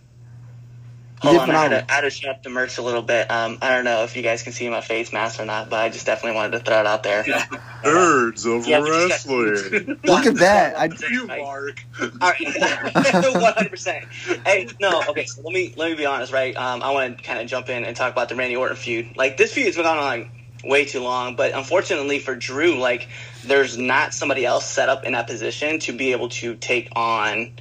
Hold 1.21 1.34
did 1.34 1.41
on, 1.41 1.49
I 1.49 1.53
had, 1.53 1.71
phenomenal. 1.71 1.88
to, 1.88 1.91
I 1.91 1.95
had 1.95 2.01
to 2.01 2.10
shut 2.10 2.29
up 2.29 2.43
the 2.43 2.49
merch 2.49 2.77
a 2.77 2.82
little 2.82 3.01
bit. 3.01 3.29
Um, 3.29 3.58
I 3.62 3.75
don't 3.75 3.84
know 3.84 4.03
if 4.03 4.15
you 4.15 4.23
guys 4.23 4.41
can 4.41 4.53
see 4.53 4.69
my 4.69 4.79
face 4.79 5.12
mask 5.12 5.39
or 5.39 5.45
not, 5.45 5.69
but 5.69 5.79
I 5.79 5.89
just 5.89 6.05
definitely 6.05 6.38
wanted 6.38 6.58
to 6.58 6.60
throw 6.63 6.79
it 6.79 6.86
out 6.86 7.03
there. 7.03 7.25
Birds 7.84 8.45
of 8.45 8.65
Yeah, 8.65 8.79
but 8.79 8.88
you 8.88 9.10
wrestling. 9.10 9.99
Look 10.05 10.25
at 10.25 10.36
that. 10.36 10.79
I, 10.79 10.89
you, 11.10 11.27
Mark. 11.27 11.84
All 12.01 12.10
right, 12.21 12.39
one 13.36 13.53
hundred 13.53 13.69
percent. 13.69 14.05
Hey, 14.45 14.67
no, 14.79 15.03
okay. 15.10 15.25
So 15.25 15.41
let 15.41 15.53
me 15.53 15.73
let 15.75 15.89
me 15.91 15.97
be 15.97 16.05
honest, 16.05 16.32
right? 16.32 16.55
Um, 16.55 16.82
I 16.82 16.91
want 16.91 17.17
to 17.17 17.23
kind 17.23 17.39
of 17.39 17.47
jump 17.47 17.69
in 17.69 17.84
and 17.84 17.95
talk 17.95 18.13
about 18.13 18.29
the 18.29 18.36
Randy 18.36 18.55
Orton 18.55 18.77
feud. 18.77 19.17
Like 19.17 19.36
this 19.36 19.51
feud 19.53 19.65
has 19.65 19.75
been 19.75 19.84
going 19.84 19.97
on 19.99 20.05
like 20.05 20.32
way 20.63 20.86
too 20.86 21.01
long, 21.01 21.36
but 21.36 21.53
unfortunately 21.53 22.19
for 22.19 22.36
Drew, 22.36 22.75
like 22.75 23.10
there's 23.43 23.77
not 23.77 24.13
somebody 24.13 24.45
else 24.45 24.69
set 24.69 24.89
up 24.89 25.03
in 25.03 25.13
that 25.13 25.27
position 25.27 25.79
to 25.79 25.91
be 25.91 26.12
able 26.12 26.29
to 26.29 26.55
take 26.55 26.89
on 26.95 27.51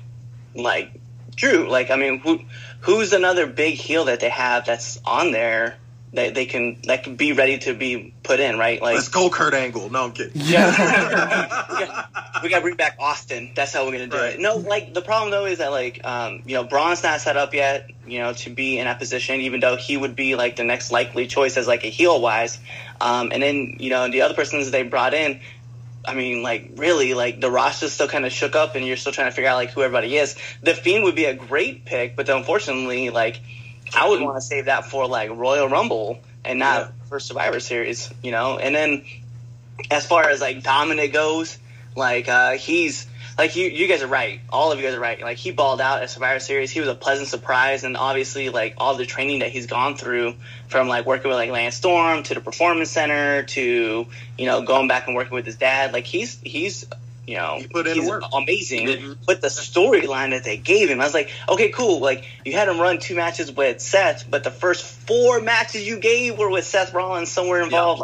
like 0.54 0.92
Drew. 1.34 1.68
Like 1.68 1.90
I 1.90 1.96
mean, 1.96 2.18
who 2.18 2.40
who's 2.80 3.12
another 3.12 3.46
big 3.46 3.74
heel 3.74 4.04
that 4.06 4.20
they 4.20 4.28
have 4.30 4.66
that's 4.66 5.00
on 5.04 5.32
there 5.32 5.76
that 6.14 6.34
they 6.34 6.46
can 6.46 6.80
that 6.84 7.04
can 7.04 7.16
be 7.16 7.32
ready 7.32 7.58
to 7.58 7.74
be 7.74 8.14
put 8.22 8.40
in, 8.40 8.56
right? 8.58 8.80
Like 8.80 8.94
Let's 8.94 9.08
go, 9.08 9.28
Kurt 9.28 9.52
Angle. 9.52 9.90
No, 9.90 10.04
I'm 10.04 10.12
kidding. 10.12 10.32
yeah. 10.36 12.06
we 12.42 12.48
got 12.48 12.56
to 12.56 12.62
bring 12.62 12.76
back 12.76 12.96
Austin. 12.98 13.50
That's 13.54 13.74
how 13.74 13.84
we're 13.84 13.92
gonna 13.92 14.06
do 14.06 14.16
Right. 14.16 14.34
it. 14.34 14.40
No, 14.40 14.56
like 14.56 14.94
the 14.94 15.02
problem 15.02 15.30
though 15.30 15.44
is 15.44 15.58
that 15.58 15.70
like 15.70 16.00
um, 16.04 16.42
you 16.46 16.54
know 16.54 16.64
Braun's 16.64 17.02
not 17.02 17.20
set 17.20 17.36
up 17.36 17.52
yet. 17.52 17.90
You 18.06 18.20
know 18.20 18.32
to 18.32 18.50
be 18.50 18.78
in 18.78 18.84
that 18.86 18.98
position, 18.98 19.40
even 19.42 19.60
though 19.60 19.76
he 19.76 19.96
would 19.98 20.16
be 20.16 20.34
like 20.34 20.56
the 20.56 20.64
next 20.64 20.90
likely 20.90 21.26
choice 21.26 21.56
as 21.58 21.66
like 21.66 21.84
a 21.84 21.88
heel 21.88 22.20
wise. 22.20 22.58
Um, 23.00 23.30
and 23.32 23.42
then 23.42 23.76
you 23.78 23.90
know 23.90 24.08
the 24.10 24.22
other 24.22 24.34
persons 24.34 24.70
they 24.70 24.82
brought 24.84 25.12
in. 25.14 25.40
I 26.04 26.14
mean, 26.14 26.42
like 26.42 26.72
really, 26.76 27.14
like 27.14 27.40
the 27.40 27.50
roster's 27.50 27.92
still 27.92 28.08
kind 28.08 28.24
of 28.24 28.32
shook 28.32 28.56
up, 28.56 28.74
and 28.74 28.86
you're 28.86 28.96
still 28.96 29.12
trying 29.12 29.28
to 29.28 29.34
figure 29.34 29.50
out 29.50 29.56
like 29.56 29.70
who 29.70 29.82
everybody 29.82 30.16
is. 30.16 30.36
The 30.62 30.74
Fiend 30.74 31.04
would 31.04 31.14
be 31.14 31.26
a 31.26 31.34
great 31.34 31.84
pick, 31.84 32.16
but 32.16 32.28
unfortunately, 32.28 33.10
like 33.10 33.40
I 33.94 34.08
would 34.08 34.20
want 34.20 34.36
to 34.36 34.40
save 34.40 34.66
that 34.66 34.86
for 34.86 35.06
like 35.06 35.30
Royal 35.30 35.68
Rumble 35.68 36.20
and 36.44 36.58
not 36.58 36.92
for 37.08 37.20
Survivor 37.20 37.60
Series, 37.60 38.10
you 38.22 38.30
know. 38.30 38.58
And 38.58 38.74
then 38.74 39.04
as 39.90 40.06
far 40.06 40.28
as 40.28 40.40
like 40.40 40.62
Dominik 40.62 41.12
goes, 41.12 41.58
like 41.96 42.28
uh, 42.28 42.52
he's 42.52 43.06
like 43.38 43.54
you 43.54 43.66
you 43.68 43.86
guys 43.86 44.02
are 44.02 44.08
right. 44.08 44.40
All 44.50 44.72
of 44.72 44.78
you 44.78 44.84
guys 44.84 44.94
are 44.94 45.00
right. 45.00 45.20
Like 45.20 45.36
he 45.36 45.52
balled 45.52 45.80
out 45.80 46.02
at 46.02 46.10
Survivor 46.10 46.40
Series. 46.40 46.70
He 46.72 46.80
was 46.80 46.88
a 46.88 46.94
pleasant 46.94 47.28
surprise, 47.28 47.84
and 47.84 47.96
obviously 47.96 48.48
like 48.50 48.74
all 48.78 48.96
the 48.96 49.06
training 49.06 49.38
that 49.40 49.50
he's 49.50 49.66
gone 49.66 49.96
through 49.96 50.34
from 50.68 50.88
like 50.88 51.06
working 51.06 51.28
with 51.28 51.36
like 51.36 51.50
Lance 51.50 51.76
Storm 51.76 52.24
to 52.24 52.34
the 52.34 52.40
Performance 52.40 52.90
Center 52.90 53.44
to 53.44 54.06
you 54.36 54.46
know 54.46 54.62
going 54.62 54.88
back 54.88 55.06
and 55.06 55.14
working 55.14 55.34
with 55.34 55.46
his 55.46 55.56
dad. 55.56 55.92
Like 55.92 56.04
he's 56.04 56.38
he's 56.42 56.84
you 57.28 57.36
know 57.36 57.56
He 57.58 57.68
put 57.68 57.86
in 57.86 57.94
he's 57.94 58.08
work. 58.08 58.24
amazing. 58.34 58.86
Mhm. 58.88 59.16
But 59.26 59.40
the 59.40 59.48
storyline 59.48 60.30
that 60.30 60.44
they 60.44 60.56
gave 60.56 60.88
him, 60.88 61.00
I 61.00 61.04
was 61.04 61.14
like, 61.14 61.30
okay, 61.48 61.68
cool. 61.68 62.00
Like 62.00 62.24
you 62.44 62.54
had 62.54 62.68
him 62.68 62.80
run 62.80 62.98
two 62.98 63.14
matches 63.14 63.52
with 63.52 63.80
Seth, 63.80 64.28
but 64.28 64.42
the 64.44 64.50
first 64.50 64.82
four 64.82 65.40
matches 65.40 65.86
you 65.86 65.98
gave 66.00 66.36
were 66.38 66.50
with 66.50 66.64
Seth 66.64 66.92
Rollins 66.92 67.30
somewhere 67.30 67.62
involved. 67.62 68.02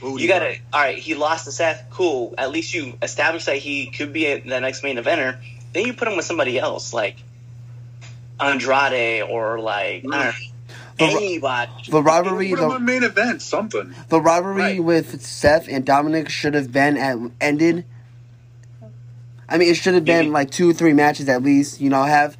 Booty 0.00 0.22
you 0.22 0.28
gotta 0.28 0.44
run. 0.46 0.56
all 0.72 0.80
right. 0.80 0.98
He 0.98 1.14
lost 1.14 1.44
to 1.46 1.52
Seth. 1.52 1.84
Cool. 1.90 2.34
At 2.38 2.50
least 2.50 2.74
you 2.74 2.94
established 3.02 3.46
that 3.46 3.56
he 3.56 3.86
could 3.86 4.12
be 4.12 4.26
a, 4.26 4.40
the 4.40 4.60
next 4.60 4.82
main 4.82 4.96
eventer. 4.96 5.38
Then 5.72 5.86
you 5.86 5.94
put 5.94 6.08
him 6.08 6.16
with 6.16 6.24
somebody 6.26 6.58
else, 6.58 6.92
like 6.94 7.16
Andrade 8.38 9.22
or 9.22 9.58
like 9.60 10.04
I 10.04 10.08
don't 10.08 10.10
know, 10.10 10.32
The 10.98 11.04
anybody. 11.04 11.72
The 11.90 12.02
rivalry, 12.02 12.50
Put 12.50 12.58
him 12.60 12.68
the, 12.70 12.78
main 12.80 13.04
event, 13.04 13.42
something. 13.42 13.94
the 14.08 14.20
rivalry 14.20 14.56
Right. 14.60 14.82
with 14.84 15.22
Seth 15.22 15.68
and 15.68 15.84
Dominik 15.86 16.28
should 16.28 16.54
have 16.54 16.72
been 16.72 16.96
at 16.96 17.18
ended. 17.40 17.84
I 19.48 19.58
mean, 19.58 19.70
it 19.70 19.76
should 19.76 19.94
have 19.94 20.04
been 20.04 20.26
Maybe. 20.26 20.30
like 20.30 20.50
two 20.50 20.70
or 20.70 20.72
three 20.72 20.92
matches 20.92 21.28
at 21.28 21.42
least. 21.42 21.80
You 21.80 21.88
know, 21.90 22.02
have 22.02 22.36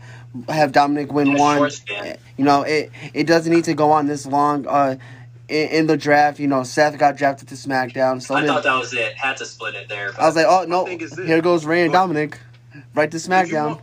have 0.48 0.72
Dominik 0.72 1.12
win 1.12 1.28
In 1.32 1.38
one. 1.38 1.70
You 2.36 2.44
know, 2.44 2.62
it 2.62 2.90
it 3.14 3.26
doesn't 3.26 3.52
need 3.52 3.64
to 3.64 3.74
go 3.74 3.92
on 3.92 4.06
this 4.06 4.26
long. 4.26 4.66
Uh, 4.66 4.96
in, 5.48 5.68
in 5.68 5.86
the 5.86 5.96
draft, 5.96 6.38
you 6.40 6.48
know, 6.48 6.62
Seth 6.62 6.98
got 6.98 7.16
drafted 7.16 7.48
to 7.48 7.54
SmackDown. 7.54 8.22
So 8.22 8.34
I 8.34 8.40
did, 8.40 8.48
thought 8.48 8.64
that 8.64 8.78
was 8.78 8.92
it. 8.94 9.14
Had 9.14 9.36
to 9.38 9.46
split 9.46 9.74
it 9.74 9.88
there. 9.88 10.12
I 10.18 10.26
was 10.26 10.36
like, 10.36 10.46
oh 10.48 10.64
no, 10.66 10.84
thing 10.86 11.00
is 11.00 11.12
this. 11.12 11.26
here 11.26 11.40
goes 11.40 11.64
Rey 11.64 11.84
and 11.84 11.94
Dominik, 11.94 12.36
right 12.94 13.10
to 13.10 13.16
If 13.16 13.24
you, 13.24 13.30
SmackDown. 13.30 13.66
want- 13.68 13.80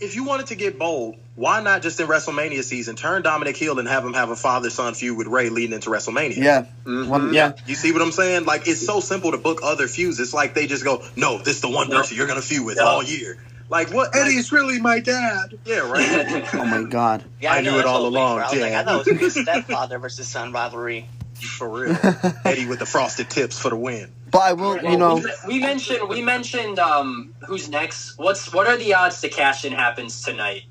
if 0.00 0.16
you 0.16 0.24
wanted 0.24 0.48
to 0.48 0.54
get 0.56 0.78
bold, 0.78 1.16
why 1.36 1.62
not 1.62 1.80
just 1.80 1.98
in 2.00 2.06
WrestleMania 2.08 2.62
season 2.62 2.94
turn 2.96 3.22
Dominik 3.22 3.56
heel 3.56 3.78
and 3.78 3.88
have 3.88 4.04
him 4.04 4.12
have 4.12 4.28
a 4.28 4.36
father 4.36 4.68
son 4.68 4.92
feud 4.94 5.16
with 5.16 5.26
Rey 5.28 5.48
leading 5.48 5.72
into 5.72 5.88
WrestleMania? 5.88 6.36
Yeah, 6.36 6.66
Mhm. 6.84 7.06
one, 7.08 7.32
yeah. 7.32 7.52
You 7.66 7.74
see 7.74 7.92
what 7.92 8.02
I'm 8.02 8.12
saying? 8.12 8.44
Like 8.44 8.68
it's 8.68 8.84
so 8.84 9.00
simple 9.00 9.30
to 9.30 9.38
book 9.38 9.60
other 9.62 9.88
feuds. 9.88 10.20
It's 10.20 10.34
like 10.34 10.54
they 10.54 10.66
just 10.66 10.84
go, 10.84 11.02
"No, 11.16 11.38
this 11.38 11.56
is 11.56 11.60
the 11.62 11.70
one 11.70 11.88
No. 11.88 11.96
person 11.98 12.16
you're 12.16 12.26
gonna 12.26 12.42
feud 12.42 12.66
with 12.66 12.76
No. 12.76 12.84
all 12.84 13.02
year." 13.02 13.38
Like 13.68 13.92
what? 13.92 14.14
Like, 14.14 14.26
Eddie's 14.26 14.52
really 14.52 14.80
my 14.80 15.00
dad. 15.00 15.58
yeah, 15.64 15.90
right. 15.90 16.48
Oh 16.54 16.64
my 16.64 16.84
God. 16.84 17.24
Yeah, 17.40 17.52
I 17.52 17.60
knew 17.60 17.78
it 17.78 17.86
all 17.86 18.02
what 18.04 18.18
I 18.18 18.18
was 18.20 18.36
along, 18.36 18.36
waiting. 18.36 18.44
I 18.44 18.52
was 18.52 18.60
like, 18.60 18.70
yeah. 18.70 18.80
I 18.80 18.84
thought 18.84 19.06
it 19.06 19.20
was 19.20 19.34
gonna 19.34 19.50
a 19.50 19.60
stepfather 19.62 19.98
versus 19.98 20.28
son 20.28 20.52
rivalry. 20.52 21.08
For 21.34 21.68
real. 21.68 21.96
Eddie 22.44 22.66
with 22.66 22.78
the 22.78 22.86
frosted 22.86 23.28
tips 23.28 23.58
for 23.58 23.70
the 23.70 23.76
win. 23.76 24.10
But 24.30 24.42
I 24.42 24.52
will, 24.52 24.82
you 24.82 24.96
know, 24.96 25.16
we, 25.16 25.30
we 25.46 25.58
mentioned 25.58 26.08
we 26.08 26.22
mentioned 26.22 26.78
um 26.78 27.34
who's 27.46 27.68
next. 27.68 28.18
What's 28.18 28.52
what 28.52 28.66
are 28.66 28.76
the 28.76 28.94
odds 28.94 29.20
the 29.20 29.28
cash 29.28 29.64
in 29.64 29.72
happens 29.72 30.22
tonight? 30.22 30.62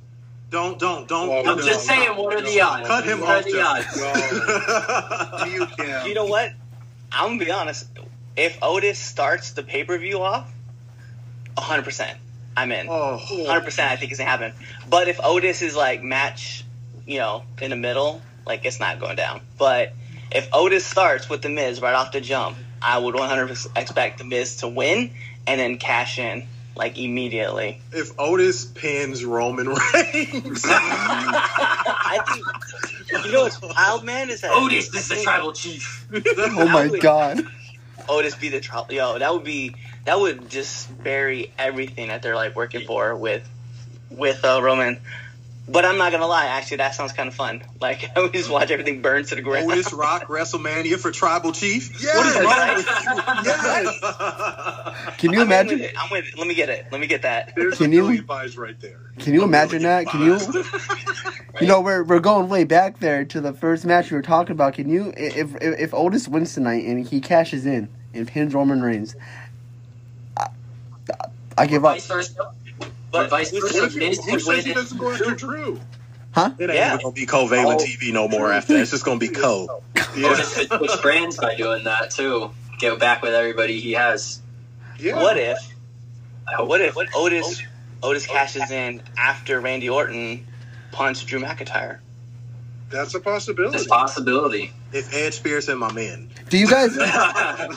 Don't, 0.50 0.78
don't, 0.78 1.08
don't. 1.08 1.30
Oh, 1.30 1.40
I'm 1.40 1.46
no, 1.46 1.56
just 1.58 1.88
no, 1.88 1.96
saying, 1.96 2.16
what 2.16 2.36
are 2.36 2.42
the 2.42 2.58
no. 2.58 2.68
odds? 2.68 2.88
Cut 2.88 3.06
him 3.06 3.22
what 3.22 3.30
are 3.30 3.38
off, 3.40 3.46
the 3.46 3.62
odds? 3.62 5.48
You. 5.52 5.68
You 6.10 6.14
know 6.14 6.26
what? 6.26 6.52
I'm 7.12 7.38
gonna 7.38 7.46
be 7.46 7.52
honest. 7.52 7.88
If 8.36 8.60
Otis 8.62 9.00
starts 9.00 9.54
the 9.54 9.64
pay 9.64 9.84
per 9.84 9.98
view 9.98 10.22
off, 10.22 10.48
100, 11.56 11.84
percent 11.84 12.18
I'm 12.56 12.72
in. 12.72 12.88
oh, 12.90 13.18
100 13.18 13.62
percent 13.62 13.92
I 13.92 13.96
think 13.96 14.12
it's 14.12 14.20
gonna 14.20 14.30
happen. 14.30 14.54
But 14.90 15.08
if 15.08 15.20
Otis 15.24 15.62
is 15.62 15.76
like 15.76 16.04
match, 16.04 16.64
you 17.06 17.20
know, 17.20 17.44
in 17.62 17.70
the 17.70 17.76
middle, 17.76 18.22
like 18.46 18.66
it's 18.66 18.80
not 18.80 19.00
going 19.00 19.16
down. 19.16 19.42
But 19.58 19.94
if 20.32 20.50
Otis 20.54 20.86
starts 20.86 21.30
with 21.30 21.42
the 21.42 21.50
Miz 21.50 21.82
right 21.82 21.94
off 21.94 22.12
the 22.12 22.22
jump, 22.22 22.58
I 22.82 22.98
would 22.98 23.16
100 23.16 23.48
percent 23.48 23.78
expect 23.78 24.18
the 24.20 24.24
Miz 24.26 24.58
to 24.58 24.68
win 24.68 25.12
and 25.48 25.60
then 25.60 25.78
cash 25.78 26.20
in 26.20 26.48
like 26.76 26.98
immediately. 26.98 27.80
if 27.92 28.12
Otis 28.20 28.66
pins 28.66 29.24
Roman 29.24 29.68
Reigns, 29.68 30.64
I 30.66 32.20
think 32.28 33.26
you 33.26 33.32
know 33.32 33.44
what's 33.44 33.62
wild, 33.62 34.04
man, 34.04 34.30
is 34.30 34.42
that 34.42 34.52
Otis, 34.52 34.90
this 34.90 35.12
is 35.12 35.18
the 35.20 35.24
tribal 35.24 35.54
chief. 35.54 36.08
oh 36.38 36.68
my 36.68 36.98
God. 37.00 37.42
Otis 38.10 38.36
be 38.36 38.50
the 38.50 38.60
tribal. 38.60 38.94
Yo, 38.94 39.20
that 39.20 39.34
would 39.34 39.44
be 39.44 39.76
that 40.06 40.20
would 40.20 40.50
just 40.50 41.04
bury 41.04 41.52
everything 41.58 42.10
that 42.10 42.22
they're 42.22 42.36
like 42.36 42.56
working 42.56 42.86
for 42.86 43.16
with 43.16 43.48
with 44.10 44.44
uh, 44.46 44.62
Roman. 44.62 45.00
But 45.66 45.86
I'm 45.86 45.98
not 45.98 46.12
gonna 46.12 46.28
lie, 46.28 46.48
actually, 46.48 46.78
that 46.78 46.94
sounds 46.94 47.14
kind 47.14 47.30
of 47.30 47.36
fun. 47.36 47.64
Like 47.84 48.12
I 48.16 48.22
would 48.22 48.32
just 48.32 48.50
watch 48.50 48.72
everything 48.72 49.02
burn 49.02 49.26
to 49.26 49.36
the 49.36 49.42
ground. 49.42 49.70
Otis 49.70 49.92
Rock 49.92 50.28
WrestleMania 50.30 50.98
for 50.98 51.12
Tribal 51.12 51.52
Chief. 51.52 52.02
Yes. 52.02 52.16
What 52.44 52.78
is 52.78 52.86
wrong 52.86 53.44
with 53.44 53.46
Yes. 53.46 55.18
Can 55.20 55.34
you 55.34 55.42
I'm 55.42 55.48
imagine? 55.48 55.80
with 55.80 55.90
it. 55.90 55.96
I'm 56.02 56.10
with 56.10 56.26
it. 56.28 56.38
Let 56.38 56.48
me 56.48 56.54
get 56.54 56.70
it. 56.70 56.86
Let 56.92 57.02
me 57.02 57.08
get 57.08 57.24
that. 57.24 57.54
There's 57.58 57.78
Can 57.78 57.92
a 57.92 57.96
you- 57.96 58.04
million 58.04 58.26
buys 58.26 58.58
right 58.58 58.80
there. 58.80 59.00
Can 59.20 59.34
you 59.34 59.44
imagine 59.44 59.84
that? 59.84 60.08
Can 60.08 60.22
you? 60.22 60.40
You 61.62 61.68
know, 61.68 61.82
we're 61.82 62.04
we're 62.04 62.20
going 62.22 62.48
way 62.50 62.64
back 62.64 63.00
there 63.00 63.26
to 63.26 63.42
the 63.42 63.54
first 63.54 63.86
match 63.86 64.10
we 64.12 64.16
were 64.18 64.24
talking 64.24 64.54
about. 64.54 64.74
Can 64.76 64.90
you, 64.90 65.14
if 65.18 65.56
if, 65.62 65.80
if 65.80 65.94
Otis 65.94 66.28
wins 66.28 66.54
tonight 66.54 66.86
and 66.86 67.06
he 67.06 67.20
cashes 67.22 67.66
in 67.66 67.90
and 68.14 68.28
pins 68.28 68.54
Roman 68.54 68.82
Reigns, 68.82 69.16
I, 69.18 69.43
I 71.58 71.66
give 71.68 71.86
up. 71.86 71.94
Vice 71.96 72.08
versa. 72.08 72.52
But 73.12 73.30
vice 73.30 73.52
who's- 73.52 73.64
versa. 73.64 73.82
What 73.84 73.92
if, 73.92 73.96
Miz 73.96 74.26
who 74.26 74.40
says 74.40 74.66
he 74.66 74.74
doesn't 74.74 74.98
go 74.98 75.12
after 75.12 75.36
Drew? 75.36 75.80
Huh? 76.32 76.50
It 76.58 76.64
ain't 76.70 76.74
Yeah. 76.80 76.94
even 76.96 77.04
gonna 77.04 77.14
be 77.14 77.26
covalent 77.28 77.76
Oh. 77.82 77.86
TV 77.86 78.12
no 78.12 78.28
more 78.28 78.52
after 78.52 78.74
that. 78.74 78.82
It's 78.82 78.92
just 78.92 79.06
gonna 79.06 79.20
be 79.20 79.28
co. 79.30 79.84
Yeah. 80.16 80.28
Otis 80.30 80.56
could 80.56 80.68
switch 80.80 81.02
brands 81.02 81.38
by 81.38 81.56
doing 81.56 81.84
that 81.84 82.10
too. 82.12 82.50
Get 82.80 82.98
back 83.00 83.22
with 83.22 83.34
everybody 83.36 83.80
he 83.80 83.92
has. 83.94 84.42
yeah. 84.98 85.22
What 85.22 85.38
if? 85.38 85.60
I 86.48 86.56
hope. 86.56 86.68
What 86.70 86.82
if 86.82 86.96
Otis 87.16 87.62
Otis 88.02 88.26
cashes 88.26 88.72
in 88.72 89.02
after 89.16 89.60
Randy 89.62 89.90
Orton 89.90 90.46
punched 90.92 91.28
Drew 91.28 91.40
McIntyre? 91.40 92.00
That's 92.94 93.14
a 93.16 93.20
There's 93.20 93.24
possibility. 93.24 93.86
a 93.86 93.90
possibility. 93.90 94.74
If 94.94 95.14
Ed 95.14 95.34
Spears 95.34 95.68
and 95.70 95.80
my 95.80 95.92
man. 95.92 96.30
Do 96.50 96.58
you 96.58 96.68
guys? 96.68 96.96
I'm. 97.02 97.76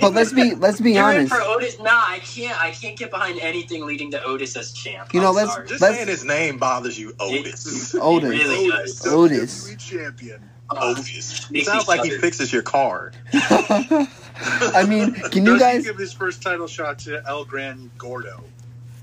But 0.00 0.12
let's 0.12 0.32
be 0.32 0.54
let's 0.56 0.80
be 0.80 0.92
You're 0.94 1.04
honest. 1.04 1.32
for 1.32 1.40
Otis. 1.40 1.78
Nah, 1.78 1.90
I 1.92 2.18
can't. 2.24 2.60
I 2.60 2.72
can't 2.72 2.98
get 2.98 3.10
behind 3.10 3.38
anything 3.40 3.86
leading 3.86 4.10
to 4.10 4.22
Otis 4.24 4.56
as 4.56 4.72
champ. 4.72 5.14
You 5.14 5.20
know, 5.20 5.28
I'm 5.30 5.34
let's- 5.36 5.52
sorry. 5.54 5.68
Just 5.68 5.80
Let's- 5.80 5.96
saying 5.96 6.08
his 6.08 6.24
name 6.24 6.58
bothers 6.58 6.98
you, 6.98 7.14
Otis. 7.20 7.94
Otis. 8.00 8.28
Really 8.30 8.70
Otis, 8.72 8.98
does. 9.00 9.12
Otis. 9.12 9.70
WWE 9.70 9.78
champion. 9.78 10.50
Uh, 10.70 10.94
Otis. 10.96 11.50
It 11.54 11.64
sounds 11.64 11.88
like 11.88 12.02
he 12.02 12.10
fixes 12.10 12.52
your 12.52 12.62
car. 12.62 13.12
I 13.32 14.84
mean, 14.88 15.14
can 15.14 15.46
you 15.46 15.58
guys? 15.58 15.78
he 15.78 15.90
give 15.90 15.98
his 15.98 16.12
first 16.12 16.42
title 16.42 16.66
shot 16.66 16.98
to 17.00 17.22
El 17.26 17.44
Gran 17.44 17.90
Gordo? 17.98 18.42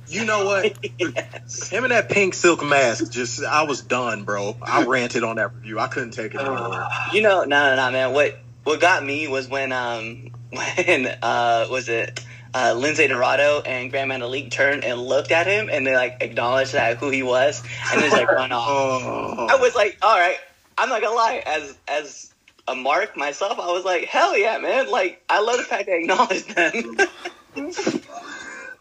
You 0.07 0.25
know 0.25 0.45
what? 0.45 0.77
yes. 0.99 1.69
Him 1.69 1.83
and 1.83 1.91
that 1.91 2.09
pink 2.09 2.33
silk 2.33 2.63
mask, 2.63 3.11
just 3.11 3.43
I 3.43 3.63
was 3.63 3.81
done, 3.81 4.23
bro. 4.23 4.55
I 4.61 4.83
ranted 4.83 5.23
on 5.23 5.37
that 5.37 5.53
review. 5.55 5.79
I 5.79 5.87
couldn't 5.87 6.11
take 6.11 6.35
it 6.35 6.41
anymore. 6.41 6.73
Uh, 6.73 6.89
You 7.13 7.21
know, 7.21 7.43
no, 7.43 7.75
no, 7.75 7.75
no, 7.75 7.91
man. 7.91 8.13
What 8.13 8.39
what 8.63 8.79
got 8.79 9.03
me 9.03 9.27
was 9.27 9.47
when 9.47 9.71
um 9.71 10.31
when 10.49 11.07
uh 11.21 11.67
was 11.69 11.89
it 11.89 12.23
uh, 12.53 12.73
Lince 12.73 13.05
Dorado 13.09 13.61
and 13.65 13.91
Gran 13.91 14.07
Metalik 14.07 14.49
turned 14.49 14.85
and 14.85 15.01
looked 15.01 15.31
at 15.31 15.45
him 15.45 15.69
and 15.69 15.85
they 15.85 15.93
like 15.93 16.17
acknowledged 16.21 16.71
that 16.71 16.97
who 16.97 17.09
he 17.09 17.21
was 17.21 17.61
and 17.91 17.99
just 18.01 18.13
like 18.13 18.31
run 18.31 18.53
off. 18.53 18.67
Oh, 18.69 19.47
I 19.49 19.57
was 19.57 19.75
like, 19.75 19.97
all 20.01 20.17
right, 20.17 20.37
I'm 20.77 20.87
not 20.87 21.01
gonna 21.01 21.15
lie, 21.15 21.43
as 21.45 21.77
as 21.87 22.33
a 22.67 22.75
mark 22.75 23.17
myself, 23.17 23.59
I 23.59 23.71
was 23.71 23.83
like, 23.83 24.05
hell 24.05 24.37
yeah, 24.37 24.57
man! 24.57 24.89
Like 24.89 25.21
I 25.29 25.41
love 25.41 25.57
the 25.57 25.63
fact 25.63 25.87
they 25.87 25.99
acknowledged 25.99 26.55
them. 26.55 26.97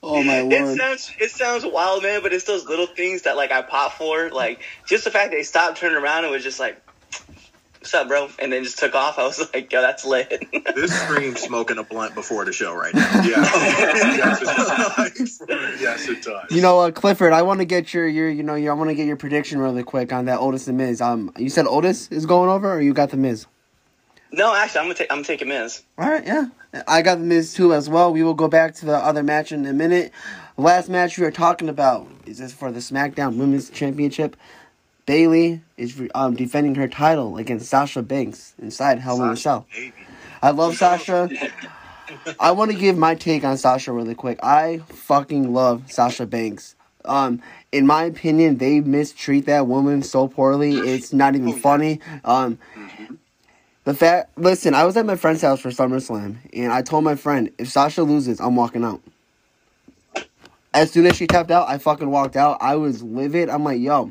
Oh 0.06 0.22
my 0.22 0.42
it 0.50 0.76
sounds 0.76 1.10
it 1.18 1.30
sounds 1.30 1.64
wild, 1.64 2.02
man, 2.02 2.20
but 2.22 2.34
it's 2.34 2.44
those 2.44 2.66
little 2.66 2.86
things 2.86 3.22
that 3.22 3.36
like 3.36 3.50
I 3.50 3.62
pop 3.62 3.94
for, 3.94 4.30
like 4.30 4.60
just 4.86 5.04
the 5.04 5.10
fact 5.10 5.30
they 5.30 5.42
stopped, 5.42 5.78
turned 5.78 5.96
around, 5.96 6.24
and 6.24 6.32
was 6.32 6.42
just 6.42 6.60
like, 6.60 6.78
"What's 7.78 7.94
up, 7.94 8.08
bro?" 8.08 8.28
and 8.38 8.52
then 8.52 8.64
just 8.64 8.78
took 8.78 8.94
off. 8.94 9.18
I 9.18 9.24
was 9.24 9.38
like, 9.54 9.72
"Yo, 9.72 9.80
that's 9.80 10.04
lit." 10.04 10.44
this 10.74 10.92
screams 10.92 11.40
smoking 11.40 11.78
a 11.78 11.84
blunt 11.84 12.14
before 12.14 12.44
the 12.44 12.52
show 12.52 12.74
right 12.74 12.92
now. 12.94 13.10
Yeah. 13.22 13.36
yes, 13.40 14.42
it 14.42 15.48
does. 15.48 15.80
yes, 15.80 16.08
it 16.08 16.22
does. 16.22 16.50
You 16.50 16.60
know, 16.60 16.80
uh, 16.80 16.90
Clifford, 16.90 17.32
I 17.32 17.40
want 17.40 17.60
to 17.60 17.64
get 17.64 17.94
your 17.94 18.06
your 18.06 18.28
you 18.28 18.42
know 18.42 18.56
your, 18.56 18.74
I 18.74 18.76
want 18.76 18.90
to 18.90 18.94
get 18.94 19.06
your 19.06 19.16
prediction 19.16 19.58
really 19.58 19.84
quick 19.84 20.12
on 20.12 20.26
that 20.26 20.38
Otis 20.38 20.68
and 20.68 20.76
Miz. 20.76 21.00
Um, 21.00 21.32
you 21.38 21.48
said 21.48 21.66
Otis 21.66 22.08
is 22.08 22.26
going 22.26 22.50
over, 22.50 22.74
or 22.74 22.82
you 22.82 22.92
got 22.92 23.08
the 23.08 23.16
Miz? 23.16 23.46
no, 24.32 24.54
actually, 24.54 24.80
I'm 24.80 24.84
gonna 24.86 24.94
take 24.96 25.12
I'm 25.12 25.22
taking 25.22 25.48
Miz. 25.48 25.82
All 25.96 26.10
right, 26.10 26.26
yeah, 26.26 26.48
I 26.88 27.02
got 27.02 27.18
the 27.18 27.24
Miz 27.24 27.54
too 27.54 27.72
as 27.72 27.88
well. 27.88 28.12
We 28.12 28.22
will 28.22 28.34
go 28.34 28.48
back 28.48 28.74
to 28.76 28.86
the 28.86 28.96
other 28.96 29.22
match 29.22 29.52
in 29.52 29.64
a 29.66 29.72
minute. 29.72 30.12
Last 30.56 30.88
match 30.88 31.18
we 31.18 31.24
are 31.24 31.30
talking 31.30 31.68
about 31.68 32.08
is 32.26 32.38
this 32.38 32.52
for 32.52 32.72
the 32.72 32.80
SmackDown 32.80 33.36
Women's 33.36 33.70
Championship. 33.70 34.36
Bayley 35.06 35.60
is 35.76 36.00
um, 36.14 36.34
defending 36.34 36.74
her 36.76 36.88
title 36.88 37.36
against 37.36 37.68
Sasha 37.68 38.02
Banks 38.02 38.54
inside 38.60 38.98
Hell 38.98 39.22
in 39.22 39.30
a 39.30 39.36
Cell. 39.36 39.66
I 40.42 40.50
love 40.50 40.76
Sasha. 40.76 41.28
I 42.40 42.52
want 42.52 42.70
to 42.70 42.76
give 42.76 42.96
my 42.96 43.14
take 43.14 43.44
on 43.44 43.56
Sasha 43.58 43.92
really 43.92 44.14
quick. 44.14 44.38
I 44.42 44.78
fucking 44.88 45.52
love 45.52 45.92
Sasha 45.92 46.26
Banks. 46.26 46.74
Um, 47.04 47.42
in 47.70 47.86
my 47.86 48.04
opinion, 48.04 48.56
they 48.56 48.80
mistreat 48.80 49.46
that 49.46 49.66
woman 49.66 50.02
so 50.02 50.26
poorly. 50.26 50.76
It's 50.76 51.12
not 51.12 51.34
even 51.34 51.52
funny. 51.52 52.00
Um, 52.24 52.58
the 53.84 53.94
fact, 53.94 54.36
listen, 54.38 54.74
I 54.74 54.84
was 54.84 54.96
at 54.96 55.06
my 55.06 55.16
friend's 55.16 55.42
house 55.42 55.60
for 55.60 55.70
SummerSlam, 55.70 56.36
and 56.52 56.72
I 56.72 56.82
told 56.82 57.04
my 57.04 57.14
friend, 57.14 57.50
if 57.58 57.68
Sasha 57.68 58.02
loses, 58.02 58.40
I'm 58.40 58.56
walking 58.56 58.84
out. 58.84 59.00
As 60.72 60.90
soon 60.90 61.06
as 61.06 61.16
she 61.16 61.26
tapped 61.26 61.50
out, 61.50 61.68
I 61.68 61.78
fucking 61.78 62.10
walked 62.10 62.34
out. 62.34 62.58
I 62.60 62.76
was 62.76 63.02
livid. 63.02 63.48
I'm 63.48 63.62
like, 63.62 63.80
yo, 63.80 64.10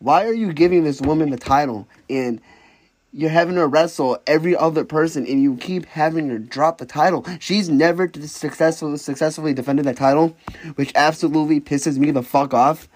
why 0.00 0.26
are 0.26 0.34
you 0.34 0.52
giving 0.52 0.84
this 0.84 1.00
woman 1.00 1.30
the 1.30 1.38
title? 1.38 1.88
And 2.10 2.40
you're 3.14 3.30
having 3.30 3.54
her 3.54 3.68
wrestle 3.68 4.20
every 4.26 4.56
other 4.56 4.84
person 4.84 5.24
and 5.26 5.40
you 5.40 5.56
keep 5.56 5.86
having 5.86 6.28
her 6.28 6.38
drop 6.38 6.78
the 6.78 6.84
title. 6.84 7.24
She's 7.38 7.70
never 7.70 8.10
successfully 8.20 8.98
successfully 8.98 9.54
defended 9.54 9.86
that 9.86 9.96
title, 9.96 10.36
which 10.74 10.92
absolutely 10.96 11.60
pisses 11.60 11.96
me 11.96 12.10
the 12.10 12.24
fuck 12.24 12.52
off. 12.52 12.88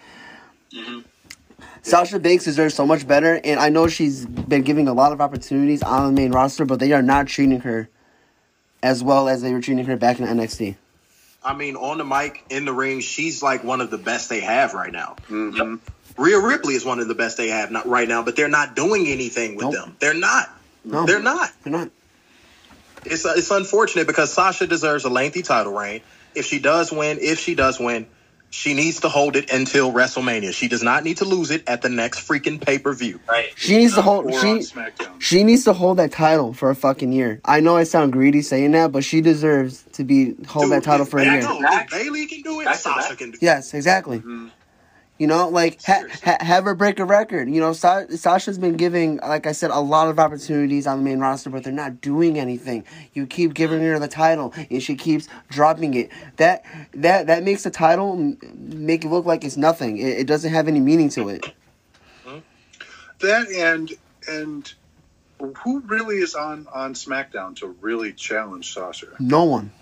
Mm-hmm. 0.75 1.08
Sasha 1.89 2.19
Banks 2.19 2.45
deserves 2.45 2.75
so 2.75 2.87
much 2.87 3.07
better, 3.09 3.41
and 3.43 3.59
I 3.59 3.71
know 3.71 3.89
she's 3.89 4.27
been 4.27 4.63
giving 4.63 4.89
a 4.89 4.93
lot 4.93 5.13
of 5.13 5.21
opportunities 5.21 5.83
on 5.83 6.15
the 6.15 6.21
main 6.21 6.33
roster, 6.33 6.65
but 6.65 6.79
they 6.81 6.93
are 6.93 7.03
not 7.03 7.27
treating 7.27 7.61
her 7.61 7.89
as 8.83 9.03
well 9.03 9.29
as 9.29 9.43
they 9.43 9.53
were 9.53 9.61
treating 9.61 9.87
her 9.87 9.97
back 9.97 10.21
in 10.21 10.27
NXT. 10.27 10.77
I 11.43 11.55
mean, 11.55 11.77
on 11.77 11.99
the 11.99 12.05
mic, 12.05 12.45
in 12.51 12.65
the 12.65 12.73
ring, 12.73 13.01
she's 13.01 13.43
like 13.43 13.65
one 13.65 13.81
of 13.81 13.91
the 13.91 13.99
best 13.99 14.29
they 14.29 14.41
have 14.41 14.75
right 14.75 14.93
now. 14.93 15.17
Mhm. 15.31 15.79
Rhea 16.19 16.39
Ripley 16.39 16.75
is 16.75 16.85
one 16.85 16.99
of 16.99 17.09
the 17.09 17.15
best 17.15 17.37
they 17.37 17.49
have 17.49 17.71
not 17.71 17.89
right 17.89 18.09
now, 18.09 18.23
but 18.23 18.37
they're 18.37 18.49
not 18.49 18.77
doing 18.77 19.07
anything 19.07 19.55
with 19.55 19.65
Nope. 19.67 19.75
them. 19.75 19.97
They're 20.01 20.15
not. 20.15 20.51
No, 20.85 21.07
They're 21.07 21.23
not. 21.23 21.51
They're 21.63 21.73
not. 21.73 21.91
It's 23.05 23.25
it's 23.25 23.51
unfortunate 23.51 24.07
because 24.07 24.33
Sasha 24.33 24.67
deserves 24.67 25.05
a 25.05 25.09
lengthy 25.09 25.43
title 25.43 25.73
reign. 25.73 26.01
If 26.35 26.45
she 26.47 26.59
does 26.59 26.91
win, 26.93 27.19
if 27.21 27.39
she 27.39 27.55
does 27.55 27.79
win, 27.79 28.07
she 28.51 28.75
needs 28.75 29.01
to 29.01 29.09
hold 29.09 29.37
it 29.37 29.51
until 29.53 29.93
WrestleMania. 29.93 30.53
She 30.55 30.69
does 30.69 30.83
not 30.83 31.05
need 31.05 31.19
to 31.19 31.25
lose 31.25 31.51
it 31.51 31.63
at 31.69 31.83
the 31.83 31.89
next 31.89 32.27
freaking 32.27 32.61
pay 32.61 32.79
per 32.79 32.93
view. 32.95 33.21
Right. 33.29 33.51
She 33.57 33.77
needs 33.77 33.95
to 33.95 34.03
hold. 34.03 34.27
Or 34.27 34.33
on 34.35 34.41
She 34.41 34.49
SmackDown. 34.73 35.21
she 35.21 35.45
needs 35.45 35.65
to 35.65 35.73
hold 35.73 35.99
that 35.99 36.13
title 36.13 36.53
for 36.55 36.71
a 36.71 36.75
fucking 36.75 37.13
year. 37.13 37.41
I 37.45 37.61
know 37.61 37.77
I 37.77 37.85
sound 37.85 38.13
greedy 38.13 38.43
saying 38.43 38.73
that, 38.73 38.93
but 38.93 39.05
she 39.05 39.21
deserves 39.21 39.85
to 39.93 40.05
be 40.05 40.35
hold 40.47 40.71
that 40.73 40.83
title 40.83 41.07
for 41.07 41.19
a 41.19 41.25
year. 41.25 41.43
back. 41.63 41.91
Bayley 41.91 42.27
can 42.27 42.43
do 42.43 42.61
it, 42.61 42.75
Sasha 42.77 43.17
can 43.17 43.31
do 43.33 43.37
it. 43.37 43.43
Yes, 43.43 43.75
exactly. 43.75 44.21
Mhm. 44.21 44.51
You 45.19 45.27
know, 45.27 45.49
like 45.49 45.83
ha- 45.83 46.05
ha- 46.23 46.39
have 46.41 46.65
her 46.65 46.77
break 46.77 47.01
a 47.01 47.05
record. 47.05 47.51
You 47.51 47.61
know, 47.61 47.73
Sa- 47.73 48.07
Sasha's 48.09 48.57
been 48.57 48.77
giving, 48.77 49.17
like 49.17 49.47
I 49.47 49.53
said, 49.53 49.73
a 49.73 49.81
lot 49.81 50.09
of 50.09 50.19
opportunities 50.21 50.87
on 50.87 50.99
the 50.99 51.05
main 51.05 51.19
roster, 51.19 51.51
but 51.51 51.65
they're 51.65 51.73
not 51.73 52.01
doing 52.01 52.39
anything. 52.39 52.85
You 53.15 53.27
keep 53.27 53.53
giving 53.53 53.81
her 53.81 53.99
the 53.99 54.07
title, 54.07 54.55
and 54.71 54.81
she 54.81 54.95
keeps 54.95 55.29
dropping 55.49 55.95
it. 55.95 56.11
That 56.37 56.65
that 56.93 57.27
that 57.27 57.43
makes 57.43 57.65
the 57.65 57.71
title 57.71 58.37
make 58.55 59.05
it 59.05 59.09
look 59.09 59.27
like 59.27 59.43
it's 59.43 59.57
nothing. 59.57 59.99
It, 59.99 60.21
it 60.21 60.27
doesn't 60.29 60.53
have 60.53 60.69
any 60.69 60.81
meaning 60.81 61.09
to 61.11 61.29
it. 61.31 61.43
Mm-hmm. 62.25 62.39
That 63.19 63.49
and 63.51 63.91
and 64.29 64.73
who 65.65 65.81
really 65.81 66.19
is 66.19 66.35
on 66.35 66.69
on 66.73 66.95
SmackDown 66.95 67.57
to 67.57 67.67
really 67.81 68.13
challenge 68.13 68.73
Sasha? 68.73 69.09
No 69.19 69.45
one. 69.45 69.73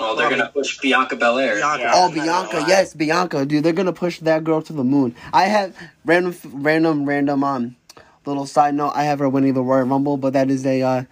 Oh, 0.00 0.14
they're 0.16 0.30
gonna 0.30 0.48
push 0.48 0.78
Bianca 0.78 1.16
Belair. 1.16 1.56
Bianca. 1.56 1.82
Yeah. 1.82 1.92
Oh, 1.94 2.10
Bianca, 2.12 2.64
yes, 2.68 2.94
Bianca, 2.94 3.44
dude, 3.44 3.64
they're 3.64 3.72
gonna 3.72 3.92
push 3.92 4.20
that 4.20 4.44
girl 4.44 4.62
to 4.62 4.72
the 4.72 4.84
moon. 4.84 5.14
I 5.32 5.44
have 5.46 5.76
random, 6.04 6.34
random, 6.52 7.04
random, 7.04 7.42
um, 7.44 7.76
little 8.24 8.46
side 8.46 8.74
note. 8.74 8.92
I 8.94 9.04
have 9.04 9.18
her 9.20 9.28
winning 9.28 9.54
the 9.54 9.62
Royal 9.62 9.84
Rumble, 9.86 10.16
but 10.16 10.34
that 10.34 10.50
is 10.50 10.64
a 10.66 10.82
uh, 10.82 11.02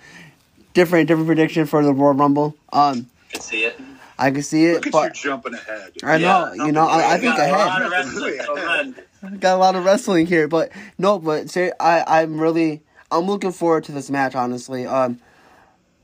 different, 0.74 1.08
different 1.08 1.26
prediction 1.26 1.66
for 1.66 1.82
the 1.84 1.92
Royal 1.92 2.14
Rumble. 2.14 2.56
Um, 2.72 3.08
I 3.28 3.32
Can 3.32 3.40
see 3.40 3.64
it. 3.64 3.80
I 4.18 4.30
can 4.30 4.42
see 4.42 4.64
it, 4.66 4.74
Look 4.74 4.86
at 4.86 4.92
you 4.94 5.00
but 5.00 5.14
jumping 5.14 5.54
ahead. 5.54 5.92
I 6.02 6.16
know, 6.18 6.52
Yeah. 6.54 6.64
you 6.66 6.72
know, 6.72 6.86
I, 6.86 7.14
I 7.14 7.18
think 7.18 7.36
Got 7.36 7.48
a 7.48 7.52
lot 7.52 7.68
ahead. 7.68 7.82
of 7.82 7.90
wrestling. 7.92 8.38
Go 8.46 8.54
ahead. 8.56 9.40
Got 9.40 9.54
a 9.56 9.58
lot 9.58 9.76
of 9.76 9.84
wrestling 9.84 10.26
here, 10.26 10.48
but 10.48 10.70
no, 10.98 11.18
but 11.18 11.50
say 11.50 11.70
I, 11.80 12.20
I'm 12.22 12.38
really, 12.40 12.82
I'm 13.10 13.24
looking 13.26 13.52
forward 13.52 13.84
to 13.84 13.92
this 13.92 14.08
match. 14.08 14.34
Honestly, 14.34 14.86
um, 14.86 15.18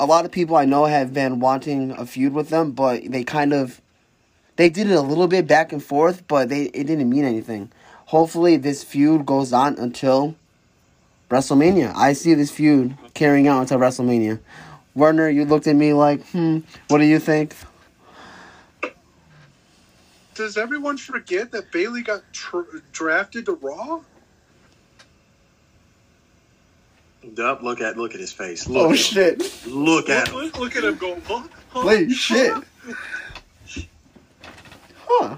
a 0.02 0.06
lot 0.06 0.24
of 0.24 0.32
people 0.32 0.56
I 0.56 0.64
know 0.64 0.86
have 0.86 1.14
been 1.14 1.38
wanting 1.38 1.92
a 1.92 2.04
feud 2.04 2.32
with 2.32 2.48
them, 2.48 2.72
but 2.72 3.04
they 3.08 3.22
kind 3.22 3.52
of, 3.52 3.80
they 4.56 4.68
did 4.68 4.90
it 4.90 4.94
a 4.94 5.00
little 5.00 5.28
bit 5.28 5.46
back 5.46 5.72
and 5.72 5.82
forth, 5.82 6.26
but 6.26 6.48
they 6.48 6.64
it 6.64 6.88
didn't 6.88 7.08
mean 7.08 7.24
anything. 7.24 7.70
Hopefully, 8.06 8.56
this 8.56 8.82
feud 8.82 9.24
goes 9.24 9.52
on 9.52 9.78
until 9.78 10.34
WrestleMania. 11.30 11.94
I 11.94 12.14
see 12.14 12.34
this 12.34 12.50
feud 12.50 12.96
carrying 13.14 13.46
out 13.46 13.60
until 13.60 13.78
WrestleMania. 13.78 14.40
Werner, 14.96 15.28
you 15.28 15.44
looked 15.44 15.68
at 15.68 15.76
me 15.76 15.92
like, 15.92 16.26
hmm, 16.30 16.58
what 16.88 16.98
do 16.98 17.04
you 17.04 17.20
think? 17.20 17.54
Does 20.34 20.56
everyone 20.56 20.96
forget 20.96 21.52
that 21.52 21.70
Bayley 21.70 22.02
got 22.02 22.22
tr- 22.32 22.78
drafted 22.90 23.46
to 23.46 23.52
Raw? 23.52 24.00
Yup, 27.36 27.62
look 27.62 27.80
at 27.80 27.96
look 27.96 28.14
at 28.14 28.20
his 28.20 28.32
face. 28.32 28.68
Look 28.68 28.82
Oh 28.82 28.84
at 28.86 28.90
him. 28.90 28.96
shit! 28.96 29.66
Look 29.66 30.08
at 30.08 30.28
him. 30.28 30.34
look, 30.34 30.58
look 30.58 30.76
at 30.76 30.84
him 30.84 30.96
go. 30.96 31.18
Huh? 31.24 31.42
Huh? 31.68 31.82
Wait, 31.86 32.10
shit. 32.10 32.52
Huh. 35.08 35.36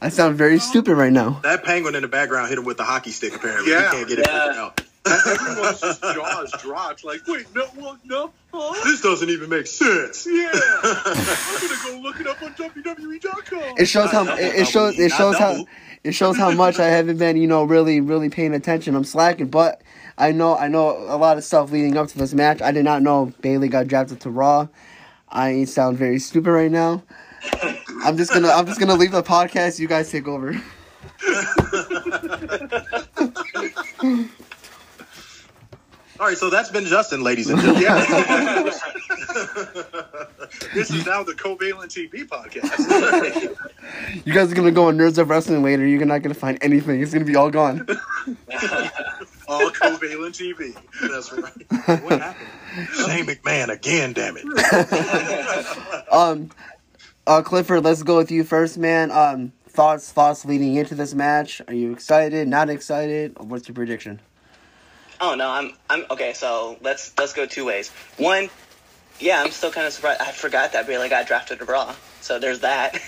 I 0.00 0.08
sound 0.10 0.36
very 0.36 0.58
stupid 0.58 0.94
right 0.96 1.12
now. 1.12 1.40
That 1.42 1.64
penguin 1.64 1.94
in 1.94 2.02
the 2.02 2.08
background 2.08 2.48
hit 2.50 2.58
him 2.58 2.64
with 2.64 2.76
the 2.76 2.84
hocky 2.84 3.10
stick. 3.10 3.34
Apparently, 3.34 3.72
Yeah. 3.72 3.90
he 3.90 3.96
can't 3.96 4.08
get 4.08 4.18
it 4.18 4.26
Yeah. 4.28 4.38
figured 4.48 4.56
out. 4.58 4.80
Everyone's 5.06 5.80
just 5.80 6.02
jaws 6.02 6.52
dropped. 6.62 7.04
Like, 7.04 7.20
wait, 7.26 7.46
no, 7.54 7.64
what, 7.74 7.98
no, 8.04 8.30
huh? 8.52 8.74
This 8.84 9.00
doesn't 9.02 9.28
even 9.28 9.48
make 9.50 9.66
sense. 9.66 10.26
Yeah, 10.30 10.50
I'm 10.82 11.14
gonna 11.60 11.76
go 11.84 12.00
look 12.02 12.20
it 12.20 12.26
up 12.26 12.42
on 12.42 12.52
WWE.com. 12.54 13.74
It 13.78 13.84
shows 13.86 14.10
how 14.10 14.24
it, 14.34 14.54
it 14.60 14.66
shows 14.66 14.98
it 14.98 15.10
shows 15.12 15.36
how 15.38 15.66
it 16.04 16.12
shows 16.12 16.36
how 16.38 16.50
much 16.52 16.78
I 16.78 16.86
haven't 16.88 17.18
been, 17.18 17.36
you 17.36 17.46
know, 17.46 17.64
really 17.64 18.00
really 18.00 18.30
paying 18.30 18.54
attention. 18.54 18.94
I'm 18.94 19.04
slacking, 19.04 19.48
but 19.48 19.82
I 20.16 20.32
know 20.32 20.56
I 20.56 20.68
know 20.68 20.90
a 20.90 21.16
lot 21.16 21.38
of 21.38 21.44
stuff 21.44 21.70
leading 21.70 21.96
up 21.96 22.08
to 22.08 22.18
this 22.18 22.34
match. 22.34 22.62
I 22.62 22.70
did 22.72 22.84
not 22.84 23.02
know 23.02 23.32
Bayley 23.40 23.68
got 23.68 23.88
drafted 23.88 24.20
to 24.20 24.30
Raw. 24.30 24.68
I 25.28 25.64
sound 25.64 25.98
very 25.98 26.18
stupid 26.18 26.50
right 26.50 26.70
now. 26.70 27.02
I'm 28.04 28.16
just 28.16 28.32
gonna 28.32 28.48
I'm 28.48 28.66
just 28.66 28.78
gonna 28.78 28.94
leave 28.94 29.12
the 29.12 29.22
podcast. 29.22 29.78
You 29.78 29.88
guys 29.88 30.10
take 30.10 30.28
over. 30.28 30.54
All 36.20 36.28
right, 36.28 36.38
so 36.38 36.48
that's 36.48 36.70
been 36.70 36.84
Justin, 36.84 37.24
ladies 37.24 37.50
and 37.50 37.60
gentlemen. 37.60 37.82
Yeah. 37.82 37.98
this 40.74 40.90
is 40.90 41.04
now 41.04 41.24
the 41.24 41.32
Covalent 41.32 41.88
TV 41.88 42.24
podcast. 42.24 43.56
You 44.24 44.32
guys 44.32 44.52
are 44.52 44.54
gonna 44.54 44.70
go 44.70 44.86
on 44.86 44.96
Nerds 44.96 45.18
of 45.18 45.28
Wrestling 45.28 45.64
later. 45.64 45.84
You're 45.84 46.04
not 46.06 46.22
gonna 46.22 46.34
find 46.34 46.56
anything. 46.62 47.02
It's 47.02 47.12
gonna 47.12 47.24
be 47.24 47.34
all 47.34 47.50
gone. 47.50 47.86
All 49.54 49.70
Covalent 49.70 50.32
TV. 50.34 50.74
That's 51.00 51.32
right. 51.32 52.02
What 52.02 52.20
happened? 52.20 52.48
Shane 52.94 53.26
McMahon 53.26 53.68
again, 53.68 54.12
damn 54.12 54.36
it. 54.36 54.44
Um, 56.10 56.50
uh, 57.26 57.42
Clifford, 57.42 57.82
let's 57.84 58.02
go 58.02 58.16
with 58.18 58.30
you 58.30 58.44
first, 58.44 58.78
man. 58.78 59.10
Um, 59.10 59.52
thoughts, 59.68 60.12
thoughts 60.12 60.44
leading 60.44 60.76
into 60.76 60.94
this 60.94 61.14
match. 61.14 61.60
Are 61.66 61.74
you 61.74 61.90
excited? 61.92 62.46
Not 62.46 62.70
excited? 62.70 63.36
What's 63.38 63.66
your 63.68 63.74
prediction? 63.74 64.20
Oh 65.20 65.34
no, 65.34 65.48
I'm 65.48 65.72
I'm 65.88 66.04
okay. 66.10 66.32
So 66.34 66.76
let's 66.82 67.12
let's 67.18 67.32
go 67.32 67.46
two 67.46 67.64
ways. 67.64 67.90
One, 68.18 68.50
yeah, 69.20 69.42
I'm 69.42 69.50
still 69.50 69.70
kind 69.70 69.86
of 69.86 69.92
surprised. 69.92 70.20
I 70.20 70.30
forgot 70.32 70.72
that 70.72 70.86
Bayley 70.86 71.08
got 71.08 71.26
drafted 71.26 71.58
to 71.60 71.64
Raw. 71.64 71.94
So 72.20 72.38
there's 72.38 72.60
that. 72.60 73.00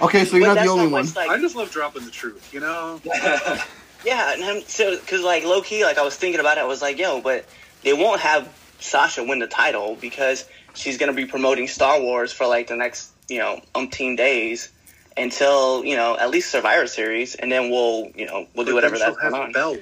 Okay, 0.00 0.24
so 0.24 0.36
you're 0.38 0.46
not 0.54 0.62
the 0.64 0.70
only 0.70 0.84
not 0.84 0.92
one. 0.92 1.04
much, 1.04 1.14
like- 1.16 1.28
I 1.30 1.38
just 1.38 1.54
love 1.54 1.70
dropping 1.70 2.04
the 2.06 2.10
truth, 2.10 2.54
you 2.54 2.60
know. 2.60 3.00
Yeah, 4.04 4.32
and 4.32 4.44
I'm, 4.44 4.62
so 4.62 4.98
because 4.98 5.22
like 5.22 5.44
low 5.44 5.62
key, 5.62 5.84
like 5.84 5.98
I 5.98 6.02
was 6.02 6.16
thinking 6.16 6.40
about 6.40 6.58
it, 6.58 6.62
I 6.62 6.66
was 6.66 6.82
like, 6.82 6.98
yo, 6.98 7.20
but 7.20 7.44
they 7.82 7.92
won't 7.92 8.20
have 8.20 8.48
Sasha 8.78 9.22
win 9.22 9.38
the 9.38 9.46
title 9.46 9.96
because 10.00 10.46
she's 10.74 10.98
gonna 10.98 11.12
be 11.12 11.26
promoting 11.26 11.68
Star 11.68 12.00
Wars 12.00 12.32
for 12.32 12.46
like 12.46 12.68
the 12.68 12.76
next 12.76 13.12
you 13.28 13.38
know 13.38 13.60
umpteen 13.74 14.16
days 14.16 14.70
until 15.16 15.84
you 15.84 15.96
know 15.96 16.16
at 16.16 16.30
least 16.30 16.50
Survivor 16.50 16.86
Series, 16.86 17.34
and 17.34 17.50
then 17.50 17.70
we'll 17.70 18.10
you 18.14 18.26
know 18.26 18.46
we'll 18.54 18.66
do 18.66 18.72
But 18.72 18.76
whatever 18.76 18.98
that's 18.98 19.16
going 19.16 19.34
on. 19.34 19.52
belt. 19.52 19.78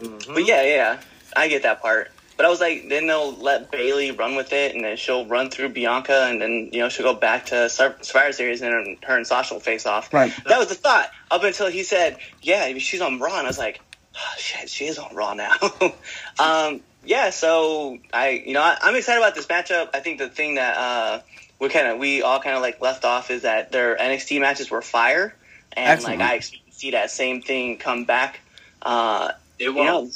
But 0.00 0.08
mm-hmm. 0.08 0.38
yeah, 0.46 0.62
yeah, 0.62 1.00
I 1.36 1.48
get 1.48 1.62
that 1.62 1.82
part. 1.82 2.12
But 2.38 2.46
I 2.46 2.50
was 2.50 2.60
like, 2.60 2.88
then 2.88 3.08
they'll 3.08 3.32
let 3.34 3.72
Bayley 3.72 4.12
run 4.12 4.36
with 4.36 4.52
it, 4.52 4.72
and 4.76 4.84
then 4.84 4.96
she'll 4.96 5.26
run 5.26 5.50
through 5.50 5.70
Bianca, 5.70 6.28
and 6.30 6.40
then 6.40 6.70
you 6.72 6.78
know 6.78 6.88
she'll 6.88 7.04
go 7.12 7.18
back 7.18 7.46
to 7.46 7.68
Survivor 7.68 8.32
Series, 8.32 8.62
and 8.62 8.72
then 8.72 8.96
her 9.02 9.16
and 9.16 9.26
Sasha 9.26 9.54
will 9.54 9.60
face 9.60 9.86
off. 9.86 10.14
Right. 10.14 10.32
That 10.46 10.56
was 10.56 10.68
the 10.68 10.76
thought 10.76 11.10
up 11.32 11.42
until 11.42 11.66
he 11.66 11.82
said, 11.82 12.16
"Yeah, 12.40 12.72
she's 12.78 13.00
on 13.00 13.18
Raw," 13.18 13.36
and 13.36 13.44
I 13.46 13.50
was 13.50 13.58
like, 13.58 13.80
oh, 14.14 14.34
"Shit, 14.38 14.70
she 14.70 14.86
is 14.86 14.98
on 14.98 15.16
Raw 15.16 15.34
now." 15.34 15.56
um, 16.38 16.80
yeah, 17.04 17.30
so 17.30 17.98
I, 18.12 18.30
you 18.46 18.52
know, 18.52 18.62
I, 18.62 18.78
I'm 18.82 18.94
excited 18.94 19.20
about 19.20 19.34
this 19.34 19.46
matchup. 19.46 19.88
I 19.92 19.98
think 19.98 20.18
the 20.20 20.28
thing 20.28 20.54
that 20.54 20.76
uh, 20.76 21.20
we 21.58 21.68
kind 21.70 21.88
of, 21.88 21.98
we 21.98 22.22
all 22.22 22.38
kind 22.38 22.54
of 22.54 22.62
like 22.62 22.80
left 22.80 23.04
off 23.04 23.32
is 23.32 23.42
that 23.42 23.72
their 23.72 23.96
NXT 23.96 24.40
matches 24.40 24.70
were 24.70 24.80
fire, 24.82 25.34
and 25.72 25.88
Excellent. 25.90 26.20
like 26.20 26.30
I 26.30 26.34
expect 26.36 26.66
to 26.66 26.72
see 26.72 26.90
that 26.92 27.10
same 27.10 27.42
thing 27.42 27.78
come 27.78 28.04
back. 28.04 28.38
Uh, 28.80 29.32
It 29.58 29.64
you 29.64 29.74
won't. 29.74 29.86
know, 29.88 30.10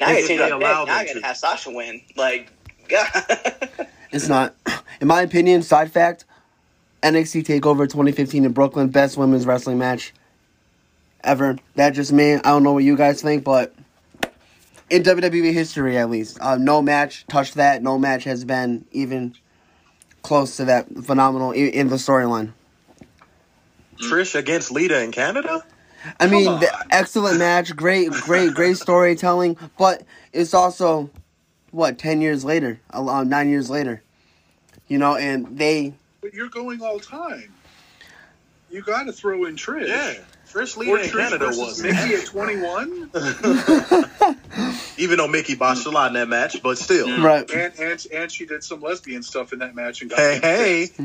now 0.00 0.06
I 0.08 0.12
If 0.12 0.16
gotta 0.16 0.28
change 0.28 0.40
my 0.40 0.48
allow. 0.48 0.84
Now 0.84 0.92
I 0.92 1.04
gotta 1.06 1.20
to. 1.20 1.26
have 1.26 1.36
Sasha 1.36 1.70
win. 1.70 2.00
Like, 2.16 2.50
God. 2.88 3.08
It's 4.12 4.28
not. 4.28 4.54
In 5.00 5.08
my 5.08 5.22
opinion, 5.22 5.62
side 5.62 5.92
fact, 5.92 6.24
NXT 7.02 7.44
Takeover 7.44 7.88
2015 7.88 8.44
in 8.44 8.52
Brooklyn, 8.52 8.88
best 8.88 9.16
women's 9.16 9.46
wrestling 9.46 9.78
match 9.78 10.12
ever. 11.22 11.58
That 11.74 11.90
just 11.90 12.12
me. 12.12 12.34
I 12.34 12.38
don't 12.40 12.62
know 12.62 12.72
what 12.72 12.84
you 12.84 12.96
guys 12.96 13.20
think, 13.22 13.44
but 13.44 13.74
in 14.90 15.02
WWE 15.02 15.52
history, 15.52 15.98
at 15.98 16.08
least, 16.08 16.38
uh, 16.40 16.56
no 16.56 16.80
match 16.80 17.26
touched 17.28 17.54
that. 17.54 17.82
No 17.82 17.98
match 17.98 18.24
has 18.24 18.44
been 18.44 18.86
even 18.92 19.34
close 20.22 20.56
to 20.56 20.64
that 20.64 20.86
phenomenal 21.04 21.50
i- 21.50 21.54
in 21.56 21.88
the 21.88 21.96
storyline. 21.96 22.52
Trish 24.00 24.34
against 24.34 24.70
Lita 24.70 25.02
in 25.02 25.12
Canada? 25.12 25.62
I 26.20 26.26
mean, 26.26 26.60
the 26.60 26.86
excellent 26.90 27.38
match, 27.38 27.74
great, 27.74 28.10
great, 28.10 28.54
great 28.54 28.76
storytelling, 28.76 29.56
but 29.78 30.02
it's 30.32 30.54
also 30.54 31.10
what 31.70 31.98
ten 31.98 32.20
years 32.20 32.44
later, 32.44 32.80
uh, 32.90 33.24
nine 33.24 33.48
years 33.48 33.68
later, 33.70 34.02
you 34.86 34.98
know, 34.98 35.16
and 35.16 35.58
they 35.58 35.94
But 36.20 36.34
you're 36.34 36.48
going 36.48 36.82
all 36.82 36.98
time. 37.00 37.52
You 38.70 38.82
got 38.82 39.04
to 39.04 39.12
throw 39.12 39.44
in 39.46 39.56
Trish. 39.56 39.88
Yeah. 39.88 40.22
Trish 40.52 40.76
Or 40.76 40.80
Lita 40.80 41.04
in 41.04 41.10
Trish 41.10 41.18
Canada 41.18 41.46
versus 41.46 41.58
was 41.58 41.82
Mickie 41.82 42.14
at 42.14 42.26
21, 42.26 43.10
even 44.98 45.18
though 45.18 45.28
Mickie 45.28 45.54
botched 45.54 45.86
a 45.86 45.90
lot 45.90 46.08
in 46.08 46.14
that 46.14 46.28
match, 46.28 46.62
but 46.62 46.78
still. 46.78 47.20
right. 47.22 47.50
and 47.50 47.78
and 47.78 48.06
and 48.12 48.32
she 48.32 48.46
did 48.46 48.64
some 48.64 48.80
lesbian 48.80 49.22
stuff 49.22 49.52
in 49.52 49.58
that 49.60 49.74
match 49.74 50.00
and 50.00 50.10
got 50.10 50.18
Hey, 50.18 50.38
hey. 50.40 50.80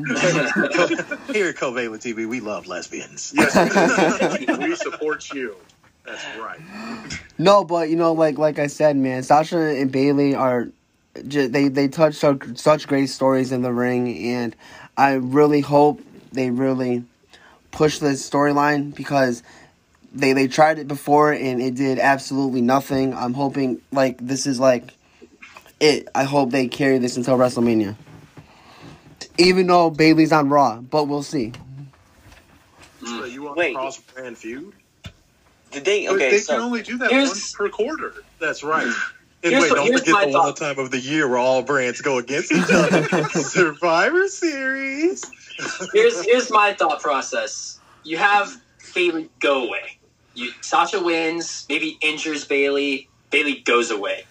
Here 1.34 1.50
at 1.50 1.56
Covalent 1.56 2.02
TV, 2.02 2.28
we 2.28 2.39
love 2.39 2.68
lesbians. 2.68 3.34
Yes, 3.36 4.39
we, 4.39 4.58
we 4.70 4.76
support 4.76 5.32
you. 5.34 5.56
That's 6.06 6.24
right. 6.38 6.60
No, 7.38 7.64
but 7.64 7.89
you 7.89 7.96
know, 7.96 8.14
like 8.14 8.38
like 8.38 8.60
I 8.60 8.68
said, 8.68 8.96
man, 8.98 9.24
Sasha 9.24 9.58
and 9.58 9.91
Bayley 9.91 10.36
are 10.36 10.68
ju- 11.28 11.48
they 11.48 11.68
they 11.70 11.88
touch 11.88 12.16
such, 12.16 12.58
such 12.58 12.88
great 12.88 13.08
stories 13.08 13.52
in 13.52 13.62
the 13.62 13.72
ring, 13.72 14.18
and 14.18 14.56
I 14.98 15.14
really 15.14 15.62
hope 15.62 16.02
they 16.32 16.50
really 16.50 17.04
push 17.74 18.00
this 18.00 18.28
storyline 18.28 18.96
because 18.96 19.44
they 20.14 20.32
they 20.32 20.48
tried 20.48 20.80
it 20.80 20.88
before 20.88 21.34
and 21.34 21.62
it 21.62 21.76
did 21.76 22.00
absolutely 22.00 22.62
nothing. 22.62 23.14
I'm 23.14 23.34
hoping 23.34 23.82
like 23.92 24.18
this 24.20 24.46
is 24.48 24.60
like 24.60 24.94
it. 25.82 26.08
I 26.16 26.24
hope 26.24 26.52
they 26.52 26.68
carry 26.68 27.00
this 27.00 27.18
until 27.18 27.38
WrestleMania. 27.38 27.96
Even 29.38 29.68
though 29.68 29.90
Bayley's 29.90 30.32
on 30.32 30.50
Raw, 30.50 30.78
but 30.78 31.06
we'll 31.06 31.24
see. 31.24 31.52
So 33.06 33.26
you 33.26 33.42
want 33.44 33.58
Wait. 33.58 33.72
a 33.72 33.76
cross 33.76 34.00
brand 34.00 34.38
feud? 34.38 34.74
Did 35.72 35.84
they? 35.86 36.06
But 36.06 36.16
Okay, 36.16 36.30
they 36.32 36.38
so 36.38 36.54
can 36.54 36.62
only 36.62 36.84
do 36.84 36.98
that 37.00 37.10
Here's- 37.12 37.30
once 37.30 37.54
per 37.54 37.68
quarter. 37.70 38.14
That's 38.40 38.64
right. 38.64 38.86
And 38.86 39.52
Here's 39.52 39.64
wait, 39.64 39.72
what- 39.72 39.76
don't 39.90 39.98
forget 40.00 40.14
my 40.14 40.26
the 40.32 40.40
one 40.40 40.54
time 40.54 40.78
of 40.80 40.92
the 40.92 41.00
year 41.00 41.28
where 41.28 41.40
all 41.40 41.64
brands 41.64 42.00
go 42.02 42.18
against 42.20 42.52
each 42.52 42.64
other. 42.72 43.28
Survivor 43.32 44.28
Series. 44.28 45.26
Here's 45.93 46.24
here's 46.26 46.51
my 46.51 46.74
thought 46.74 47.01
process. 47.01 47.80
You 48.04 48.18
have 48.18 48.62
Bayley 48.93 49.30
go 49.39 49.68
away. 49.68 49.97
You 50.34 50.51
Sasha 50.62 51.01
wins, 51.04 51.66
maybe 51.70 51.97
injures 52.01 52.45
Bayley. 52.45 53.10
Bayley 53.30 53.62
goes 53.66 53.91
away. 53.91 54.26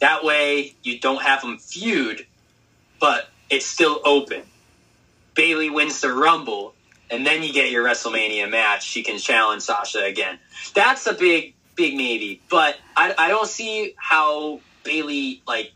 That 0.00 0.24
way, 0.24 0.74
you 0.82 0.98
don't 0.98 1.22
have 1.22 1.42
them 1.42 1.58
feud, 1.58 2.26
but 3.00 3.28
it's 3.50 3.66
still 3.66 4.00
open. 4.04 4.42
Bayley 5.34 5.70
wins 5.70 6.00
the 6.00 6.12
Rumble, 6.12 6.74
and 7.10 7.26
then 7.26 7.42
you 7.42 7.52
get 7.52 7.70
your 7.70 7.84
WrestleMania 7.84 8.50
match. 8.50 8.84
She 8.84 9.02
can 9.02 9.18
challenge 9.18 9.62
Sasha 9.62 10.04
again. 10.04 10.38
That's 10.74 11.06
a 11.06 11.14
big, 11.14 11.54
big 11.76 11.96
maybe. 11.96 12.40
But 12.48 12.76
I, 12.96 13.14
I 13.16 13.28
don't 13.28 13.46
see 13.46 13.94
how 13.96 14.60
Bayley 14.84 15.42
like 15.46 15.72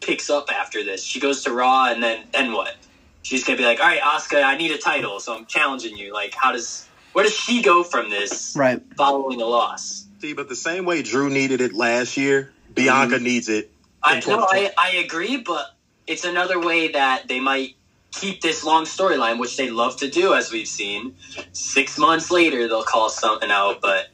picks 0.00 0.30
up 0.30 0.52
after 0.52 0.84
this. 0.84 1.04
She 1.04 1.20
goes 1.20 1.44
to 1.44 1.52
Raw, 1.52 1.86
and 1.90 2.02
then 2.02 2.24
then 2.32 2.52
what? 2.52 2.74
She's 3.22 3.44
gonna 3.44 3.58
be 3.58 3.64
like, 3.64 3.80
all 3.80 3.86
right, 3.86 4.00
Asuka, 4.00 4.42
I 4.42 4.56
need 4.56 4.72
a 4.72 4.78
title, 4.78 5.20
so 5.20 5.36
I'm 5.36 5.46
challenging 5.46 5.96
you. 5.96 6.12
Like, 6.12 6.34
how 6.34 6.52
does 6.52 6.90
where 7.12 7.24
does 7.24 7.34
she 7.34 7.62
go 7.62 7.82
from 7.84 8.10
this 8.10 8.56
Right. 8.56 8.80
following 8.96 9.40
a 9.42 9.46
loss? 9.46 10.06
See, 10.20 10.32
but 10.34 10.48
the 10.48 10.56
same 10.56 10.84
way 10.84 11.02
Drew 11.02 11.30
needed 11.30 11.60
it 11.60 11.72
last 11.72 12.16
year, 12.16 12.52
Bianca 12.72 13.16
Mm-hmm. 13.16 13.24
needs 13.24 13.48
it. 13.48 13.70
I 14.02 14.16
in 14.16 14.22
no, 14.26 14.46
I, 14.48 14.70
I 14.78 14.90
agree, 15.04 15.38
but 15.38 15.66
it's 16.06 16.24
another 16.24 16.58
way 16.60 16.88
that 16.92 17.28
they 17.28 17.40
might 17.40 17.76
keep 18.12 18.40
this 18.40 18.64
long 18.64 18.84
storyline, 18.84 19.38
which 19.38 19.56
they 19.56 19.70
love 19.70 19.96
to 19.98 20.08
do, 20.10 20.34
as 20.34 20.50
we've 20.52 20.66
seen. 20.68 21.14
Six 21.52 21.98
months 21.98 22.30
later, 22.30 22.66
they'll 22.68 22.82
call 22.84 23.08
something 23.10 23.50
out, 23.50 23.80
but 23.82 24.08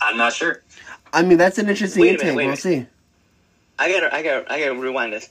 I'm 0.00 0.16
not 0.16 0.32
sure. 0.32 0.62
I 1.12 1.22
mean, 1.22 1.38
that's 1.38 1.58
an 1.58 1.68
interesting 1.68 2.02
Wait 2.02 2.12
minute, 2.12 2.22
intake. 2.22 2.36
wait 2.36 2.46
We'll 2.46 2.56
see. 2.56 2.86
I 3.78 3.92
gotta, 3.92 4.14
I 4.14 4.22
gotta, 4.22 4.52
I 4.52 4.60
gotta 4.60 4.74
rewind 4.74 5.12
this 5.12 5.28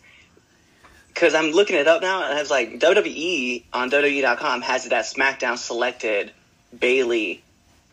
because 1.19 1.35
I'm 1.35 1.51
looking 1.51 1.75
it 1.75 1.85
up 1.85 2.01
now, 2.01 2.23
and 2.23 2.33
I 2.33 2.39
was 2.39 2.49
like 2.49 2.79
WWE 2.79 3.63
on 3.73 3.91
WWE.com 3.91 4.61
has 4.61 4.85
it 4.85 4.89
that 4.89 5.03
SmackDown 5.03 5.57
selected 5.57 6.31
Bayley 6.79 7.43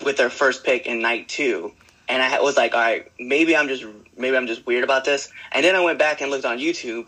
with 0.04 0.16
their 0.16 0.30
first 0.30 0.62
pick 0.62 0.86
in 0.86 1.02
night 1.02 1.28
two, 1.28 1.72
and 2.08 2.22
I 2.22 2.40
was 2.40 2.56
like, 2.56 2.74
all 2.74 2.80
right, 2.80 3.10
maybe 3.18 3.56
I'm 3.56 3.66
just, 3.66 3.84
maybe 4.16 4.36
I'm 4.36 4.46
just 4.46 4.64
weird 4.64 4.84
about 4.84 5.04
this, 5.04 5.28
and 5.50 5.64
then 5.64 5.74
I 5.74 5.80
went 5.80 5.98
back 5.98 6.20
and 6.20 6.30
looked 6.30 6.44
on 6.44 6.58
YouTube. 6.58 7.06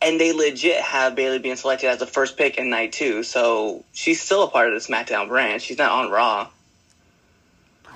And 0.00 0.20
they 0.20 0.32
legit 0.32 0.80
have 0.80 1.16
Bayley 1.16 1.40
being 1.40 1.56
selected 1.56 1.88
as 1.88 1.98
the 1.98 2.06
first 2.06 2.36
pick 2.36 2.56
in 2.56 2.70
night 2.70 2.92
two, 2.92 3.24
so 3.24 3.84
she's 3.92 4.22
still 4.22 4.44
a 4.44 4.48
part 4.48 4.72
of 4.72 4.80
the 4.80 4.92
SmackDown 4.92 5.26
brand. 5.26 5.60
She's 5.60 5.76
not 5.76 5.90
on 5.90 6.08
Raw. 6.08 6.46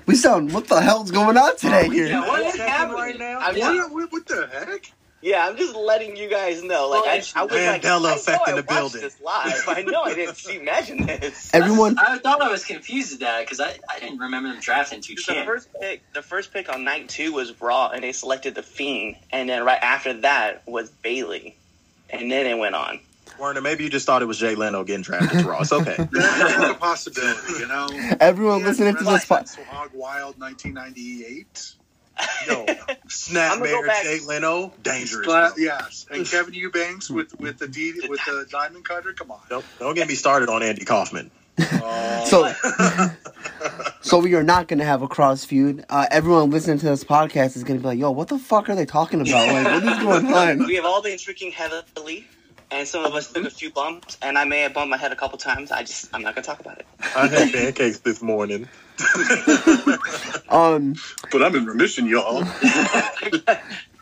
We 0.06 0.16
sound. 0.16 0.52
What 0.52 0.66
the 0.66 0.80
hell's 0.80 1.12
going 1.12 1.36
on 1.36 1.56
today 1.56 1.88
here? 1.88 2.08
Yeah, 2.08 2.26
what 2.26 2.40
is 2.40 2.56
Checking 2.56 2.66
happening 2.66 2.96
right 2.96 3.18
now? 3.20 3.38
I'm 3.38 3.56
What, 3.56 3.92
what, 3.92 4.12
what 4.12 4.26
the 4.26 4.48
heck? 4.48 4.90
Yeah, 5.22 5.46
I'm 5.46 5.56
just 5.56 5.76
letting 5.76 6.16
you 6.16 6.28
guys 6.28 6.64
know. 6.64 6.88
Like, 6.88 7.02
Well, 7.04 7.10
I, 7.10 7.40
I 7.40 7.44
was 7.44 7.52
like, 7.52 7.82
Mandela 7.82 7.96
I 7.96 7.98
know 8.00 8.14
effect 8.14 8.42
I 8.44 8.50
in 8.50 8.56
the 8.56 8.62
watched 8.62 8.68
building. 8.68 9.00
This 9.02 9.20
live. 9.20 9.64
I 9.68 9.82
know 9.82 10.02
I 10.02 10.14
didn't 10.14 10.34
see 10.36 10.58
imagine 10.58 11.06
this. 11.06 11.50
Everyone, 11.54 11.96
I 11.96 12.18
thought 12.18 12.42
I 12.42 12.50
was 12.50 12.64
confused 12.64 13.14
at 13.14 13.20
that 13.20 13.40
because 13.44 13.60
I, 13.60 13.78
I 13.88 14.00
didn't 14.00 14.18
remember 14.18 14.50
them 14.50 14.60
drafting 14.60 15.00
two 15.00 15.14
The 15.14 15.42
first 15.46 15.68
pick, 15.80 16.02
the 16.12 16.22
first 16.22 16.52
pick 16.52 16.68
on 16.68 16.82
night 16.82 17.08
two 17.08 17.32
was 17.32 17.58
Raw, 17.60 17.90
and 17.90 18.02
they 18.02 18.10
selected 18.12 18.56
the 18.56 18.64
Fiend, 18.64 19.16
and 19.30 19.48
then 19.48 19.64
right 19.64 19.80
after 19.80 20.12
that 20.22 20.66
was 20.66 20.90
Bayley, 20.90 21.56
and 22.10 22.30
then 22.30 22.46
it 22.46 22.58
went 22.58 22.74
on. 22.74 22.98
Werner, 23.38 23.60
maybe 23.60 23.84
you 23.84 23.90
just 23.90 24.06
thought 24.06 24.22
it 24.22 24.26
was 24.26 24.38
Jay 24.38 24.54
Leno 24.56 24.84
getting 24.84 25.02
drafted 25.02 25.40
to 25.40 25.48
Raw. 25.48 25.60
It's 25.60 25.72
okay. 25.72 25.96
That's 26.12 26.70
a 26.70 26.74
possibility, 26.74 27.60
you 27.60 27.66
know. 27.68 27.88
everyone 28.20 28.60
Yeah, 28.60 28.66
listening 28.66 28.96
to 28.96 29.04
this. 29.04 29.30
Wrestling 29.30 29.66
Po- 29.66 29.72
Hog 29.72 29.90
Wild 29.94 30.38
1998. 30.38 31.74
Yo, 32.46 32.66
Snap 33.08 33.52
I'ma 33.52 33.64
go 33.66 33.72
Mayor 33.72 33.86
back- 33.86 34.02
Jay 34.04 34.20
Leno, 34.20 34.72
dangerous. 34.82 35.26
But, 35.26 35.54
yes, 35.58 36.06
and 36.10 36.26
Kevin 36.26 36.54
Eubanks 36.54 37.10
with 37.10 37.38
with 37.40 37.58
the 37.58 37.68
D, 37.68 37.92
with 38.08 38.20
the 38.26 38.46
diamond 38.50 38.84
cutter. 38.84 39.12
Come 39.12 39.30
on. 39.30 39.40
Don't, 39.48 39.64
don't 39.78 39.94
get 39.94 40.08
me 40.08 40.14
started 40.14 40.48
on 40.48 40.62
Andy 40.62 40.84
Kaufman. 40.84 41.30
Oh, 41.60 42.24
so, 42.26 43.10
so 44.00 44.18
we 44.18 44.34
are 44.34 44.42
not 44.42 44.68
going 44.68 44.78
to 44.78 44.84
have 44.86 45.02
a 45.02 45.08
cross 45.08 45.44
feud. 45.44 45.84
Uh, 45.90 46.06
everyone 46.10 46.50
listening 46.50 46.78
to 46.78 46.86
this 46.86 47.04
podcast 47.04 47.56
is 47.56 47.62
going 47.64 47.78
to 47.78 47.82
be 47.82 47.88
like, 47.88 47.98
"Yo, 47.98 48.10
what 48.10 48.28
the 48.28 48.38
fuck 48.38 48.68
are 48.70 48.74
they 48.74 48.86
talking 48.86 49.20
about? 49.20 49.46
Like, 49.52 49.64
what 49.84 49.92
is 49.92 50.02
going 50.02 50.34
on?" 50.60 50.66
We 50.66 50.76
have 50.76 50.86
all 50.86 51.02
been 51.02 51.18
drinking 51.20 51.52
heavily, 51.52 52.26
and 52.72 52.88
some 52.88 53.04
of 53.04 53.14
us 53.14 53.32
took 53.32 53.44
a 53.44 53.50
few 53.50 53.70
bumps, 53.70 54.18
and 54.22 54.38
I 54.38 54.44
may 54.44 54.60
have 54.60 54.74
bumped 54.74 54.90
my 54.90 54.96
head 54.96 55.12
a 55.12 55.16
couple 55.16 55.38
times. 55.38 55.70
I 55.70 55.82
just, 55.82 56.08
I'm 56.14 56.22
not 56.22 56.34
gonna 56.34 56.44
talk 56.44 56.60
about 56.60 56.78
it. 56.78 56.86
I 57.14 57.26
had 57.28 57.52
pancakes 57.52 58.00
this 58.00 58.22
morning. 58.22 58.68
Um, 60.48 60.96
but 61.30 61.42
I'm 61.42 61.54
in 61.56 61.64
remission, 61.64 62.06
y'all. 62.06 62.42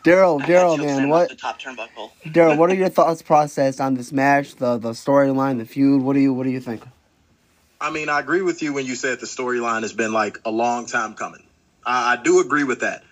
Daryl, 0.03 0.41
Daryl, 0.41 0.77
man, 0.77 1.07
what? 1.07 1.29
The 1.29 1.35
top 1.35 1.61
turnbuckle. 1.61 2.11
Daryl, 2.25 2.57
what 2.57 2.69
are 2.69 2.75
your 2.75 2.89
thoughts 2.89 3.21
process 3.21 3.79
on 3.79 3.93
this 3.95 4.11
match, 4.11 4.55
the 4.57 4.77
the 4.77 4.91
storyline, 4.91 5.59
the 5.59 5.65
feud? 5.65 6.01
What 6.01 6.13
do 6.13 6.19
you 6.19 6.33
what 6.33 6.43
do 6.43 6.49
you 6.49 6.59
think? 6.59 6.83
I 7.79 7.89
mean, 7.89 8.09
I 8.09 8.19
agree 8.19 8.41
with 8.41 8.61
you 8.61 8.73
when 8.73 8.85
you 8.85 8.95
said 8.95 9.21
the 9.21 9.27
storyline 9.27 9.83
has 9.83 9.93
been 9.93 10.11
like 10.11 10.39
a 10.43 10.51
long 10.51 10.87
time 10.87 11.13
coming. 11.13 11.43
I, 11.85 12.13
I 12.13 12.21
do 12.21 12.41
agree 12.41 12.65
with 12.65 12.81
that. 12.81 13.03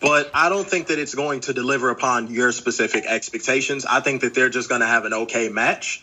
But 0.00 0.30
I 0.32 0.48
don't 0.48 0.66
think 0.66 0.86
that 0.86 0.98
it's 0.98 1.14
going 1.14 1.40
to 1.40 1.52
deliver 1.52 1.90
upon 1.90 2.32
your 2.32 2.52
specific 2.52 3.04
expectations. 3.04 3.84
I 3.84 4.00
think 4.00 4.22
that 4.22 4.34
they're 4.34 4.48
just 4.48 4.68
going 4.68 4.80
to 4.80 4.86
have 4.86 5.04
an 5.04 5.12
okay 5.12 5.48
match. 5.50 6.02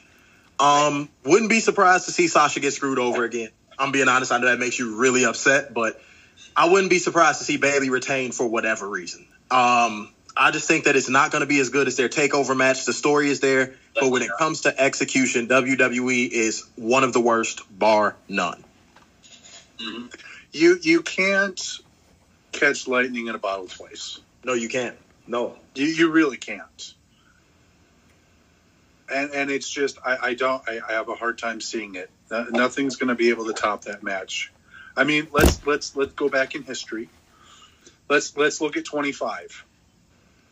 Um, 0.59 1.09
wouldn't 1.23 1.49
be 1.49 1.59
surprised 1.59 2.05
to 2.05 2.11
see 2.11 2.27
Sasha 2.27 2.59
get 2.59 2.73
screwed 2.73 2.99
over 2.99 3.23
again. 3.23 3.49
I'm 3.77 3.91
being 3.91 4.07
honest. 4.07 4.31
I 4.31 4.37
know 4.37 4.47
that 4.47 4.59
makes 4.59 4.77
you 4.77 4.99
really 4.99 5.25
upset, 5.25 5.73
but 5.73 5.99
I 6.55 6.69
wouldn't 6.69 6.89
be 6.89 6.99
surprised 6.99 7.39
to 7.39 7.45
see 7.45 7.57
Bayley 7.57 7.89
retain 7.89 8.31
for 8.31 8.47
whatever 8.47 8.87
reason. 8.87 9.27
Um, 9.49 10.09
I 10.35 10.51
just 10.51 10.67
think 10.67 10.85
that 10.85 10.95
it's 10.95 11.09
not 11.09 11.31
going 11.31 11.41
to 11.41 11.47
be 11.47 11.59
as 11.59 11.69
good 11.69 11.87
as 11.87 11.95
their 11.95 12.09
takeover 12.09 12.55
match. 12.55 12.85
The 12.85 12.93
story 12.93 13.29
is 13.29 13.39
there, 13.39 13.75
but 13.99 14.11
when 14.11 14.21
it 14.21 14.29
comes 14.37 14.61
to 14.61 14.79
execution, 14.79 15.47
WWE 15.47 16.29
is 16.29 16.67
one 16.75 17.03
of 17.03 17.13
the 17.13 17.19
worst, 17.19 17.61
bar 17.77 18.15
none. 18.27 18.63
You 20.51 20.79
you 20.81 21.01
can't 21.01 21.79
catch 22.59 22.87
lightning 22.87 23.27
in 23.27 23.35
a 23.35 23.39
bottle 23.39 23.67
twice. 23.67 24.19
No, 24.43 24.53
you 24.53 24.69
can't. 24.69 24.97
No. 25.27 25.55
You 25.75 25.85
you 25.85 26.09
really 26.11 26.37
can't. 26.37 26.93
And 29.13 29.31
and 29.31 29.49
it's 29.51 29.69
just 29.69 29.97
I, 30.05 30.17
I 30.21 30.33
don't 30.33 30.61
I, 30.67 30.79
I 30.87 30.93
have 30.93 31.09
a 31.09 31.15
hard 31.15 31.37
time 31.37 31.61
seeing 31.61 31.95
it. 31.95 32.09
No- 32.29 32.47
nothing's 32.49 32.95
going 32.95 33.09
to 33.09 33.15
be 33.15 33.29
able 33.29 33.45
to 33.45 33.53
top 33.53 33.83
that 33.83 34.03
match. 34.03 34.51
I 34.95 35.03
mean, 35.03 35.27
let's 35.31 35.65
let's 35.65 35.95
let's 35.95 36.13
go 36.13 36.29
back 36.29 36.55
in 36.55 36.63
history. 36.63 37.09
Let's 38.09 38.35
let's 38.37 38.61
look 38.61 38.77
at 38.77 38.85
25. 38.85 39.65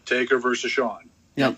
Taker 0.06 0.38
versus 0.38 0.72
Shawn. 0.72 1.10
Yep. 1.36 1.58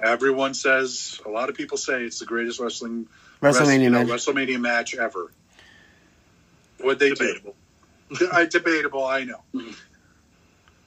Everyone 0.00 0.52
says 0.54 1.20
a 1.24 1.30
lot 1.30 1.48
of 1.48 1.56
people 1.56 1.78
say 1.78 2.04
it's 2.04 2.18
the 2.18 2.26
greatest 2.26 2.60
wrestling 2.60 3.06
WrestleMania 3.40 3.82
you 3.82 3.90
know, 3.90 4.04
match. 4.04 4.08
WrestleMania 4.08 4.60
match 4.60 4.94
ever. 4.94 5.32
What 6.80 6.98
they 6.98 7.10
Debatable. 7.10 7.52
do? 7.52 7.56
I 8.32 8.46
debatable, 8.46 9.04
I 9.04 9.24
know. 9.24 9.42
Mm-hmm. 9.54 9.70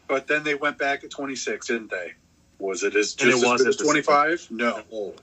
But 0.07 0.28
then 0.28 0.43
they 0.43 0.55
went 0.55 0.78
back 0.78 1.03
at 1.03 1.11
26, 1.11 1.67
didn't 1.67 1.91
they? 1.91 2.13
Was 2.57 2.84
it 2.84 2.95
as 2.95 3.15
And 3.20 3.30
it 3.30 3.32
just 3.32 3.43
as 3.43 3.49
wasn't 3.49 3.78
good 3.78 3.82
as 3.82 3.86
25? 3.86 4.47
No. 4.51 4.82
Oh. 4.91 5.13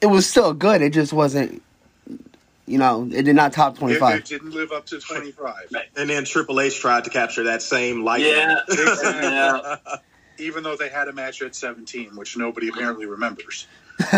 It 0.00 0.06
was 0.06 0.28
still 0.28 0.54
good. 0.54 0.82
It 0.82 0.92
just 0.92 1.12
wasn't. 1.12 1.62
You 2.66 2.78
know, 2.78 3.08
it 3.12 3.22
did 3.22 3.34
not 3.34 3.52
top 3.52 3.76
twenty 3.78 3.96
It, 3.96 4.02
it 4.02 4.24
didn't 4.26 4.52
live 4.52 4.70
up 4.70 4.86
to 4.86 5.00
25. 5.00 5.72
And 5.96 6.08
then 6.08 6.24
Triple 6.24 6.60
H 6.60 6.78
tried 6.78 7.02
to 7.02 7.10
capture 7.10 7.42
that 7.44 7.62
same 7.62 8.04
light. 8.04 8.22
Yeah. 8.22 8.60
Yeah. 8.68 9.76
Even 10.38 10.62
though 10.62 10.76
they 10.76 10.88
had 10.88 11.08
a 11.08 11.12
match 11.12 11.42
at 11.42 11.54
17, 11.54 12.16
which 12.16 12.36
nobody 12.36 12.68
apparently 12.68 13.04
remembers. 13.04 13.66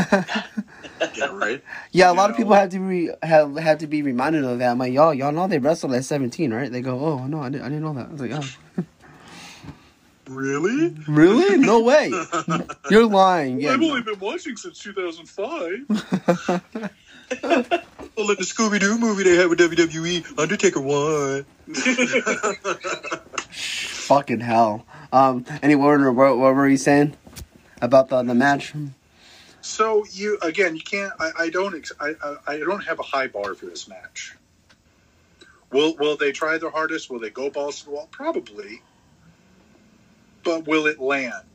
yeah, 1.15 1.27
right. 1.33 1.63
Yeah, 1.93 2.09
a 2.09 2.13
You 2.13 2.17
lot 2.17 2.31
of 2.31 2.37
people 2.37 2.55
have 2.55 2.71
to 2.71 2.79
be 2.89 3.11
have 3.23 3.57
have 3.57 3.79
to 3.79 3.87
be 3.87 4.03
reminded 4.03 4.45
of 4.45 4.59
that. 4.59 4.71
I'm 4.71 4.79
like, 4.79 4.93
y'all, 4.93 5.13
y'all 5.15 5.33
know 5.33 5.47
they 5.49 5.59
wrestled 5.59 5.93
at 5.95 6.05
17, 6.05 6.53
right? 6.53 6.71
They 6.73 6.81
go, 6.81 6.99
oh 6.99 7.27
no, 7.27 7.41
I 7.43 7.49
didn't, 7.51 7.65
I 7.65 7.69
didn't 7.69 7.83
know 7.83 7.95
that. 7.95 8.09
I 8.09 8.13
was 8.13 8.21
like, 8.21 8.33
oh, 8.33 8.85
Really? 10.29 10.95
really? 11.09 11.59
No 11.59 11.83
way. 11.83 12.11
You're 12.91 13.07
lying. 13.07 13.61
Yeah. 13.61 13.73
I've 13.73 13.83
only 13.83 14.03
been 14.03 14.19
watching 14.21 14.57
since 14.57 14.79
2005. 14.79 16.61
Well, 18.15 18.31
in 18.31 18.37
the 18.37 18.45
Scooby 18.45 18.79
Doo 18.79 18.99
movie 18.99 19.23
they 19.23 19.37
had 19.37 19.49
with 19.49 19.59
WWE, 19.59 20.39
Undertaker 20.39 20.81
won. 20.83 21.47
Fucking 23.51 24.41
hell. 24.41 24.85
Um. 25.13 25.47
Any 25.63 25.75
word? 25.75 26.03
or 26.03 26.13
What, 26.13 26.37
what 26.37 26.55
were 26.55 26.69
you 26.69 26.77
saying 26.77 27.17
about 27.81 28.11
the 28.11 28.23
the 28.23 28.35
match? 28.35 28.75
So 29.63 30.05
you 30.11 30.39
again, 30.43 30.75
you 30.77 30.83
can't. 30.83 31.13
I, 31.19 31.31
I 31.39 31.51
don't. 31.51 31.75
Ex, 31.75 31.93
I, 31.99 32.15
I 32.23 32.37
I 32.47 32.59
don't 32.59 32.85
have 32.85 32.99
a 32.99 33.05
high 33.05 33.29
bar 33.29 33.55
for 33.55 33.67
this 33.67 33.89
match. 33.89 34.37
Will 35.71 35.97
Will 35.97 36.17
they 36.17 36.33
try 36.33 36.59
their 36.59 36.71
hardest? 36.71 37.09
Will 37.09 37.21
they 37.21 37.31
go 37.31 37.49
balls 37.49 37.81
to 37.81 37.85
the 37.87 37.91
wall? 37.93 38.09
Probably. 38.11 38.83
But 40.45 40.67
will 40.67 40.87
it 40.87 41.01
land 41.01 41.47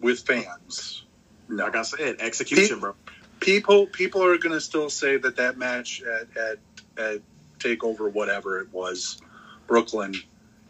with 0.00 0.20
fans? 0.20 1.04
No. 1.48 1.64
Like 1.64 1.76
I 1.76 1.82
said, 1.82 2.16
execution, 2.20 2.78
bro. 2.78 2.94
People 3.40 3.86
people 3.86 4.22
are 4.22 4.38
going 4.38 4.52
to 4.52 4.60
still 4.60 4.88
say 4.88 5.16
that 5.16 5.36
that 5.36 5.58
match 5.58 6.00
at 6.02 6.36
at, 6.36 6.58
at 6.96 7.20
Takeover, 7.58 8.12
whatever 8.12 8.60
it 8.60 8.72
was, 8.72 9.20
Brooklyn, 9.66 10.14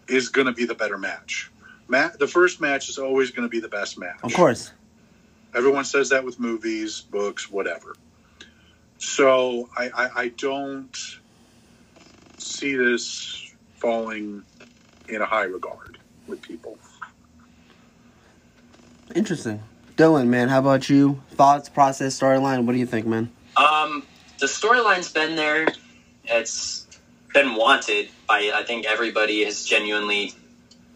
is 0.09 0.31
going 0.31 0.47
to 0.47 0.55
be 0.55 0.65
the 0.65 0.75
better 0.75 0.97
match. 0.97 1.51
Matt, 1.87 2.19
the 2.19 2.27
first 2.27 2.61
match 2.61 2.89
is 2.89 2.99
always 2.99 3.31
going 3.31 3.47
to 3.47 3.51
be 3.51 3.61
the 3.61 3.69
best 3.69 3.99
match. 3.99 4.21
Of 4.23 4.33
course. 4.33 4.73
Everyone 5.59 5.85
says 5.85 6.11
that 6.11 6.25
with 6.25 6.39
movies, 6.39 7.01
books, 7.01 7.51
whatever. 7.51 7.97
So 8.99 9.69
I, 9.77 9.91
I, 9.93 10.11
I 10.15 10.29
don't 10.29 10.97
see 12.37 12.77
this 12.77 13.53
falling 13.75 14.45
in 15.09 15.21
a 15.21 15.27
high 15.27 15.45
regard 15.45 15.99
with 16.29 16.41
people. 16.43 16.79
Interesting. 19.17 19.61
Dylan, 19.97 20.29
man, 20.29 20.49
how 20.49 20.61
about 20.61 20.89
you? 20.89 21.21
Thoughts, 21.31 21.69
process, 21.69 22.17
storyline. 22.17 22.65
What 22.65 22.75
do 22.75 22.79
you 22.79 22.87
think, 22.87 23.05
man? 23.05 23.33
Um, 23.57 24.05
the 24.39 24.47
storyline's 24.47 25.11
been 25.11 25.35
there. 25.35 25.67
It's 26.23 26.87
been 27.35 27.57
wanted 27.57 28.11
by 28.29 28.53
I 28.55 28.63
think 28.63 28.87
everybody 28.87 29.45
has 29.45 29.65
genuinely 29.65 30.35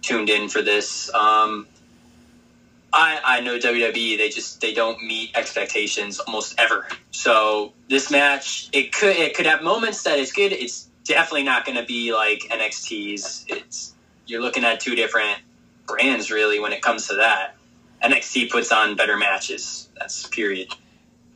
tuned 0.03 0.31
in 0.31 0.49
for 0.49 0.63
this. 0.63 1.13
Um, 1.13 1.67
I 2.93 3.21
I 3.25 3.41
know 3.41 3.59
WWE 3.59 4.19
they 4.19 4.29
just 4.29 4.61
they 4.61 4.75
don't 4.75 5.03
meet 5.03 5.37
expectations 5.37 6.19
almost 6.19 6.59
ever. 6.59 6.87
So 7.11 7.73
this 7.89 8.11
match 8.11 8.69
it 8.73 8.93
could 8.93 9.17
it 9.17 9.35
could 9.35 9.47
have 9.47 9.63
moments 9.63 10.03
that 10.03 10.19
it's 10.19 10.33
good. 10.33 10.53
It's 10.53 10.89
definitely 11.05 11.45
not 11.45 11.65
going 11.65 11.79
to 11.79 11.85
be 11.85 12.13
like 12.13 12.41
NXT's. 12.51 13.47
It's 13.49 13.95
you're 14.27 14.43
looking 14.43 14.65
at 14.65 14.81
two 14.81 14.95
different 14.95 15.39
brands 15.87 16.31
really 16.31 16.61
when 16.61 16.73
it 16.73 16.83
comes 16.83 17.09
to 17.09 17.15
that. 17.17 17.57
NXT 18.03 18.51
puts 18.51 18.73
on 18.73 18.97
better 18.97 19.17
matches. 19.17 19.89
That's 19.99 20.27
period. 20.27 20.69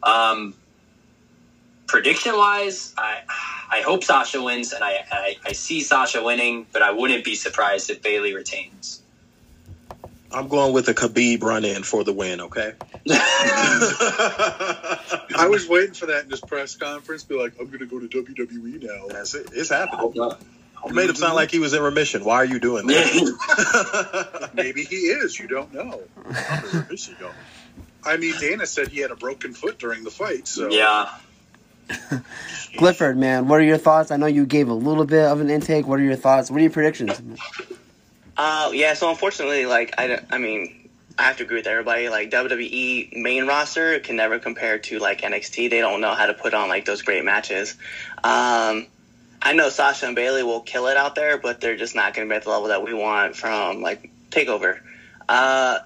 Um, 0.03 0.55
prediction 1.87 2.37
wise, 2.37 2.95
I 2.99 3.21
I 3.71 3.81
hope 3.83 4.05
Sasha 4.05 4.43
wins, 4.43 4.73
and 4.73 4.85
I, 4.85 5.05
I 5.11 5.37
I 5.45 5.53
see 5.53 5.81
Sasha 5.81 6.23
winning, 6.23 6.67
but 6.73 6.83
I 6.83 6.91
wouldn't 6.91 7.25
be 7.25 7.35
surprised 7.35 7.91
if 7.91 8.03
Bayley 8.03 8.35
retains. 8.35 9.03
I'm 10.33 10.49
going 10.49 10.73
with 10.73 10.89
a 10.89 10.95
Khabib 10.95 11.43
run 11.43 11.65
in 11.65 11.83
for 11.83 12.05
the 12.05 12.13
win, 12.13 12.41
okay? 12.43 12.73
I 15.37 15.47
was 15.49 15.69
waiting 15.69 15.95
for 15.95 16.07
that 16.07 16.25
in 16.25 16.29
this 16.29 16.41
press 16.41 16.75
conference. 16.75 17.25
Be 17.25 17.39
like, 17.39 17.55
I'm 17.61 17.67
going 17.67 17.79
to 17.81 17.87
go 17.87 18.01
to 18.01 18.09
WWE 18.09 18.83
now. 18.83 19.07
That's 19.09 19.35
it. 19.35 19.51
It's 19.53 19.71
happening. 19.71 20.13
You 20.87 20.95
made 20.95 21.09
him 21.09 21.17
sound 21.17 21.35
like 21.35 21.51
he 21.51 21.59
was 21.59 21.75
in 21.75 21.83
remission. 21.83 22.25
Why 22.25 22.37
are 22.37 22.45
you 22.45 22.61
doing 22.61 22.87
that? 22.87 24.51
Maybe 24.55 24.85
he 24.85 24.97
is. 24.97 25.39
You 25.39 25.49
don't 25.49 25.73
know. 25.73 26.03
I 28.05 28.17
mean, 28.19 28.35
Dana 28.39 28.67
said 28.67 28.89
he 28.89 29.01
had 29.01 29.11
a 29.11 29.17
broken 29.17 29.53
foot 29.53 29.79
during 29.79 30.05
the 30.05 30.11
fight. 30.11 30.47
So 30.47 30.71
yeah. 30.71 31.11
Clifford, 32.77 33.17
man, 33.17 33.49
what 33.49 33.61
are 33.61 33.65
your 33.65 33.79
thoughts? 33.79 34.11
I 34.11 34.17
know 34.17 34.27
you 34.27 34.45
gave 34.45 34.69
a 34.69 34.75
little 34.75 35.05
bit 35.05 35.25
of 35.25 35.41
an 35.41 35.51
intake. 35.51 35.87
What 35.87 35.99
are 35.99 36.05
your 36.05 36.17
thoughts? 36.17 36.51
What 36.51 36.59
are 36.59 36.63
your 36.63 36.71
predictions? 36.71 37.21
Uh, 38.37 38.71
yeah. 38.75 38.95
So 38.95 39.09
unfortunately, 39.11 39.67
like 39.67 39.95
I, 39.99 40.21
I 40.31 40.39
mean, 40.39 40.91
I 41.19 41.25
have 41.25 41.39
to 41.39 41.45
agree 41.45 41.57
with 41.57 41.67
everybody. 41.67 42.09
Like 42.09 42.31
WWE 42.31 43.17
main 43.17 43.47
roster 43.47 43.99
can 44.01 44.17
never 44.17 44.39
compare 44.39 44.79
to 44.79 44.99
like 44.99 45.23
NXT. 45.23 45.71
They 45.71 45.81
don't 45.81 46.01
know 46.01 46.15
how 46.15 46.27
to 46.27 46.35
put 46.35 46.53
on 46.55 46.69
like 46.69 46.85
those 46.85 47.03
great 47.03 47.25
matches. 47.25 47.77
Um, 48.23 48.87
I 49.43 49.53
know 49.55 49.69
Sasha 49.69 50.07
and 50.07 50.17
Bayley 50.17 50.43
will 50.43 50.61
kill 50.61 50.89
it 50.89 50.97
out 50.97 51.15
there, 51.15 51.39
but 51.39 51.61
they're 51.61 51.77
just 51.77 51.95
not 51.95 52.15
going 52.15 52.29
to 52.29 52.33
be 52.33 52.37
at 52.37 52.45
the 52.45 52.51
level 52.51 52.69
that 52.69 52.83
we 52.83 52.93
want 52.93 53.37
from 53.37 53.81
like 53.81 54.11
Takeover. 54.31 54.81
Uh, 55.29 55.79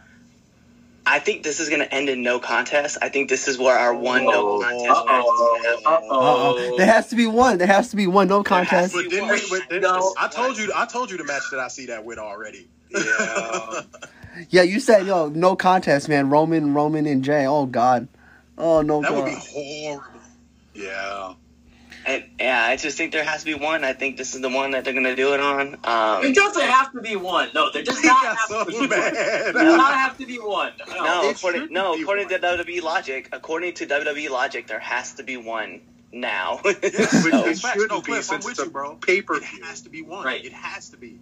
I 1.07 1.19
think 1.19 1.43
this 1.43 1.61
is 1.61 1.69
going 1.69 1.81
to 1.81 1.93
end 1.95 2.09
in 2.09 2.23
no 2.23 2.39
contest. 2.39 2.99
I 3.03 3.09
think 3.09 3.29
this 3.29 3.49
is 3.49 3.59
where 3.59 3.77
our 3.77 3.95
one 3.95 4.25
no 4.25 4.61
contest 4.61 5.07
match 5.07 5.25
is 5.25 5.31
going 5.41 5.63
to 5.63 5.69
happen. 5.69 5.85
Uh-oh. 6.11 6.75
There 6.77 6.87
has 6.87 7.09
to 7.09 7.17
be 7.17 7.27
one. 7.27 7.59
There 7.59 7.67
has 7.67 7.89
to 7.91 7.97
be 7.97 8.07
one. 8.07 8.29
No 8.29 8.43
contest. 8.43 8.95
But 8.95 9.09
didn't 9.09 9.29
we, 9.29 9.41
but 9.51 9.69
didn't- 9.69 9.83
No. 9.83 10.15
I 10.19 10.29
told 10.29 10.57
you, 10.59 10.73
I 10.77 10.87
told 10.87 11.11
you 11.11 11.17
the 11.17 11.25
match 11.25 11.43
that 11.51 11.59
I 11.61 11.69
see 11.69 11.87
that 11.87 12.05
with 12.05 12.19
already. 12.19 12.69
yeah. 12.91 13.81
Yeah, 14.49 14.63
you 14.63 14.79
said 14.79 15.07
yo, 15.07 15.29
no 15.29 15.57
contest, 15.57 16.09
man. 16.09 16.31
Roman, 16.31 16.73
Roman, 16.73 17.05
and 17.05 17.23
Jey. 17.25 17.47
Oh 17.47 17.67
God. 17.67 18.07
Oh 18.57 18.81
no. 18.81 19.03
That 19.03 19.13
would 19.13 19.25
be 19.25 19.35
horrible. 19.35 20.05
yeah. 20.73 21.35
And, 22.11 22.25
yeah, 22.41 22.65
I 22.65 22.77
just 22.77 22.97
think 22.97 23.13
there 23.13 23.25
has 23.25 23.41
to 23.41 23.47
be 23.47 23.55
one. 23.55 23.85
I 23.85 23.93
think 23.93 24.17
this 24.17 24.35
is 24.35 24.41
the 24.41 24.49
one 24.49 24.71
that 24.73 24.85
they're 24.85 24.93
going 24.93 25.05
to 25.05 25.17
do 25.17 25.35
it 25.35 25.41
on. 25.41 25.77
Um, 25.85 26.25
It 26.25 26.35
doesn't 26.35 26.63
have 26.63 26.93
to 26.93 27.01
be 27.01 27.17
one. 27.17 27.49
No, 27.55 27.71
there 27.71 27.83
does 27.83 28.01
He 28.03 28.07
not 28.09 28.25
have 28.25 28.39
so 28.49 28.65
to 28.65 28.71
be 28.71 28.79
one. 28.79 28.89
There 28.91 29.53
does 29.53 29.77
not 29.77 29.95
have 29.95 30.19
to 30.19 30.27
be 30.27 30.37
one. 30.39 30.73
No. 30.89 31.05
No, 31.05 31.31
according, 31.31 31.61
shouldn't 31.63 31.73
no, 31.73 31.95
according 32.01 32.29
one. 32.31 32.41
to 32.41 32.47
WWE 32.47 32.83
logic, 32.83 33.29
according 33.33 33.75
to 33.75 33.87
WWE 33.87 34.31
logic, 34.31 34.67
there 34.67 34.79
has 34.81 35.15
to 35.15 35.23
be 35.23 35.37
one 35.37 35.81
now. 36.13 36.61
But 36.63 36.83
No, 36.83 36.89
it 37.47 37.59
shouldn't 37.59 37.91
No, 37.91 38.01
be 38.01 38.07
Cliff, 38.13 38.31
I'm 38.33 38.41
since 38.43 38.49
it's 38.49 38.59
a 38.59 38.69
bro. 38.71 38.97
pay 38.97 39.23
per 39.23 39.37
It 39.37 39.45
has 39.45 39.83
to 39.83 39.89
be 39.91 40.03
one. 40.03 40.25
Right. 40.25 40.45
It 40.45 40.53
has 40.53 40.89
to 40.91 40.97
be. 40.97 41.19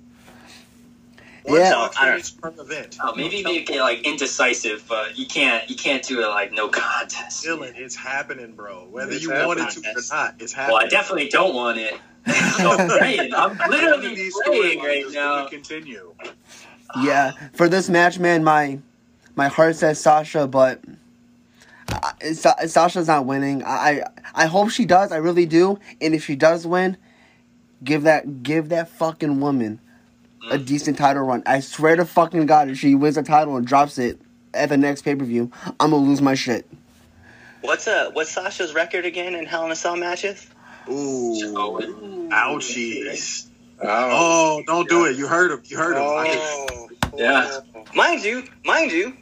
One 1.49 1.61
Yeah. 1.61 1.73
Fox 1.73 1.97
I 1.99 2.05
don't- 2.07 2.13
finish 2.23 2.37
per 2.37 2.55
event. 2.63 2.99
Oh, 3.03 3.15
maybe 3.15 3.43
make 3.43 3.71
it 3.71 3.81
like 3.81 4.03
indecisive, 4.07 4.85
but 4.89 5.17
you 5.19 5.27
can't 5.27 5.69
you 5.71 5.77
can't 5.77 6.03
do 6.03 6.21
it 6.23 6.27
like 6.29 6.53
no 6.53 6.69
contest. 6.83 7.45
Dylan, 7.45 7.77
it's 7.77 7.95
happening, 7.97 8.53
bro. 8.53 8.87
Whether 8.91 9.13
It's 9.13 9.23
you 9.23 9.31
want 9.31 9.61
it 9.61 9.71
to 9.71 9.81
or 9.81 10.03
not, 10.11 10.35
it's 10.41 10.53
happening. 10.53 10.75
Well, 10.77 10.85
I 10.85 10.89
definitely 10.89 11.29
don't 11.29 11.55
want 11.55 11.79
it. 11.79 11.95
I'm 12.27 12.89
praying. 12.89 13.35
I'm 13.35 13.57
literally 13.71 14.15
these 14.15 14.35
praying 14.45 14.81
right 14.81 15.05
now. 15.13 15.47
continue. 15.47 16.13
Yeah, 17.03 17.33
for 17.55 17.69
this 17.69 17.89
match, 17.89 18.19
man, 18.19 18.45
my 18.45 18.79
my 19.37 19.49
heart 19.49 19.77
says 19.77 20.01
Sasha, 20.01 20.47
but 20.47 20.81
I, 21.91 22.33
Sa- 22.33 22.57
Sasha's 22.67 23.07
not 23.07 23.25
winning. 23.27 23.63
I 23.65 24.03
I 24.35 24.47
hope 24.47 24.71
she 24.71 24.85
does. 24.85 25.13
I 25.13 25.17
really 25.17 25.47
do. 25.47 25.79
And 26.01 26.15
if 26.15 26.25
she 26.25 26.37
does 26.37 26.67
win, 26.67 26.97
give 27.85 28.03
that 28.03 28.43
give 28.43 28.69
that 28.71 28.89
fucking 28.91 29.41
woman 29.41 29.81
a 30.51 30.59
decent 30.59 30.99
title 30.99 31.23
run. 31.23 31.43
I 31.47 31.61
swear 31.61 31.97
to 31.97 32.05
fucking 32.05 32.47
God, 32.47 32.69
if 32.69 32.79
she 32.79 32.95
wins 32.95 33.17
the 33.17 33.23
title 33.23 33.57
and 33.57 33.67
drops 33.67 33.99
it 33.99 34.21
at 34.55 34.69
the 34.69 34.77
next 34.77 35.03
pay 35.03 35.15
per 35.15 35.25
view, 35.25 35.51
I'm 35.81 35.91
gonna 35.91 35.97
lose 35.97 36.21
my 36.23 36.35
shit. 36.35 36.69
What's 37.61 37.89
uh 37.89 38.11
what's 38.13 38.31
Sasha's 38.31 38.75
record 38.75 39.05
again 39.05 39.35
in 39.35 39.45
Hell 39.47 39.65
in 39.67 39.73
a 39.73 39.77
Cell 39.77 39.97
matches? 39.97 40.47
Ooh, 40.89 41.35
Oh, 41.57 42.29
ouchies. 42.31 43.47
Oh, 43.81 43.87
Oh, 43.89 44.63
don't 44.67 44.89
do 44.89 45.05
it. 45.07 45.17
You 45.17 45.27
heard 45.27 45.51
him. 45.51 45.63
You 45.67 45.77
heard 45.77 45.97
him. 45.97 46.03
Oh, 46.05 46.89
Yeah. 47.17 47.61
Mind 47.95 48.25
you, 48.25 48.45
mind 48.65 48.93
you, 48.93 49.15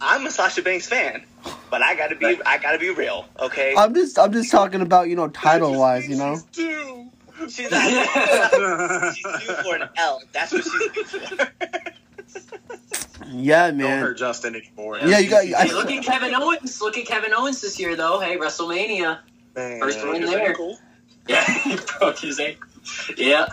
I'm 0.00 0.26
a 0.26 0.30
Sasha 0.30 0.62
Banks 0.62 0.86
fan, 0.86 1.22
but 1.70 1.82
I 1.82 1.94
gotta 1.94 2.16
be 2.16 2.38
I 2.46 2.58
gotta 2.58 2.78
be 2.78 2.90
real, 2.90 3.26
okay? 3.40 3.74
I'm 3.76 3.94
just 3.94 4.18
I'm 4.18 4.32
just 4.32 4.50
talking 4.50 4.80
about 4.80 5.08
you 5.08 5.16
know 5.16 5.28
title 5.28 5.76
wise, 5.78 6.08
you 6.08 6.16
know. 6.16 6.40
She's 7.48 7.68
due. 7.68 7.70
Not, 7.70 9.14
she's 9.16 9.24
due 9.46 9.54
for 9.62 9.76
an 9.76 9.88
L. 9.96 10.22
That's 10.32 10.52
what 10.52 10.64
she's 10.64 10.92
due 10.92 11.04
for. 11.04 11.48
Yeah, 13.34 13.68
Don't 13.68 13.78
man. 13.78 14.00
hurt 14.02 14.18
Justin 14.18 14.56
anymore. 14.56 14.98
Yeah, 14.98 15.18
you 15.18 15.30
got. 15.30 15.44
Hey, 15.44 15.72
look 15.72 15.90
at 15.90 16.04
Kevin 16.04 16.34
Owens. 16.34 16.82
Look 16.82 16.98
at 16.98 17.06
Kevin 17.06 17.32
Owens 17.32 17.60
this 17.62 17.78
year, 17.80 17.96
though. 17.96 18.20
Hey, 18.20 18.36
WrestleMania. 18.36 19.20
Man. 19.56 19.80
First 19.80 20.04
win 20.04 20.20
His 20.22 20.30
there. 20.30 20.48
ankle. 20.48 20.78
Yeah, 21.28 21.44
he 21.44 21.78
broke 21.98 22.18
his 22.18 22.40
ankle. 22.40 22.68
Yeah. 23.16 23.46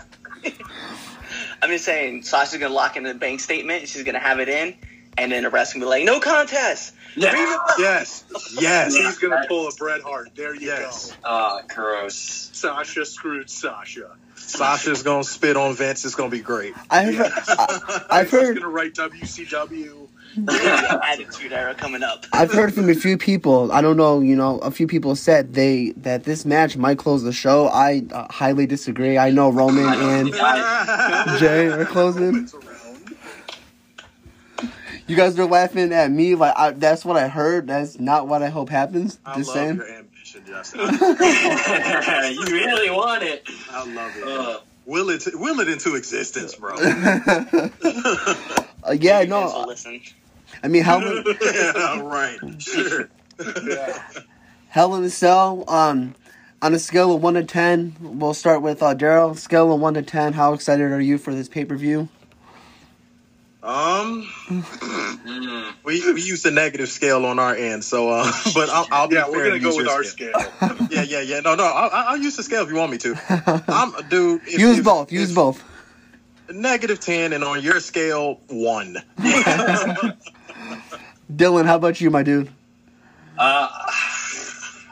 I'm 1.62 1.70
just 1.70 1.84
saying, 1.84 2.24
Sasha's 2.24 2.58
gonna 2.58 2.74
lock 2.74 2.96
in 2.96 3.04
the 3.04 3.14
bank 3.14 3.38
statement. 3.38 3.86
She's 3.86 4.02
gonna 4.02 4.18
have 4.18 4.40
it 4.40 4.48
in, 4.48 4.74
and 5.20 5.30
then 5.30 5.42
the 5.44 5.50
rest 5.50 5.74
gonna 5.74 5.84
be 5.84 5.88
like, 5.90 6.04
no 6.04 6.18
contest. 6.18 6.94
Yeah. 7.16 7.56
Yes. 7.78 8.24
Yes. 8.58 8.94
He's 8.96 9.18
going 9.18 9.40
to 9.40 9.46
pull 9.48 9.66
a 9.68 9.72
Bret 9.72 10.00
Hart. 10.00 10.30
There 10.36 10.54
you 10.54 10.68
Yes. 10.68 11.10
go. 11.10 11.16
Oh, 11.24 11.60
gross. 11.74 12.50
Sasha 12.52 13.04
screwed 13.04 13.50
Sasha. 13.50 14.10
Sasha's 14.36 15.02
gonna 15.02 15.22
spit 15.24 15.56
on 15.56 15.74
Vince. 15.74 16.04
It's 16.04 16.14
gonna 16.14 16.30
be 16.30 16.40
great. 16.40 16.72
I've, 16.90 17.14
heard, 17.14 17.32
I, 17.48 18.00
I've 18.10 18.30
He's 18.30 18.40
heard 18.40 18.56
going 18.58 18.62
to 18.62 18.68
write 18.68 18.94
WCW. 18.94 20.06
Attitude 20.48 21.52
era 21.52 21.74
coming 21.74 22.04
up. 22.04 22.24
I've 22.32 22.52
heard 22.52 22.72
from 22.72 22.88
a 22.88 22.94
few 22.94 23.18
people. 23.18 23.72
I 23.72 23.80
don't 23.80 23.96
know, 23.96 24.20
you 24.20 24.36
know, 24.36 24.58
a 24.58 24.70
few 24.70 24.86
people 24.86 25.16
said 25.16 25.54
they 25.54 25.90
that 25.96 26.22
this 26.22 26.44
match 26.44 26.76
might 26.76 26.98
close 26.98 27.24
the 27.24 27.32
show. 27.32 27.66
I 27.66 28.04
uh, 28.12 28.28
highly 28.30 28.64
disagree. 28.66 29.18
I 29.18 29.30
know 29.30 29.50
Roman 29.50 29.86
and 29.86 30.32
Jey 31.40 31.66
are 31.66 31.84
closing. 31.84 32.48
It's 35.10 35.18
around. 35.18 35.28
You 35.28 35.30
guys 35.30 35.38
are 35.38 35.46
laughing 35.50 35.92
at 35.92 36.10
me 36.10 36.34
like 36.34 36.54
I, 36.56 36.70
that's 36.72 37.04
what 37.04 37.16
I 37.16 37.28
heard. 37.28 37.66
That's 37.68 37.98
not 37.98 38.28
what 38.28 38.42
I 38.42 38.48
hope 38.48 38.68
happens. 38.68 39.18
I 39.24 39.36
Just 39.38 39.48
love 39.48 39.56
saying. 39.56 39.76
your 39.76 39.88
ambition, 39.88 40.42
Justin. 40.46 40.80
you 40.80 42.44
really 42.54 42.90
want 42.90 43.22
it. 43.22 43.48
I 43.70 43.84
love 43.92 44.12
it. 44.16 44.24
Uh, 44.24 44.60
will 44.86 45.10
it 45.10 45.26
will 45.34 45.60
it 45.60 45.68
into 45.68 45.94
existence, 45.96 46.54
bro. 46.54 46.76
Uh, 48.82 48.92
yeah, 48.92 49.18
Fans 49.18 49.30
will 49.30 49.60
no. 49.62 49.66
listen. 49.66 50.00
I 50.62 50.68
mean, 50.68 50.82
how? 50.82 51.00
in, 51.06 51.22
yeah, 51.42 52.00
right. 52.00 52.38
Sure. 52.58 53.10
Yeah. 53.62 54.02
Hell 54.70 54.94
in 54.94 55.04
a 55.04 55.10
Cell. 55.10 55.64
Um, 55.68 56.14
on 56.62 56.72
a 56.72 56.78
scale 56.78 57.14
of 57.14 57.22
one 57.22 57.34
to 57.34 57.44
ten, 57.44 57.94
we'll 58.00 58.32
start 58.32 58.62
with 58.62 58.82
uh, 58.82 58.94
Daryl. 58.94 59.36
Scale 59.36 59.70
of 59.72 59.80
one 59.80 59.92
to 59.94 60.02
ten. 60.02 60.32
How 60.32 60.54
excited 60.54 60.92
are 60.92 61.00
you 61.00 61.18
for 61.18 61.34
this 61.34 61.48
pay 61.48 61.66
per 61.66 61.76
view? 61.76 62.08
Um, 63.62 64.26
mm. 64.48 65.74
we 65.84 66.12
we 66.14 66.22
use 66.22 66.42
the 66.42 66.50
negative 66.50 66.88
scale 66.88 67.26
on 67.26 67.38
our 67.38 67.54
end, 67.54 67.84
so 67.84 68.08
uh, 68.08 68.32
but 68.54 68.70
I'll, 68.70 68.86
I'll 68.90 69.08
be 69.08 69.16
Yeah, 69.16 69.24
fair 69.24 69.32
we're 69.32 69.48
going 69.50 69.60
to 69.60 69.70
go 69.70 69.76
with 69.76 69.86
our 69.88 70.02
scale. 70.02 70.32
scale. 70.40 70.76
Yeah, 70.90 71.02
yeah, 71.02 71.20
yeah. 71.20 71.40
No, 71.40 71.54
no, 71.56 71.64
I'll, 71.64 71.90
I'll 71.92 72.16
use 72.16 72.36
the 72.36 72.42
scale 72.42 72.62
if 72.62 72.70
you 72.70 72.76
want 72.76 72.90
me 72.90 72.98
to. 72.98 73.14
I'm, 73.68 73.92
dude. 74.08 74.40
if- 74.46 74.58
use 74.58 74.78
if- 74.78 74.84
both. 74.84 75.12
Use 75.12 75.28
if- 75.30 75.34
both. 75.36 75.62
Negative 76.50 76.98
ten, 76.98 77.32
and 77.34 77.44
on 77.44 77.62
your 77.62 77.80
scale, 77.80 78.40
one. 78.48 78.96
Dylan, 81.32 81.66
how 81.66 81.76
about 81.76 82.00
you, 82.00 82.10
my 82.10 82.22
dude? 82.22 82.48
Uh, 83.38 83.68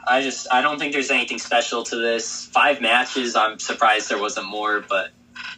I 0.07 0.21
just 0.23 0.47
I 0.51 0.61
don't 0.61 0.79
think 0.79 0.93
there's 0.93 1.11
anything 1.11 1.37
special 1.39 1.83
to 1.83 1.95
this. 1.97 2.45
Five 2.45 2.81
matches. 2.81 3.35
I'm 3.35 3.59
surprised 3.59 4.09
there 4.09 4.19
wasn't 4.19 4.47
more, 4.47 4.79
but 4.87 5.09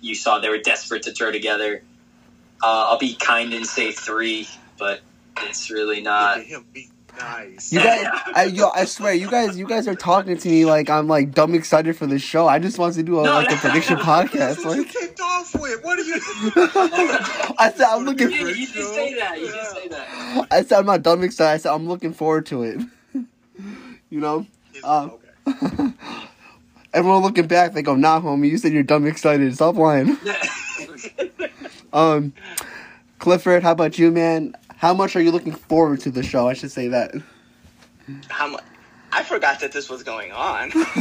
you 0.01 0.15
saw 0.15 0.39
they 0.39 0.49
were 0.49 0.57
desperate 0.57 1.03
to 1.03 1.11
throw 1.11 1.31
together. 1.31 1.83
Uh, 2.63 2.89
I'll 2.89 2.97
be 2.99 3.15
kind 3.15 3.53
and 3.53 3.65
say 3.65 3.91
three, 3.91 4.47
but 4.77 5.01
it's 5.41 5.69
really 5.71 6.01
not. 6.01 6.39
at 6.39 6.73
be 6.73 6.89
nice. 7.19 7.73
You 7.73 7.79
guys, 7.79 8.05
I, 8.35 8.43
yo, 8.45 8.69
I 8.69 8.85
swear, 8.85 9.13
you 9.13 9.29
guys, 9.29 9.57
you 9.57 9.67
guys 9.67 9.87
are 9.87 9.95
talking 9.95 10.37
to 10.37 10.47
me 10.49 10.65
like 10.65 10.89
I'm 10.89 11.07
like 11.07 11.31
dumb 11.33 11.53
excited 11.55 11.95
for 11.97 12.05
this 12.07 12.21
show. 12.21 12.47
I 12.47 12.59
just 12.59 12.77
want 12.77 12.93
to 12.95 13.03
do 13.03 13.19
a, 13.19 13.23
No, 13.23 13.33
like 13.33 13.47
a 13.49 13.55
no. 13.55 13.57
prediction 13.57 13.97
podcast. 13.97 14.31
That's 14.33 14.65
what 14.65 14.77
you 14.77 14.85
kicked 14.85 15.19
off 15.19 15.53
with. 15.55 15.83
What 15.83 15.99
are 15.99 16.03
you? 16.03 16.15
I 17.57 17.71
said 17.75 17.85
I'm 17.87 18.01
You, 18.01 18.05
looking. 18.05 18.29
did- 18.29 18.57
you 18.57 18.67
did 18.67 18.85
say 18.95 19.13
that. 19.15 19.39
You 19.39 19.47
did 19.51 19.65
say 19.67 19.87
that. 19.89 20.47
I 20.51 20.61
said 20.63 20.79
I'm 20.79 20.85
not 20.85 21.01
dumb 21.03 21.23
excited. 21.23 21.53
I 21.53 21.57
said 21.57 21.73
I'm 21.73 21.87
looking 21.87 22.13
forward 22.13 22.45
to 22.47 22.63
it. 22.63 22.79
you 24.09 24.19
know, 24.19 24.45
Um, 24.83 25.13
okay. 25.47 25.93
everyone 26.93 27.21
looking 27.23 27.47
back, 27.47 27.73
they 27.73 27.81
go, 27.81 27.95
"Nah, 27.95 28.21
homie, 28.21 28.49
you 28.49 28.57
said 28.57 28.71
you're 28.71 28.83
dumb 28.83 29.05
excited. 29.07 29.53
Stop 29.55 29.75
lying." 29.75 30.17
Um, 31.93 32.33
Clifford, 33.19 33.63
how 33.63 33.71
about 33.71 33.99
you, 33.99 34.11
man? 34.11 34.55
How 34.77 34.93
much 34.93 35.15
are 35.15 35.21
you 35.21 35.31
looking 35.31 35.53
forward 35.53 35.99
to 36.01 36.11
the 36.11 36.23
show? 36.23 36.47
I 36.47 36.53
should 36.53 36.71
say 36.71 36.87
that. 36.87 37.13
How 38.29 38.47
much? 38.47 38.63
I 39.11 39.23
forgot 39.23 39.59
that 39.59 39.71
this 39.71 39.89
was 39.89 40.03
going 40.03 40.31
on. 40.31 40.71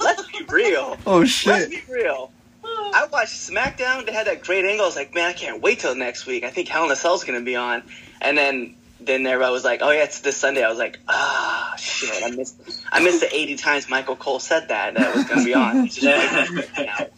Let's 0.00 0.26
be 0.32 0.44
real. 0.48 0.96
Oh 1.06 1.24
shit. 1.24 1.52
Let's 1.52 1.68
be 1.68 1.82
real. 1.92 2.32
I 2.64 3.06
watched 3.12 3.34
SmackDown. 3.34 4.06
They 4.06 4.12
had 4.12 4.26
that 4.26 4.42
great 4.42 4.64
angle. 4.64 4.84
I 4.84 4.86
was 4.88 4.96
like, 4.96 5.14
man, 5.14 5.26
I 5.26 5.32
can't 5.32 5.60
wait 5.62 5.80
till 5.80 5.94
next 5.94 6.26
week. 6.26 6.44
I 6.44 6.50
think 6.50 6.68
Hell 6.68 6.84
in 6.84 6.90
a 6.90 6.96
Cell's 6.96 7.24
going 7.24 7.38
to 7.38 7.44
be 7.44 7.56
on. 7.56 7.82
And 8.20 8.36
then 8.36 8.74
then 9.00 9.24
everybody 9.26 9.52
was 9.52 9.64
like, 9.64 9.80
oh 9.82 9.90
yeah, 9.90 10.04
it's 10.04 10.20
this 10.20 10.36
Sunday. 10.36 10.64
I 10.64 10.70
was 10.70 10.78
like, 10.78 10.98
ah, 11.08 11.74
shit. 11.78 12.24
I 12.24 12.30
missed 12.30 12.82
I 12.90 13.00
missed 13.00 13.20
the 13.20 13.34
80 13.34 13.56
times 13.56 13.88
Michael 13.88 14.16
Cole 14.16 14.40
said 14.40 14.68
that 14.68 14.94
that 14.94 15.10
it 15.10 15.14
was 15.14 15.24
going 15.24 15.40
to 15.40 15.44
be 15.44 15.54
on. 15.54 15.88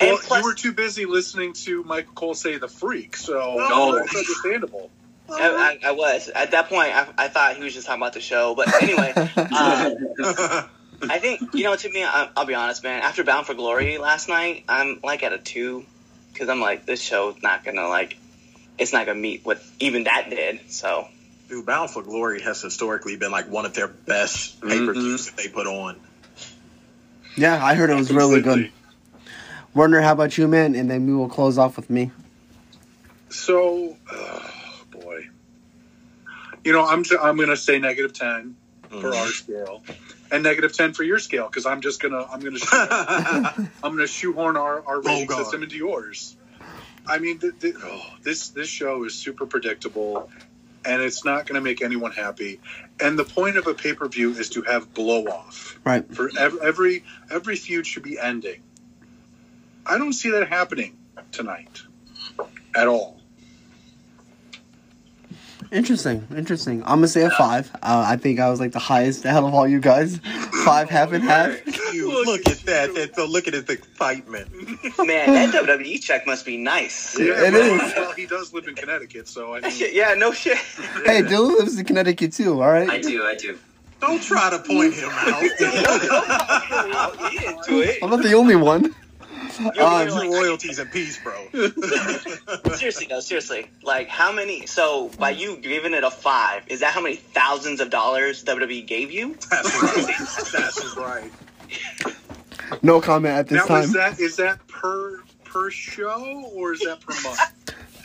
now. 0.00 0.06
And 0.06 0.10
Well, 0.10 0.18
plus, 0.24 0.38
you 0.38 0.44
were 0.44 0.54
too 0.54 0.72
busy 0.72 1.04
listening 1.06 1.52
to 1.64 1.82
Michael 1.84 2.12
Cole 2.14 2.34
say 2.34 2.58
the 2.58 2.68
freak, 2.68 3.16
so 3.16 3.54
No. 3.56 3.96
that's 3.96 4.16
understandable. 4.16 4.90
I, 5.30 5.78
I, 5.84 5.88
I 5.88 5.92
was 5.92 6.28
at 6.28 6.52
that 6.52 6.68
point. 6.68 6.94
I, 6.94 7.06
I 7.18 7.28
thought 7.28 7.56
he 7.56 7.62
was 7.62 7.74
just 7.74 7.86
talking 7.86 8.00
about 8.00 8.14
the 8.14 8.20
show, 8.20 8.54
but 8.54 8.68
anyway, 8.80 9.12
uh, 9.16 9.90
I 11.02 11.18
think 11.18 11.54
you 11.54 11.64
know. 11.64 11.76
To 11.76 11.90
me, 11.90 12.02
I, 12.02 12.28
I'll 12.36 12.46
be 12.46 12.54
honest, 12.54 12.82
man. 12.82 13.02
After 13.02 13.24
Bound 13.24 13.46
for 13.46 13.54
Glory 13.54 13.98
last 13.98 14.28
night, 14.28 14.64
I'm 14.68 15.00
like 15.04 15.22
at 15.22 15.32
a 15.32 15.38
two 15.38 15.84
because 16.32 16.48
I'm 16.48 16.60
like, 16.60 16.86
this 16.86 17.02
show's 17.02 17.42
not 17.42 17.64
gonna 17.64 17.88
like, 17.88 18.16
it's 18.78 18.92
not 18.92 19.06
gonna 19.06 19.20
meet 19.20 19.44
what 19.44 19.62
even 19.80 20.04
that 20.04 20.30
did. 20.30 20.60
So 20.70 21.06
Dude, 21.48 21.66
Bound 21.66 21.90
for 21.90 22.02
Glory 22.02 22.40
has 22.42 22.60
historically 22.62 23.16
been 23.16 23.32
like 23.32 23.50
one 23.50 23.64
of 23.66 23.74
their 23.74 23.88
best 23.88 24.60
pay 24.60 24.84
per 24.84 24.92
views 24.92 25.26
that 25.26 25.36
they 25.36 25.48
put 25.48 25.66
on. 25.66 25.96
Yeah, 27.36 27.62
I 27.62 27.74
heard 27.74 27.90
it 27.90 27.94
was 27.94 28.12
really 28.12 28.40
good. 28.40 28.72
Completely. 29.72 29.96
Werner, 29.96 30.00
how 30.00 30.12
about 30.12 30.38
you, 30.38 30.48
man? 30.48 30.74
And 30.74 30.90
then 30.90 31.06
we 31.06 31.14
will 31.14 31.28
close 31.28 31.58
off 31.58 31.76
with 31.76 31.90
me. 31.90 32.10
So, 33.30 33.96
oh, 34.10 34.50
boy, 34.90 35.28
you 36.64 36.72
know, 36.72 36.86
I'm 36.86 37.04
I'm 37.20 37.36
going 37.36 37.48
to 37.50 37.56
say 37.56 37.78
negative 37.78 38.12
ten 38.12 38.56
for 38.88 39.14
our 39.14 39.26
mm. 39.26 39.30
scale, 39.30 39.82
and 40.30 40.42
negative 40.42 40.74
ten 40.74 40.94
for 40.94 41.02
your 41.02 41.18
scale 41.18 41.46
because 41.46 41.66
I'm 41.66 41.80
just 41.80 42.00
gonna 42.00 42.24
I'm 42.24 42.40
gonna 42.40 42.58
I'm 42.72 43.92
gonna 43.94 44.06
shoehorn 44.06 44.56
our 44.56 44.84
our 44.86 44.96
oh, 44.96 45.02
rating 45.02 45.26
God. 45.26 45.38
system 45.38 45.62
into 45.62 45.76
yours. 45.76 46.36
I 47.06 47.18
mean, 47.18 47.38
th- 47.38 47.58
th- 47.60 47.74
oh, 47.82 48.02
this 48.22 48.48
this 48.50 48.68
show 48.68 49.04
is 49.04 49.14
super 49.14 49.46
predictable, 49.46 50.30
and 50.84 51.02
it's 51.02 51.24
not 51.24 51.46
going 51.46 51.54
to 51.54 51.60
make 51.60 51.82
anyone 51.82 52.12
happy. 52.12 52.60
And 53.00 53.18
the 53.18 53.24
point 53.24 53.56
of 53.56 53.66
a 53.66 53.74
pay 53.74 53.94
per 53.94 54.08
view 54.08 54.32
is 54.32 54.50
to 54.50 54.62
have 54.62 54.92
blow 54.94 55.24
off. 55.24 55.78
Right. 55.84 56.04
For 56.14 56.30
ev- 56.38 56.58
every 56.62 57.04
every 57.30 57.56
feud 57.56 57.86
should 57.86 58.02
be 58.02 58.18
ending. 58.18 58.60
I 59.88 59.98
don't 59.98 60.12
see 60.12 60.30
that 60.30 60.48
happening 60.48 60.96
tonight 61.32 61.82
at 62.74 62.86
all. 62.86 63.16
Interesting, 65.70 66.26
interesting. 66.34 66.82
I'm 66.82 66.98
gonna 66.98 67.08
say 67.08 67.22
a 67.24 67.30
five. 67.30 67.70
Uh, 67.74 68.04
I 68.06 68.16
think 68.16 68.40
I 68.40 68.48
was 68.48 68.58
like 68.58 68.72
the 68.72 68.78
highest 68.78 69.26
out 69.26 69.44
of 69.44 69.52
all 69.52 69.68
you 69.68 69.80
guys. 69.80 70.18
Five, 70.64 70.88
half 70.88 71.12
and 71.12 71.22
half. 71.22 71.60
you. 71.92 72.10
Look 72.10 72.26
Look, 72.26 72.40
at 72.48 72.52
at 72.52 72.58
that. 72.66 72.94
That's 72.94 73.16
so 73.16 73.26
look 73.26 73.46
at 73.48 73.52
his 73.54 73.68
excitement. 73.68 74.50
Man, 74.98 75.50
that 75.50 75.54
WWE 75.54 76.00
check 76.00 76.26
must 76.26 76.46
be 76.46 76.56
nice. 76.56 77.18
Yeah, 77.18 77.48
It 77.48 77.52
well, 77.52 77.86
is. 77.86 77.94
Well, 77.94 78.12
he 78.12 78.24
does 78.26 78.54
live 78.54 78.66
in 78.66 78.76
Connecticut, 78.76 79.28
so 79.28 79.56
I 79.56 79.60
mean, 79.60 79.72
yeah, 79.92 80.14
no 80.14 80.32
shit. 80.32 80.56
Hey, 81.04 81.20
Dylan 81.22 81.58
lives 81.58 81.78
in 81.78 81.84
Connecticut 81.84 82.32
too. 82.32 82.62
All 82.62 82.70
right. 82.70 82.88
I 82.88 83.00
do, 83.00 83.24
I 83.24 83.34
do. 83.34 83.58
Don't 84.00 84.22
try 84.22 84.48
to 84.48 84.60
point 84.60 84.94
him 84.94 85.10
out. 85.10 85.42
He 87.30 87.44
into 87.46 87.80
it. 87.82 87.98
I'm 88.02 88.08
not 88.10 88.22
the 88.22 88.32
only 88.34 88.56
one. 88.56 88.94
You're 89.74 89.74
Your 89.74 89.84
uh, 89.84 90.10
like- 90.10 90.30
royalties 90.30 90.78
in 90.78 90.88
peace, 90.88 91.18
bro. 91.22 91.34
seriously 92.74 93.06
though, 93.08 93.20
seriously. 93.20 93.66
Like 93.82 94.08
how 94.08 94.32
many 94.32 94.66
so 94.66 95.08
by 95.18 95.30
you 95.30 95.56
giving 95.56 95.94
it 95.94 96.04
a 96.04 96.10
five, 96.10 96.62
is 96.68 96.80
that 96.80 96.92
how 96.92 97.00
many 97.00 97.16
thousands 97.16 97.80
of 97.80 97.90
dollars 97.90 98.44
WWE 98.44 98.86
gave 98.86 99.10
you? 99.10 99.36
That's 99.50 99.82
right. 99.82 100.52
That's 100.52 100.96
right. 100.96 101.30
No 102.82 103.00
comment 103.00 103.34
at 103.34 103.48
this 103.48 103.56
now 103.56 103.66
time. 103.66 103.84
is 103.84 103.92
that 103.94 104.20
is 104.20 104.36
that 104.36 104.66
per 104.68 105.22
per 105.44 105.70
show 105.70 106.44
or 106.54 106.72
is 106.74 106.80
that 106.80 107.00
per 107.00 107.14
month? 107.22 107.40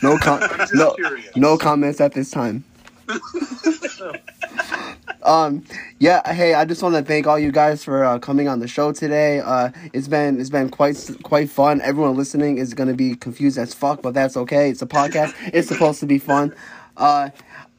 No 0.02 0.18
com- 0.18 0.40
no 0.74 0.94
curious. 0.94 1.36
no 1.36 1.56
comments 1.56 2.00
at 2.00 2.12
this 2.12 2.30
time. 2.30 2.64
um 5.22 5.62
yeah 5.98 6.32
hey 6.32 6.54
i 6.54 6.64
just 6.64 6.82
want 6.82 6.94
to 6.94 7.02
thank 7.02 7.26
all 7.26 7.38
you 7.38 7.52
guys 7.52 7.84
for 7.84 8.04
uh, 8.04 8.18
coming 8.18 8.48
on 8.48 8.60
the 8.60 8.68
show 8.68 8.92
today 8.92 9.40
uh 9.40 9.70
it's 9.92 10.08
been 10.08 10.40
it's 10.40 10.50
been 10.50 10.68
quite 10.68 11.10
quite 11.22 11.48
fun 11.48 11.80
everyone 11.82 12.16
listening 12.16 12.58
is 12.58 12.74
to 12.74 12.94
be 12.94 13.14
confused 13.14 13.58
as 13.58 13.74
fuck 13.74 14.02
but 14.02 14.14
that's 14.14 14.36
okay 14.36 14.70
it's 14.70 14.82
a 14.82 14.86
podcast 14.86 15.34
it's 15.52 15.68
supposed 15.68 16.00
to 16.00 16.06
be 16.06 16.18
fun 16.18 16.54
uh 16.96 17.28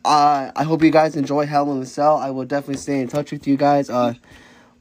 uh 0.04 0.52
i 0.56 0.64
hope 0.64 0.84
you 0.84 0.92
guys 0.92 1.16
enjoy 1.16 1.46
hell 1.46 1.72
in 1.72 1.80
the 1.80 1.86
cell 1.86 2.18
i 2.18 2.30
will 2.30 2.46
definitely 2.46 2.78
stay 2.78 3.00
in 3.00 3.08
touch 3.08 3.32
with 3.32 3.48
you 3.48 3.58
guys 3.58 3.90
uh 3.90 4.14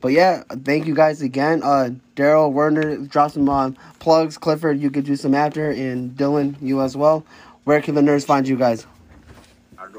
but 0.05 0.13
yeah, 0.13 0.43
thank 0.67 0.87
you 0.87 0.95
guys 0.95 1.23
again. 1.23 1.63
Uh, 1.63 1.89
Daryl 2.15 2.53
Werner, 2.53 2.99
drop 2.99 3.31
some 3.31 3.49
um, 3.49 3.75
plugs. 4.01 4.37
Clifford, 4.37 4.79
you 4.79 4.91
could 4.91 5.07
do 5.07 5.17
some 5.17 5.35
after, 5.35 5.71
and 5.71 6.15
Dylan, 6.15 6.57
you 6.61 6.83
as 6.83 6.95
well. 6.95 7.25
Where 7.65 7.81
can 7.81 7.95
the 7.95 8.03
nerds 8.03 8.27
find 8.27 8.47
you 8.47 8.59
guys? 8.59 8.87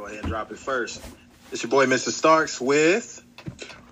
I'll 0.05 0.11
go 0.11 0.13
ahead 0.13 0.23
and 0.25 0.31
drop 0.31 0.51
it 0.51 0.59
first. 0.59 1.01
It's 1.51 1.63
your 1.63 1.71
boy, 1.71 1.87
Mr. 1.87 2.09
Starks, 2.09 2.61
with 2.61 3.23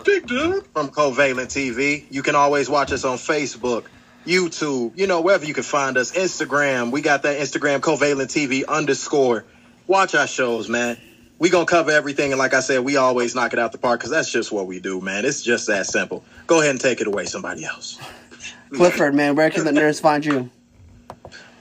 Big 0.06 0.28
dude. 0.28 0.64
from 0.68 0.90
Covalent 0.90 1.48
TV. 1.48 2.06
You 2.12 2.22
can 2.22 2.36
always 2.36 2.70
watch 2.70 2.92
us 2.92 3.04
on 3.04 3.18
Facebook, 3.18 3.86
YouTube, 4.24 4.96
you 4.96 5.08
know, 5.08 5.22
wherever 5.22 5.44
you 5.44 5.56
can 5.56 5.64
find 5.64 5.98
us. 5.98 6.12
Instagram, 6.12 6.92
we 6.92 7.02
got 7.02 7.24
that 7.24 7.40
Instagram, 7.40 7.80
Covalent 7.80 8.28
TV 8.28 8.64
underscore. 8.68 9.44
Watch 9.88 10.14
our 10.14 10.28
shows, 10.28 10.70
man. 10.70 10.98
We 11.40 11.50
gonna 11.50 11.66
cover 11.66 11.90
everything, 11.90 12.32
and 12.32 12.38
like 12.38 12.54
I 12.54 12.60
said, 12.60 12.82
we 12.82 12.96
always 12.96 13.34
knock 13.34 13.54
it 13.54 13.58
out 13.58 13.72
the 13.72 13.80
park 13.80 14.00
because 14.00 14.12
that's 14.12 14.32
just 14.32 14.52
what 14.52 14.68
we 14.68 14.80
do, 14.80 15.02
man. 15.02 15.26
It's 15.26 15.42
just 15.42 15.66
that 15.66 15.88
simple. 15.88 16.24
Go 16.46 16.60
ahead 16.60 16.70
and 16.70 16.80
take 16.80 17.02
it 17.02 17.08
away, 17.08 17.26
somebody 17.26 17.66
else. 17.66 18.00
Clifford, 18.72 19.16
man, 19.16 19.36
where 19.36 19.50
can 19.50 19.66
the 19.66 19.72
nerds 19.72 20.00
find 20.00 20.24
you? 20.24 20.52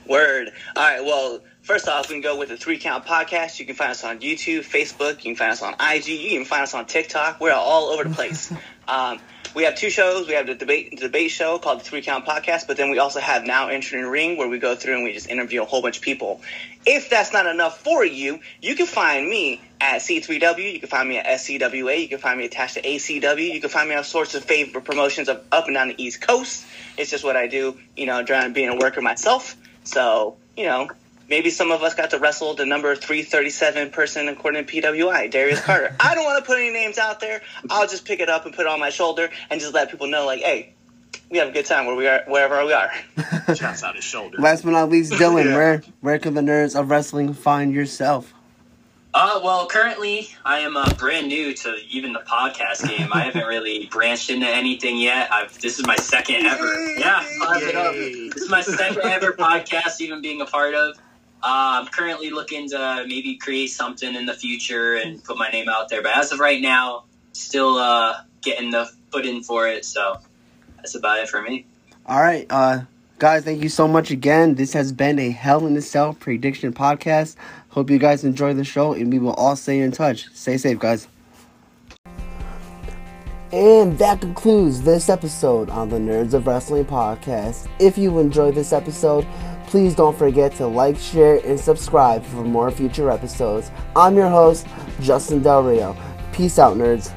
Word. 0.06 0.52
All 0.76 0.82
right. 0.82 1.02
Well, 1.02 1.40
first 1.62 1.88
off, 1.88 2.08
we 2.08 2.16
can 2.16 2.22
go 2.22 2.38
with 2.38 2.48
the 2.48 2.56
Three 2.56 2.78
Count 2.78 3.04
Podcast. 3.04 3.58
You 3.58 3.66
can 3.66 3.74
find 3.74 3.90
us 3.90 4.04
on 4.04 4.20
YouTube, 4.20 4.60
Facebook. 4.60 5.24
You 5.24 5.34
can 5.34 5.36
find 5.36 5.52
us 5.52 5.62
on 5.62 5.74
IG. 5.80 6.08
You 6.08 6.38
can 6.38 6.44
find 6.44 6.62
us 6.62 6.74
on 6.74 6.86
TikTok. 6.86 7.40
We're 7.40 7.52
all 7.52 7.90
over 7.90 8.04
the 8.04 8.14
place. 8.14 8.52
um, 8.88 9.20
we 9.54 9.64
have 9.64 9.74
two 9.74 9.90
shows. 9.90 10.26
We 10.26 10.34
have 10.34 10.46
the 10.46 10.54
debate 10.54 10.90
the 10.90 10.96
debate 10.96 11.30
show 11.30 11.58
called 11.58 11.80
the 11.80 11.84
Three 11.84 12.02
Count 12.02 12.24
Podcast, 12.24 12.66
but 12.66 12.76
then 12.76 12.90
we 12.90 12.98
also 12.98 13.20
have 13.20 13.44
Now 13.44 13.68
Entering 13.68 14.06
Ring, 14.06 14.36
where 14.38 14.48
we 14.48 14.58
go 14.58 14.74
through 14.74 14.94
and 14.94 15.04
we 15.04 15.12
just 15.12 15.28
interview 15.28 15.62
a 15.62 15.64
whole 15.64 15.82
bunch 15.82 15.98
of 15.98 16.02
people. 16.02 16.40
If 16.86 17.10
that's 17.10 17.32
not 17.32 17.46
enough 17.46 17.80
for 17.80 18.04
you, 18.04 18.40
you 18.60 18.74
can 18.74 18.86
find 18.86 19.28
me 19.28 19.60
at 19.80 20.00
C3W. 20.00 20.72
You 20.72 20.80
can 20.80 20.88
find 20.88 21.08
me 21.08 21.18
at 21.18 21.26
SCWA. 21.26 22.00
You 22.00 22.08
can 22.08 22.18
find 22.18 22.38
me 22.38 22.46
attached 22.46 22.74
to 22.74 22.82
ACW. 22.82 23.52
You 23.52 23.60
can 23.60 23.70
find 23.70 23.88
me 23.88 23.94
on 23.94 24.04
sorts 24.04 24.34
of 24.34 24.44
favorite 24.44 24.84
promotions 24.84 25.28
of 25.28 25.44
up 25.52 25.66
and 25.66 25.74
down 25.74 25.88
the 25.88 26.02
East 26.02 26.22
Coast. 26.22 26.64
It's 26.96 27.10
just 27.10 27.22
what 27.22 27.36
I 27.36 27.46
do, 27.46 27.78
you 27.96 28.06
know, 28.06 28.24
trying 28.24 28.52
being 28.52 28.70
a 28.70 28.76
worker 28.76 29.02
myself. 29.02 29.56
So, 29.84 30.36
you 30.56 30.64
know, 30.64 30.88
maybe 31.32 31.48
some 31.48 31.70
of 31.70 31.82
us 31.82 31.94
got 31.94 32.10
to 32.10 32.18
wrestle 32.18 32.52
the 32.52 32.66
number 32.66 32.94
337 32.94 33.88
person 33.88 34.28
according 34.28 34.66
to 34.66 34.70
PWI, 34.82 35.30
Darius 35.30 35.62
Carter. 35.62 35.96
I 36.00 36.14
don't 36.14 36.24
want 36.24 36.44
to 36.44 36.46
put 36.46 36.58
any 36.58 36.70
names 36.70 36.98
out 36.98 37.20
there. 37.20 37.40
I'll 37.70 37.88
just 37.88 38.04
pick 38.04 38.20
it 38.20 38.28
up 38.28 38.44
and 38.44 38.54
put 38.54 38.66
it 38.66 38.68
on 38.68 38.78
my 38.78 38.90
shoulder 38.90 39.30
and 39.48 39.58
just 39.58 39.72
let 39.72 39.90
people 39.90 40.08
know, 40.08 40.26
like, 40.26 40.40
hey, 40.42 40.74
we 41.30 41.38
have 41.38 41.48
a 41.48 41.50
good 41.52 41.64
time 41.64 41.86
where 41.86 41.96
we 41.96 42.06
are, 42.06 42.22
wherever 42.26 42.62
we 42.66 42.74
are. 42.74 42.90
Shouts 43.54 43.82
out 43.82 43.96
his 43.96 44.04
shoulder. 44.04 44.36
Last 44.38 44.62
but 44.62 44.72
not 44.72 44.90
least, 44.90 45.12
Dylan, 45.22 45.46
Yeah. 45.46 45.56
where 45.56 45.82
where 46.02 46.18
can 46.18 46.34
the 46.34 46.42
nerds 46.42 46.78
of 46.78 46.90
wrestling 46.90 47.32
find 47.32 47.72
yourself? 47.72 48.34
Uh, 49.14 49.40
well, 49.42 49.66
currently 49.66 50.28
I 50.44 50.58
am 50.60 50.76
uh, 50.76 50.92
brand 50.94 51.28
new 51.28 51.54
to 51.54 51.76
even 51.90 52.12
the 52.12 52.20
podcast 52.20 52.86
game. 52.86 53.08
I 53.12 53.20
haven't 53.24 53.46
really 53.46 53.86
branched 53.90 54.28
into 54.28 54.46
anything 54.46 54.98
yet. 54.98 55.32
I've 55.32 55.58
this 55.60 55.78
is 55.78 55.86
my 55.86 55.96
second 55.96 56.44
ever. 56.44 56.94
Yeah, 56.98 57.24
clap 57.40 57.62
it 57.62 57.74
up. 57.74 57.94
Yay. 57.94 58.28
This 58.28 58.42
is 58.42 58.50
my 58.50 58.60
second 58.60 59.02
ever 59.04 59.32
podcast, 59.32 60.02
even 60.02 60.20
being 60.20 60.42
a 60.42 60.46
part 60.46 60.74
of. 60.74 60.98
Uh, 61.42 61.80
I'm 61.82 61.86
currently 61.86 62.30
looking 62.30 62.68
to 62.70 63.04
maybe 63.08 63.36
create 63.36 63.68
something 63.68 64.14
in 64.14 64.26
the 64.26 64.34
future 64.34 64.94
and 64.94 65.22
put 65.24 65.36
my 65.36 65.50
name 65.50 65.68
out 65.68 65.88
there. 65.88 66.00
But 66.00 66.16
as 66.16 66.30
of 66.30 66.38
right 66.38 66.60
now, 66.60 67.04
still 67.32 67.78
uh, 67.78 68.22
getting 68.42 68.70
the 68.70 68.88
foot 69.10 69.26
in 69.26 69.42
for 69.42 69.66
it. 69.66 69.84
So 69.84 70.18
that's 70.76 70.94
about 70.94 71.18
it 71.18 71.28
for 71.28 71.42
me. 71.42 71.66
All 72.06 72.20
right, 72.20 72.46
uh, 72.50 72.82
guys, 73.18 73.44
thank 73.44 73.62
you 73.62 73.68
so 73.68 73.88
much 73.88 74.10
again. 74.10 74.54
This 74.54 74.72
has 74.72 74.92
been 74.92 75.18
a 75.18 75.30
Hell 75.30 75.66
in 75.66 75.76
a 75.76 75.82
Cell 75.82 76.14
prediction 76.14 76.72
podcast. 76.72 77.36
Hope 77.70 77.90
you 77.90 77.98
guys 77.98 78.22
enjoy 78.22 78.54
the 78.54 78.64
show, 78.64 78.92
and 78.92 79.12
we 79.12 79.18
will 79.18 79.34
all 79.34 79.56
stay 79.56 79.80
in 79.80 79.92
touch. 79.92 80.28
Stay 80.34 80.58
safe, 80.58 80.78
guys. 80.78 81.08
And 83.52 83.98
that 83.98 84.22
concludes 84.22 84.80
this 84.80 85.10
episode 85.10 85.68
on 85.68 85.90
the 85.90 85.98
Nerds 85.98 86.32
of 86.32 86.46
Wrestling 86.46 86.86
podcast. 86.86 87.68
If 87.78 87.98
you 87.98 88.18
enjoyed 88.18 88.54
this 88.54 88.72
episode, 88.72 89.26
please 89.72 89.94
don't 89.94 90.18
forget 90.18 90.52
to 90.52 90.66
like, 90.66 90.98
share, 90.98 91.40
and 91.46 91.58
subscribe 91.58 92.22
for 92.22 92.44
more 92.44 92.70
future 92.70 93.10
episodes. 93.10 93.70
I'm 93.96 94.14
your 94.14 94.28
host, 94.28 94.66
Justin 95.00 95.40
Del 95.40 95.62
Rio. 95.62 95.96
Peace 96.30 96.58
out, 96.58 96.76
nerds. 96.76 97.10